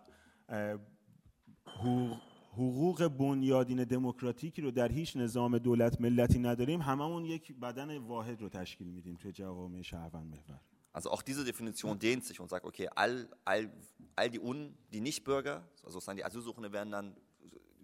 حقوق 2.53 3.07
بنیادین 3.07 3.83
دموکراتیکی 3.83 4.61
رو 4.61 4.71
در 4.71 4.91
هیچ 4.91 5.17
نظام 5.17 5.57
دولت 5.57 6.01
ملتی 6.01 6.39
نداریم 6.39 6.81
هممون 6.81 7.25
یک 7.25 7.53
بدن 7.59 7.97
واحد 7.97 8.41
رو 8.41 8.49
تشکیل 8.49 8.87
میدیم 8.87 9.15
توی 9.15 9.31
جوامع 9.31 9.81
شهروند 9.81 10.29
محور. 10.29 10.59
Also 10.93 11.09
auch 11.09 11.21
diese 11.21 11.45
Definition 11.45 11.97
dehnt 11.99 12.23
sich 12.25 12.37
und 12.41 12.49
sagt, 12.49 12.65
okay, 12.65 12.87
all, 12.95 13.29
all, 13.45 13.71
all 14.17 14.29
die 14.29 14.41
Un, 14.41 14.75
die 14.91 14.99
Nichtbürger, 14.99 15.55
also 15.83 15.99
sozusagen 15.99 16.17
die 16.17 16.25
Asylsuchende 16.25 16.73
werden 16.73 16.91
dann, 16.91 17.15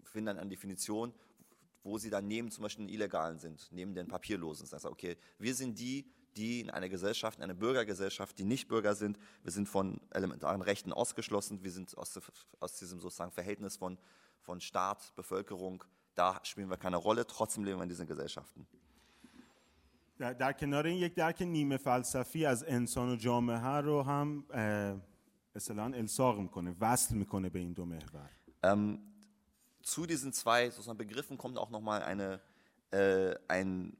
finden 0.06 0.26
dann 0.26 0.38
eine 0.38 0.50
Definition, 0.50 1.14
wo 1.82 1.98
sie 1.98 2.10
dann 2.10 2.28
neben 2.28 2.50
zum 2.50 2.62
Beispiel 2.62 2.86
den 2.86 2.94
Illegalen 2.94 3.38
sind, 3.38 3.68
neben 3.72 3.94
den 3.94 4.08
Papierlosen. 4.08 4.64
Das 4.64 4.72
heißt, 4.72 4.86
okay, 4.86 5.16
wir 5.38 5.54
sind 5.54 5.78
die, 5.78 6.06
die 6.36 6.60
in 6.60 6.70
einer 6.70 6.88
Gesellschaft, 6.88 7.38
in 7.38 7.44
einer 7.44 7.54
Bürgergesellschaft, 7.54 8.38
die 8.38 8.44
nicht 8.44 8.68
Bürger 8.68 8.94
sind, 8.94 9.18
wir 9.42 9.52
sind 9.52 9.68
von 9.68 10.00
elementaren 10.10 10.62
Rechten 10.62 10.92
ausgeschlossen, 10.92 11.62
wir 11.62 11.70
sind 11.70 11.96
aus, 11.98 12.18
aus 12.60 12.78
diesem 12.78 13.00
sozusagen 13.00 13.32
Verhältnis 13.32 13.76
von 13.76 13.98
von 14.42 14.60
Staat, 14.60 15.12
Bevölkerung, 15.16 15.84
da 16.14 16.40
spielen 16.42 16.68
wir 16.68 16.76
keine 16.76 16.96
Rolle, 16.96 17.26
trotzdem 17.26 17.64
leben 17.64 17.78
wir 17.78 17.84
in 17.84 17.88
diesen 17.88 18.06
Gesellschaften. 18.06 18.66
در, 20.18 20.32
در 20.32 20.52
کنار 20.52 20.86
این 20.86 20.98
یک 20.98 21.14
درک 21.14 21.42
نیمه 21.42 21.76
فلسفی 21.76 22.46
از 22.46 22.64
انسان 22.68 23.12
و 23.12 23.16
جامعه 23.16 23.76
رو 23.80 24.02
هم 24.02 24.44
اصلا 25.54 25.84
الساق 25.84 26.38
میکنه 26.38 26.76
وصل 26.80 27.14
میکنه 27.14 27.48
به 27.48 27.58
این 27.58 27.72
دو 27.72 27.84
محور 27.84 28.30
ähm, 28.62 28.98
zu 29.86 30.06
diesen 30.06 30.32
zwei 30.32 30.70
sozusagen 30.70 30.98
Begriffen 30.98 31.38
kommt 31.38 31.58
auch 31.58 31.70
nochmal 31.70 32.02
eine, 32.02 32.40
äh, 32.90 33.34
ein 33.48 33.96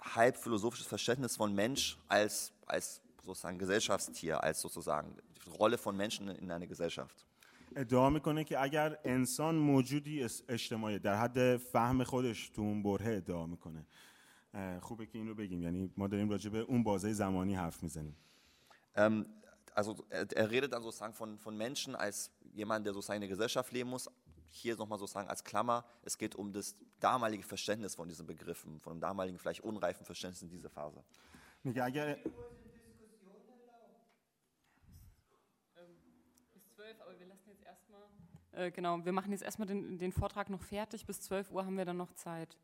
halb 0.00 0.36
philosophisches 0.36 0.86
Verständnis 0.86 1.36
von 1.36 1.54
Mensch 1.54 1.98
als, 2.08 2.52
als 2.66 3.00
sozusagen 3.24 3.58
Gesellschaftstier, 3.58 4.42
als 4.42 4.60
sozusagen 4.60 5.16
die 5.44 5.50
Rolle 5.50 5.78
von 5.78 5.96
Menschen 5.96 6.28
in 6.28 6.50
einer 6.50 6.66
Gesellschaft. 6.66 7.26
ادعا 7.76 8.10
میکنه 8.10 8.44
که 8.44 8.62
اگر 8.62 8.98
انسان 9.04 9.54
موجودی 9.54 10.28
اجتماعی 10.48 10.98
در 10.98 11.16
حد 11.16 11.56
فهم 11.56 12.04
خودش 12.04 12.48
تو 12.48 12.62
اون 12.62 12.82
بره 12.82 13.16
ادعا 13.16 13.46
میکنه 13.46 13.86
خوبه 14.80 15.06
که 15.06 15.18
این 15.18 15.28
رو 15.28 15.34
بگیم 15.34 15.62
یعنی 15.62 15.92
ما 15.96 16.08
داریم 16.08 16.30
راجع 16.30 16.50
به 16.50 16.58
اون 16.58 16.82
بازه 16.82 17.12
زمانی 17.12 17.54
حرف 17.54 17.82
میزنیم 17.82 18.16
ähm, 18.94 19.26
also 19.74 19.96
er, 20.10 20.26
er, 20.32 20.50
redet 20.50 20.72
dann 20.72 20.82
sozusagen 20.82 21.14
von, 21.14 21.38
von 21.38 21.56
Menschen 21.56 21.94
als 21.94 22.30
jemand, 22.52 22.86
der 22.86 22.92
sozusagen 22.92 23.22
in 23.22 23.28
der 23.28 23.30
Gesellschaft 23.30 23.72
leben 23.72 23.90
muss. 23.90 24.10
Hier 24.50 24.76
nochmal 24.76 24.98
sozusagen 24.98 25.28
als 25.28 25.44
Klammer, 25.44 25.84
es 26.02 26.18
geht 26.18 26.34
um 26.34 26.52
das 26.52 26.76
damalige 27.00 27.42
Verständnis 27.42 27.94
von 27.94 28.08
diesen 28.08 28.26
Begriffen, 28.26 28.80
von 28.80 28.94
dem 28.94 29.00
damaligen 29.00 29.38
vielleicht 29.38 29.62
unreifen 29.62 30.04
Verständnis 30.04 30.42
in 30.42 30.50
dieser 30.50 30.70
Phase. 30.70 31.02
میگه 31.64 31.84
اگر 31.84 32.16
Äh, 38.54 38.70
genau, 38.70 39.02
wir 39.02 39.12
machen 39.12 39.32
jetzt 39.32 39.42
erstmal 39.42 39.66
den, 39.66 39.98
den 39.98 40.12
Vortrag 40.12 40.50
noch 40.50 40.62
fertig. 40.62 41.06
Bis 41.06 41.22
12 41.22 41.50
Uhr 41.52 41.64
haben 41.64 41.78
wir 41.78 41.86
dann 41.86 41.96
noch 41.96 42.12
Zeit. 42.12 42.56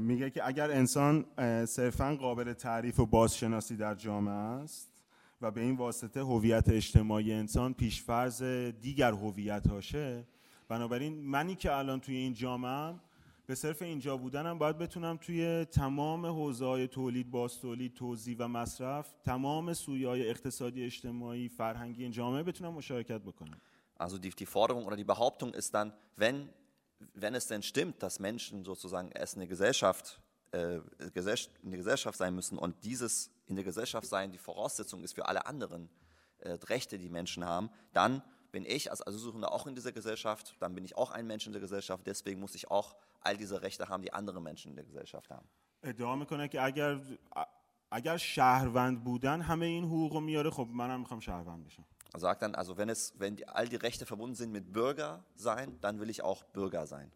میگه 0.00 0.30
که 0.30 0.46
اگر 0.46 0.70
انسان 0.70 1.24
صرفا 1.66 2.16
قابل 2.16 2.52
تعریف 2.52 3.00
و 3.00 3.06
بازشناسی 3.06 3.76
در 3.76 3.94
جامعه 3.94 4.34
است 4.34 4.92
و 5.41 5.51
به 5.51 5.61
این 5.61 5.75
واسطه 5.75 6.21
هویت 6.21 6.69
اجتماعی 6.69 7.33
انسان 7.33 7.73
پیشفرز 7.73 8.43
دیگر 8.81 9.11
هویت 9.11 9.67
هاشه 9.67 10.27
بنابراین 10.67 11.13
منی 11.13 11.55
که 11.55 11.73
الان 11.73 11.99
توی 11.99 12.15
این 12.15 12.33
جامعه 12.33 12.95
به 13.45 13.55
صرف 13.55 13.81
اینجا 13.81 14.17
بودنم 14.17 14.57
باید 14.57 14.77
بتونم 14.77 15.17
توی 15.17 15.65
تمام 15.65 16.25
حوزه‌های 16.25 16.87
تولید، 16.87 17.31
باستولید، 17.31 17.93
توزیع 17.93 18.35
و 18.39 18.47
مصرف، 18.47 19.13
تمام 19.23 19.73
سویای 19.73 20.29
اقتصادی، 20.29 20.85
اجتماعی، 20.85 21.49
فرهنگی 21.49 22.03
این 22.03 22.11
جامعه 22.11 22.43
بتونم 22.43 22.73
مشارکت 22.73 23.21
بکنم. 23.21 23.61
Also 23.99 24.17
die, 24.17 24.29
die 24.29 24.45
Forderung 24.45 24.85
oder 24.85 24.95
die 24.95 25.03
Behauptung 25.03 25.53
ist 25.53 25.73
dann, 25.73 25.91
wenn, 26.15 26.49
wenn 27.15 27.35
es 27.35 27.47
denn 27.47 27.61
stimmt, 27.63 28.01
dass 28.03 28.19
Menschen 28.19 28.63
sozusagen 28.63 29.09
erst 29.11 29.35
eine 29.35 29.47
Gesellschaft, 29.47 30.21
äh, 30.51 30.79
eine 31.65 31.77
Gesellschaft 31.77 32.17
sein 32.17 32.33
müssen 32.35 32.57
und 32.57 32.75
dieses 32.83 33.31
in 33.48 33.56
der 33.56 33.64
Gesellschaft 33.64 34.06
sein 34.06 34.30
die 34.30 34.38
Voraussetzung 34.38 35.02
ist 35.02 35.14
für 35.14 35.26
alle 35.26 35.46
anderen 35.46 35.90
äh, 36.38 36.52
Rechte, 36.52 36.98
die 36.98 37.08
Menschen 37.08 37.44
haben, 37.44 37.70
dann 37.92 38.22
bin 38.52 38.64
ich 38.64 38.90
als 38.90 39.04
Asylsuchender 39.06 39.52
auch 39.52 39.66
in 39.66 39.74
dieser 39.74 39.92
Gesellschaft, 39.92 40.54
dann 40.60 40.74
bin 40.74 40.84
ich 40.84 40.96
auch 40.96 41.10
ein 41.10 41.26
Mensch 41.26 41.46
in 41.46 41.52
der 41.52 41.60
Gesellschaft, 41.60 42.06
deswegen 42.06 42.40
muss 42.40 42.54
ich 42.54 42.70
auch 42.70 42.94
all 43.20 43.36
diese 43.36 43.62
Rechte 43.62 43.88
haben, 43.88 44.02
die 44.02 44.12
andere 44.12 44.40
Menschen 44.40 44.70
in 44.70 44.76
der 44.76 44.84
Gesellschaft 44.84 45.30
haben. 45.30 45.48
ادعا 45.82 46.16
میکنه 46.16 46.48
که 46.48 46.62
اگر 46.62 47.00
اگر 47.90 48.16
شهروند 48.16 49.04
بودن 49.04 49.40
همه 49.40 49.66
این 49.66 49.84
حقوق 49.84 50.16
میاره 50.16 50.50
خب 50.50 50.68
منم 50.72 51.00
میخوام 51.00 51.20
شهروند 51.20 51.64
بشم. 51.64 51.84
Er 52.14 52.20
sagt 52.20 52.42
dann, 52.42 52.54
also 52.54 52.76
wenn 52.76 52.88
es, 52.88 53.12
wenn 53.18 53.34
die, 53.34 53.48
all 53.48 53.68
die 53.68 53.76
Rechte 53.76 54.06
verbunden 54.06 54.36
sind 54.36 54.52
mit 54.52 54.72
Bürger 54.72 55.24
sein, 55.34 55.78
dann 55.80 55.98
will 55.98 56.08
ich 56.08 56.22
auch 56.22 56.44
Bürger 56.44 56.86
sein. 56.86 57.10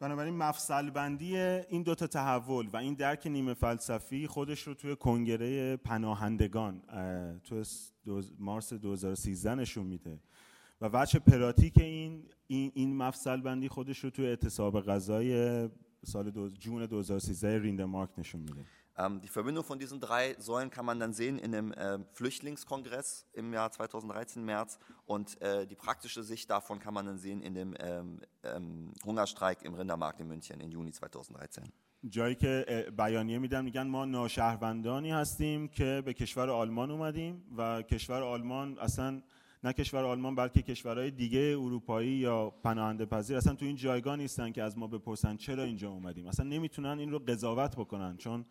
بنابراین 0.00 0.36
مفصل 0.36 0.90
بندی 0.90 1.36
این 1.36 1.82
دو 1.82 1.94
تا 1.94 2.06
تحول 2.06 2.68
و 2.72 2.76
این 2.76 2.94
درک 2.94 3.26
نیمه 3.26 3.54
فلسفی 3.54 4.26
خودش 4.26 4.62
رو 4.62 4.74
توی 4.74 4.96
کنگره 4.96 5.76
پناهندگان 5.76 6.82
تو 7.44 7.62
مارس 8.38 8.72
2013 8.72 9.54
نشون 9.54 9.86
میده. 9.86 10.20
و 10.80 10.90
وجه 10.92 11.18
پراتیک 11.18 11.78
این 11.78 12.24
این, 12.46 12.72
این 12.74 12.96
مفصل 12.96 13.40
بندی 13.40 13.68
خودش 13.68 13.98
رو 13.98 14.10
توی 14.10 14.26
اعتصاب 14.26 14.80
غذای 14.80 15.68
سال 16.04 16.30
دو 16.30 16.48
جون 16.48 16.86
2013 16.86 17.58
ریندمارک 17.58 18.10
نشون 18.18 18.40
میده. 18.40 18.64
Ähm, 18.98 19.20
die 19.20 19.28
Verbindung 19.28 19.64
von 19.64 19.78
diesen 19.78 20.00
drei 20.00 20.34
Säulen 20.38 20.70
kann 20.70 20.86
man 20.86 20.98
dann 20.98 21.12
sehen 21.12 21.38
in 21.38 21.52
dem 21.52 21.72
äh, 21.72 21.98
Flüchtlingskongress 22.12 23.26
im 23.34 23.52
Jahr 23.52 23.70
2013 23.70 24.44
März 24.44 24.78
und 25.04 25.40
äh, 25.42 25.66
die 25.66 25.74
praktische 25.74 26.22
Sicht 26.22 26.48
davon 26.50 26.78
kann 26.78 26.94
man 26.94 27.06
dann 27.06 27.18
sehen 27.18 27.42
in 27.42 27.54
dem 27.54 27.74
ähm, 27.78 28.20
ähm, 28.42 28.92
Hungerstreik 29.04 29.62
im 29.62 29.74
Rindermarkt 29.74 30.20
in 30.20 30.28
München 30.28 30.60
im 30.60 30.70
Juni 30.70 30.92
2013. 30.92 31.62
جایی 32.10 32.34
که 32.34 32.86
بیانیه 32.96 33.38
میدن 33.38 33.64
میگن 33.64 33.82
ما 33.82 34.04
ناشهروندانی 34.04 35.10
هستیم 35.10 35.68
که 35.68 36.02
به 36.04 36.14
کشور 36.14 36.50
آلمان 36.50 36.90
اومدیم 36.90 37.42
و 37.56 37.82
کشور 37.82 38.22
آلمان 38.22 38.78
اصلا 38.78 39.22
نه 39.64 39.72
کشور 39.72 40.04
آلمان 40.04 40.34
بلکه 40.34 40.62
کشورهای 40.62 41.10
دیگه 41.10 41.56
اروپایی 41.60 42.10
یا 42.10 42.50
پناهنده 42.50 43.06
پذیر 43.06 43.36
اصلا 43.36 43.54
تو 43.54 43.64
این 43.64 43.76
جایگاه 43.76 44.16
نیستن 44.16 44.52
که 44.52 44.62
از 44.62 44.78
ما 44.78 44.86
بپرسن 44.86 45.36
چرا 45.36 45.62
اینجا 45.62 45.90
اومدیم 45.90 46.26
اصلا 46.26 46.46
نمی‌تونن 46.46 46.98
این 46.98 47.10
رو 47.10 47.18
قضاوت 47.18 47.76
بکنن 47.76 48.16
چون 48.16 48.44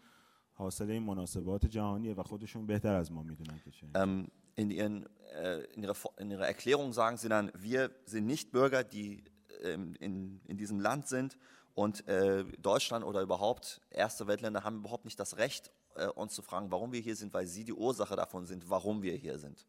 حاصل 0.54 0.90
این 0.90 1.02
مناسبات 1.02 1.66
جهانیه 1.66 2.14
و 2.14 2.22
خودشون 2.22 2.66
بهتر 2.66 2.94
از 2.94 3.12
ما 3.12 3.22
میدونن 3.22 3.61
که 3.64 3.70
چه 3.70 3.86
Ähm, 3.94 4.28
in, 4.56 4.70
ihren, 4.70 5.06
äh, 5.32 5.64
in, 5.76 5.82
ihrer, 5.84 5.94
Fo- 5.94 6.14
in 6.20 6.30
ihrer 6.30 6.46
Erklärung 6.46 6.92
sagen 6.92 7.16
sie 7.16 7.28
dann, 7.28 7.50
wir 7.54 7.90
sind 8.04 8.26
nicht 8.26 8.50
Bürger, 8.52 8.82
die 8.84 9.24
ähm, 9.62 9.94
in, 10.00 10.40
in 10.46 10.56
diesem 10.56 10.80
Land 10.80 11.06
sind 11.06 11.38
und 11.74 12.06
äh, 12.08 12.44
Deutschland 12.70 13.04
oder 13.04 13.20
überhaupt 13.22 13.80
erste 13.90 14.26
Weltländer 14.26 14.64
haben 14.64 14.76
überhaupt 14.82 15.04
nicht 15.04 15.18
das 15.18 15.36
Recht, 15.38 15.70
äh, 15.94 16.06
uns 16.08 16.34
zu 16.34 16.42
fragen, 16.42 16.70
warum 16.70 16.92
wir 16.92 17.00
hier 17.00 17.16
sind, 17.16 17.32
weil 17.32 17.46
sie 17.46 17.64
die 17.64 17.72
Ursache 17.72 18.16
davon 18.16 18.44
sind, 18.46 18.68
warum 18.68 19.02
wir 19.02 19.14
hier 19.14 19.38
sind. 19.38 19.66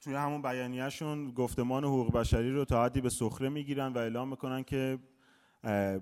توی 0.00 0.14
همون 0.14 0.42
بیانیهشون 0.42 1.32
گفتمان 1.34 1.84
حقوق 1.84 2.12
بشری 2.12 2.50
رو 2.52 2.64
تا 2.64 2.84
حدی 2.84 3.00
به 3.00 3.08
سخره 3.10 3.48
میگیرن 3.48 3.92
و 3.92 3.98
اعلام 3.98 4.28
میکنن 4.28 4.62
که 4.64 4.98
اه، 4.98 4.98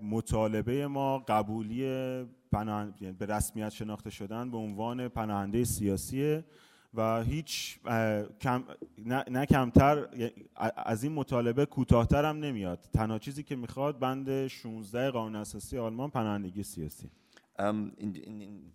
مطالبه 0.01 0.87
ما 0.87 1.19
قبولی 1.19 1.75
یعنی 3.01 3.11
به 3.19 3.25
رسمیت 3.25 3.69
شناخته 3.69 4.09
شدن 4.09 4.51
به 4.51 4.57
عنوان 4.57 5.07
پناهنده 5.07 5.63
سیاسی 5.63 6.43
و 6.93 7.23
هیچ 7.23 7.79
کم، 8.41 8.63
نه،, 8.97 9.23
نه 9.31 9.45
کمتر 9.45 10.07
از 10.75 11.03
این 11.03 11.13
مطالبه 11.13 11.65
کوتاهتر 11.65 12.25
هم 12.25 12.39
نمیاد 12.39 12.89
تنها 12.93 13.19
چیزی 13.19 13.43
که 13.43 13.55
می‌خواد 13.55 13.99
بند 13.99 14.47
16 14.47 15.11
قانون 15.11 15.35
اساسی 15.35 15.77
آلمان 15.77 16.09
پناهندگی 16.09 16.63
سیاسی 16.63 17.09
ام 17.59 17.91
این 17.97 18.15
این 18.15 18.71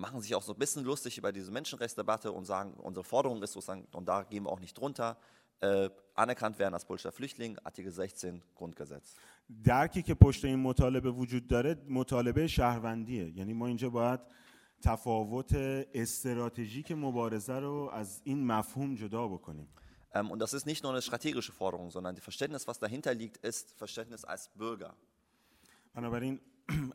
machen 0.00 0.20
sich 0.20 0.34
auch 0.34 0.42
so 0.42 0.52
ein 0.52 0.58
bisschen 0.58 0.84
lustig 0.84 1.18
über 1.18 1.32
diese 1.32 1.50
Menschenrechtsdebatte 1.50 2.32
und 2.32 2.46
sagen, 2.46 2.74
unsere 2.74 3.04
Forderung 3.04 3.42
ist 3.42 3.52
sozusagen, 3.52 3.86
und 3.92 4.08
da 4.08 4.22
gehen 4.22 4.44
wir 4.44 4.50
auch 4.50 4.60
nicht 4.60 4.78
drunter. 4.78 5.16
äh, 5.61 5.89
anerkannt 6.15 6.59
werden 6.59 6.73
als 6.73 6.85
politischer 6.85 7.11
Flüchtling, 7.11 7.57
Artikel 7.63 7.91
16 7.91 8.41
Grundgesetz. 8.55 9.15
درکی 9.63 10.01
که 10.01 10.13
پشت 10.13 10.45
این 10.45 10.59
مطالبه 10.59 11.11
وجود 11.11 11.47
داره 11.47 11.75
مطالبه 11.89 12.47
شهروندیه 12.47 13.37
یعنی 13.37 13.53
ما 13.53 13.67
اینجا 13.67 13.89
باید 13.89 14.19
تفاوت 14.81 15.53
استراتژیک 15.93 16.91
مبارزه 16.91 17.59
رو 17.59 17.89
از 17.93 18.21
این 18.23 18.45
مفهوم 18.47 18.95
جدا 18.95 19.27
بکنیم 19.27 19.67
Ähm, 20.15 20.31
und 20.31 20.39
das 20.39 20.53
ist 20.53 20.65
nicht 20.65 20.81
nur 20.83 20.93
eine 20.93 21.01
strategische 21.01 21.51
Forderung, 21.51 21.91
sondern 21.91 22.15
das 22.15 22.23
Verständnis, 22.23 22.67
was 22.67 22.79
dahinter 22.79 23.13
liegt, 23.13 23.37
ist 23.37 23.73
Verständnis 23.77 24.23
als 24.25 24.49
Bürger. 24.55 24.93
بنابراین 25.95 26.39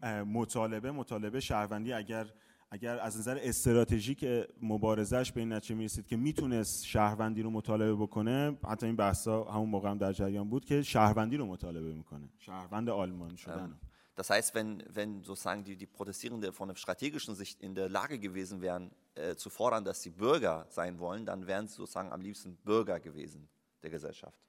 اه، 0.03 0.23
مطالبه 0.23 0.91
مطالبه 0.91 1.41
شهروندی 1.41 1.93
اگر 1.93 2.27
اگر 2.72 3.00
از 3.00 3.18
نظر 3.18 3.40
استراتژیک 3.42 4.26
مبارزش 4.62 5.32
به 5.32 5.40
این 5.40 5.54
نتیجه 5.54 5.76
می‌رسید 5.76 6.08
که 6.08 6.18
می‌تونست 6.18 6.86
شهروندی 6.86 7.42
رو 7.42 7.50
مطالبه 7.50 7.96
بکنه 7.96 8.58
حتی 8.68 8.86
این 8.86 8.96
بحثا 8.96 9.44
همون 9.44 9.70
موقع 9.70 9.90
هم 9.90 9.98
در 9.98 10.14
جریان 10.14 10.50
بود 10.50 10.66
که 10.66 10.82
شهروندی 10.82 11.38
رو 11.38 11.46
مطالبه 11.46 11.94
می‌کنه 11.94 12.30
شهروند 12.38 12.90
آلمان 12.90 13.36
شدن. 13.36 13.80
Das 14.18 14.30
heißt, 14.30 14.56
wenn, 14.56 14.82
wenn 14.94 15.24
sozusagen 15.24 15.66
die, 15.66 15.76
die 15.76 15.86
Protestierenden 15.86 16.54
von 16.54 16.70
der 16.70 16.78
strategischen 16.78 17.36
Sicht 17.36 17.62
in 17.62 17.76
der 17.76 17.90
Lage 17.90 18.18
gewesen 18.18 18.62
wären, 18.62 18.92
äh, 19.16 19.36
zu 19.36 19.50
fordern, 19.50 19.84
dass 19.84 20.02
sie 20.02 20.12
Bürger 20.12 20.66
sein 20.70 21.00
wollen, 21.00 21.26
dann 21.26 21.48
wären 21.48 21.68
sie 21.68 21.76
sozusagen 21.76 22.12
am 22.14 22.22
liebsten 22.22 22.56
Bürger 22.64 23.00
gewesen 23.00 23.50
der 23.84 23.90
Gesellschaft. 23.90 24.40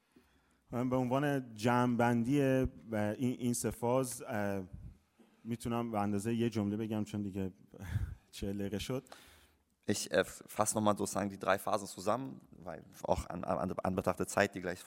به 0.71 0.97
عنوان 0.97 1.55
جمعبندی 1.55 2.41
این, 2.41 2.77
این 3.19 3.55
سه 3.55 3.71
فاز 3.71 4.23
اه، 4.23 4.63
میتونم 5.46 5.92
به 5.92 6.00
اندازه 6.00 6.34
یه 6.34 6.50
جمله 6.50 6.78
بگم 6.78 7.04
چون 7.04 7.22
دیگه 7.22 7.52
چه 8.32 8.54
دقیقه 8.54 8.80
شد 8.80 9.04
Ich 9.88 10.12
äh, 10.12 10.24
fasse 10.58 10.76
nochmal 10.78 10.96
sozusagen 10.98 11.30
die 11.30 11.40
drei 11.40 11.58
Phasen 11.58 11.88
zusammen, 11.88 12.40
weil 12.64 12.82
auch 13.04 13.26
an, 13.34 13.44
an 13.44 13.74
Anbetracht 13.84 14.20
der 14.20 14.28
Zeit, 14.28 14.54
die 14.56 14.62
gleich 14.62 14.80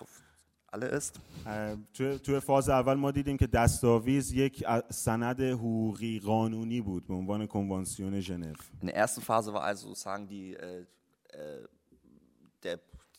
alle 0.68 0.86
ist. 0.86 1.20
اه، 1.46 1.76
توی 1.92 2.18
توی 2.18 2.40
فاز 2.40 2.68
اول 2.68 2.94
ما 2.94 3.10
دیدیم 3.10 3.36
که 3.36 3.46
دستاویز 3.46 4.32
یک 4.32 4.64
ا- 4.66 4.80
سند 4.92 5.40
حقوقی 5.40 6.20
قانونی 6.20 6.80
بود 6.80 7.06
به 7.06 7.14
عنوان 7.14 7.46
کنوانسیون 7.46 8.20
ژنو 8.20 8.52
In 8.82 8.86
der 8.86 8.94
ersten 8.96 9.20
Phase 9.22 9.52
war 9.52 9.62
also 9.62 9.88
sozusagen 9.88 10.26
die, 10.28 10.54
äh, 10.54 10.86
äh, 11.32 11.66
der, 12.62 12.78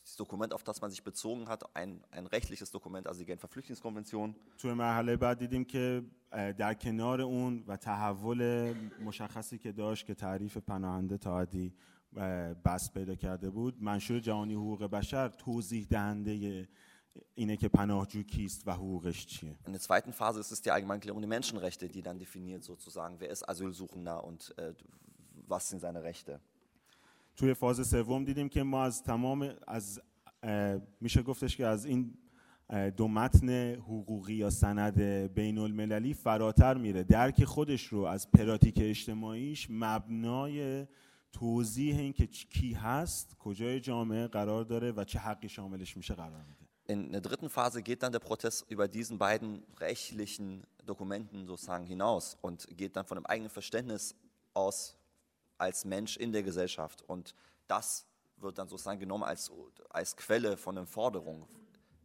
das 0.09 0.15
Dokument, 0.15 0.53
auf 0.53 0.63
das 0.63 0.81
man 0.81 0.91
sich 0.91 1.03
bezogen 1.03 1.47
hat, 1.47 1.75
ein, 1.75 2.03
ein 2.11 2.27
rechtliches 2.27 2.69
Dokument, 2.71 3.07
also 3.07 3.19
die 3.19 3.25
Genfer 3.25 3.47
Flüchtlingskonvention. 3.47 4.35
توی 4.57 4.73
مرحله 4.73 5.17
بعد 5.17 5.37
دیدیم 5.39 5.65
که 5.65 6.03
اه، 6.31 6.53
در 6.53 6.73
کنار 6.73 7.21
اون 7.21 7.63
و 7.67 7.77
تحول 7.77 8.73
مشخصی 9.03 9.57
که 9.57 9.71
داشت 9.71 10.05
که 10.05 10.13
تعریف 10.13 10.57
پناهنده 10.57 11.17
تا 11.17 11.39
حدی 11.39 11.73
اه، 12.17 12.53
بس 12.53 12.91
پیدا 12.91 13.15
کرده 13.15 13.49
بود 13.49 13.83
منشور 13.83 14.19
جهانی 14.19 14.53
حقوق 14.53 14.83
بشر 14.83 15.29
توضیح 15.29 15.87
دهنده 15.89 16.67
اینه 17.35 17.57
که 17.57 17.67
پناهجو 17.67 18.23
کیست 18.23 18.67
و 18.67 18.71
حقوقش 18.71 19.25
چیه 19.25 19.55
In 19.67 19.71
der 19.71 19.81
zweiten 19.81 20.13
Phase 20.13 20.39
ist 20.39 20.51
es 20.51 20.61
die 20.61 20.71
Allgemeinklärung 20.71 21.21
der 21.21 21.29
Menschenrechte, 21.29 21.87
die 21.87 22.01
dann 22.01 22.19
definiert 22.19 22.63
sozusagen, 22.63 23.19
wer 23.19 23.29
ist 23.29 23.47
Asylsuchender 23.49 24.23
und 24.23 24.53
äh, 24.57 24.73
was 25.47 25.69
sind 25.69 25.79
seine 25.79 26.03
Rechte. 26.03 26.39
توی 27.40 27.54
فاز 27.54 27.88
سوم 27.88 28.24
دیدیم 28.24 28.48
که 28.48 28.62
ما 28.62 28.84
از 28.84 29.02
تمام 29.02 29.54
از 29.66 30.00
میشه 31.00 31.22
گفتش 31.22 31.56
که 31.56 31.66
از 31.66 31.84
این 31.84 32.14
دو 32.96 33.08
متن 33.08 33.74
حقوقی 33.74 34.34
یا 34.34 34.50
سند 34.50 35.00
بین 35.34 35.58
المللی 35.58 36.14
فراتر 36.14 36.76
میره. 36.76 37.02
درک 37.02 37.44
خودش 37.44 37.86
رو 37.86 38.02
از 38.02 38.30
پراتیک 38.30 38.78
اجتماعیش 38.80 39.66
مبنای 39.70 40.86
توضیح 41.32 41.98
این 41.98 42.12
که 42.12 42.26
کی 42.26 42.72
هست 42.72 43.36
کجای 43.38 43.80
جامعه 43.80 44.26
قرار 44.26 44.64
داره 44.64 44.92
و 44.92 45.04
چه 45.04 45.18
حقی 45.18 45.48
شاملش 45.48 45.96
میشه 45.96 46.14
قرار 46.14 46.44
میده. 46.44 46.60
In 46.88 47.12
der 47.12 47.20
dritten 47.20 47.48
Phase 47.48 47.82
geht 47.82 48.02
dann 48.02 48.12
der 48.12 48.18
Protest 48.18 48.70
über 48.70 48.88
diesen 48.88 49.16
beiden 49.18 49.62
rechtlichen 49.78 50.64
Dokumenten 50.86 51.46
sozusagen 51.46 51.86
hinaus 51.86 52.36
und 52.42 52.66
geht 52.76 52.96
dann 52.96 53.06
von 53.06 53.16
dem 53.16 53.26
eigenen 53.26 53.50
Verständnis 53.50 54.14
aus 54.54 54.99
als 55.60 55.84
Mensch 55.84 56.16
in 56.16 56.32
der 56.32 56.42
Gesellschaft. 56.42 57.02
Und 57.02 57.34
das 57.66 58.06
wird 58.36 58.58
dann 58.58 58.68
sozusagen 58.68 59.00
genommen 59.00 59.24
als, 59.24 59.52
als 59.90 60.16
Quelle 60.16 60.56
von 60.56 60.76
den 60.76 60.86
Forderungen 60.86 61.46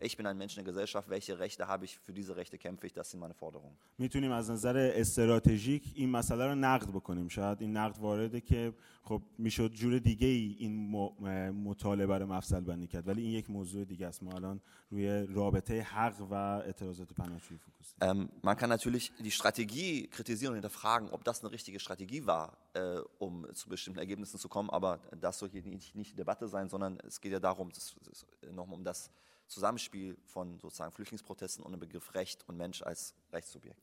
Ich 0.03 0.17
bin 0.17 0.27
ein 0.27 0.39
Mensch 0.39 0.57
in 0.57 0.65
der 0.65 0.73
Gesellschaft, 0.73 1.11
welche 1.11 1.39
Rechte 1.39 1.69
habe 1.69 1.85
ich, 1.85 1.99
für 1.99 2.15
diese 2.15 2.35
Rechte 2.35 2.57
kämpfe 2.57 2.87
ich, 2.87 2.95
das 2.95 3.11
sind 3.11 3.21
meine 3.21 3.35
Forderungen. 3.35 3.77
میتونیم 3.99 4.33
از 4.33 4.51
نظر 4.51 4.77
استراتژیک 4.95 5.93
این 5.95 6.11
مسئله 6.11 6.47
رو 6.47 6.55
نقد 6.55 6.89
بکنیم 6.89 7.29
شاید 7.29 7.61
این 7.63 7.77
نقد 7.77 7.99
وارده 7.99 8.41
که 8.41 8.73
خب 9.03 9.23
میشد 9.39 9.73
جور 9.73 9.99
دیگه 9.99 10.27
ای 10.27 10.57
این 10.59 10.91
م- 10.91 11.51
مطالبه 11.51 12.19
رو 12.19 12.27
مفصل 12.27 12.61
بندی 12.61 12.87
کرد 12.87 13.09
ولی 13.09 13.23
این 13.23 13.31
یک 13.33 13.51
موضوع 13.51 13.85
دیگه 13.85 14.07
است 14.07 14.23
ما 14.23 14.33
الان 14.33 14.61
روی 14.91 15.27
رابطه 15.27 15.81
حق 15.83 16.21
و 16.31 16.35
اعتراضات 16.35 17.13
پناهجویی 17.13 17.59
فوکوس 17.59 17.95
Ähm, 18.01 18.29
man 18.43 18.57
kann 18.57 18.71
natürlich 18.71 19.13
die 19.19 19.31
Strategie 19.31 20.09
kritisieren 20.09 20.53
und 20.55 20.57
hinterfragen, 20.63 21.11
ob 21.11 21.25
das 21.25 21.41
eine 21.43 21.53
richtige 21.53 21.79
Strategie 21.79 22.27
war, 22.27 22.57
äh, 22.75 23.01
um 23.19 23.47
zu 23.55 23.69
bestimmten 23.69 23.99
Ergebnissen 23.99 24.39
zu 24.39 24.49
kommen, 24.49 24.71
aber 24.71 24.99
das 25.21 25.39
soll 25.39 25.51
hier 25.51 25.63
nicht, 25.63 25.95
nicht 25.95 26.13
die 26.13 26.17
Debatte 26.17 26.49
sein, 26.49 26.69
sondern 26.71 26.93
es 27.07 27.21
geht 27.21 27.33
ja 27.33 27.41
darum, 27.41 27.69
das, 27.77 27.95
das, 28.09 28.27
nochmal 28.53 28.77
um 28.79 28.85
das 28.85 29.11
Zusammenspiel 29.49 30.17
von 30.25 30.59
sozusagen 30.59 30.93
Flüchtlingsprotesten 30.93 31.65
und 31.65 31.73
dem 31.73 31.81
Begriff 31.81 32.15
Recht 32.15 32.45
und 32.49 32.57
Mensch 32.57 32.83
als 32.83 33.15
Rechtssubjekt. 33.33 33.81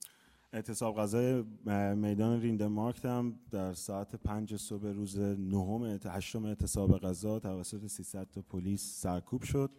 اعتصاب 0.53 0.95
غذای 0.97 1.43
میدان 1.95 2.39
ریندمارک 2.41 3.05
هم 3.05 3.39
در 3.51 3.73
ساعت 3.73 4.15
پنج 4.15 4.55
صبح 4.55 4.87
روز 4.87 5.19
نهم 5.19 5.81
اعت- 5.83 6.05
هشتم 6.05 6.45
اعتصاب 6.45 6.97
غذا 6.99 7.39
توسط 7.39 7.87
300 7.87 8.27
تا 8.31 8.41
پلیس 8.41 9.01
سرکوب 9.01 9.43
شد 9.43 9.71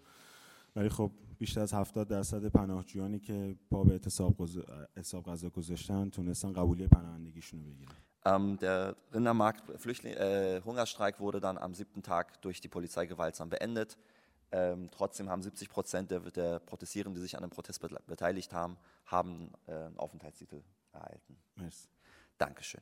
ولی 0.76 0.88
خب 0.88 1.10
بیشتر 1.38 1.60
از 1.60 1.74
70 1.74 2.08
درصد 2.08 2.46
پناهجویانی 2.46 3.18
که 3.18 3.56
پا 3.70 3.84
به 3.84 3.92
اعتصاب 3.92 4.36
غذا- 4.38 4.64
اعتصاب 4.96 5.24
غذا 5.24 5.48
گذاشتن 5.50 6.10
تونستن 6.10 6.52
قبولی 6.52 6.86
پناهندگیشون 6.88 7.64
رو 7.64 7.70
بگیرن 7.70 7.92
Ähm, 8.26 8.58
der 8.58 8.94
Rindermarkt 9.14 9.62
Flüchtling, 9.82 10.12
äh, 10.14 10.60
Hungerstreik 10.66 11.18
wurde 11.20 11.40
dann 11.40 11.56
am 11.56 11.72
siebten 11.72 12.02
Tag 12.02 12.42
durch 12.42 12.60
die 12.60 12.68
Polizei 12.68 13.06
gewaltsam 13.06 13.48
beendet. 13.48 13.96
Ähm, 14.53 14.89
trotzdem 14.91 15.31
haben 15.31 15.41
70 15.41 15.67
Prozent 15.67 16.11
der, 16.11 16.19
der 16.19 16.59
Protestierenden, 16.59 17.15
die 17.15 17.21
sich 17.21 17.35
an 17.35 17.41
dem 17.41 17.49
Protest 17.49 17.81
beteiligt 18.05 18.53
haben, 18.53 18.77
haben 19.07 19.51
äh, 19.65 19.71
einen 19.71 19.97
Aufenthaltstitel 19.97 20.61
erhalten. 20.91 21.37
Nice. 21.55 21.89
Dankeschön. 22.37 22.81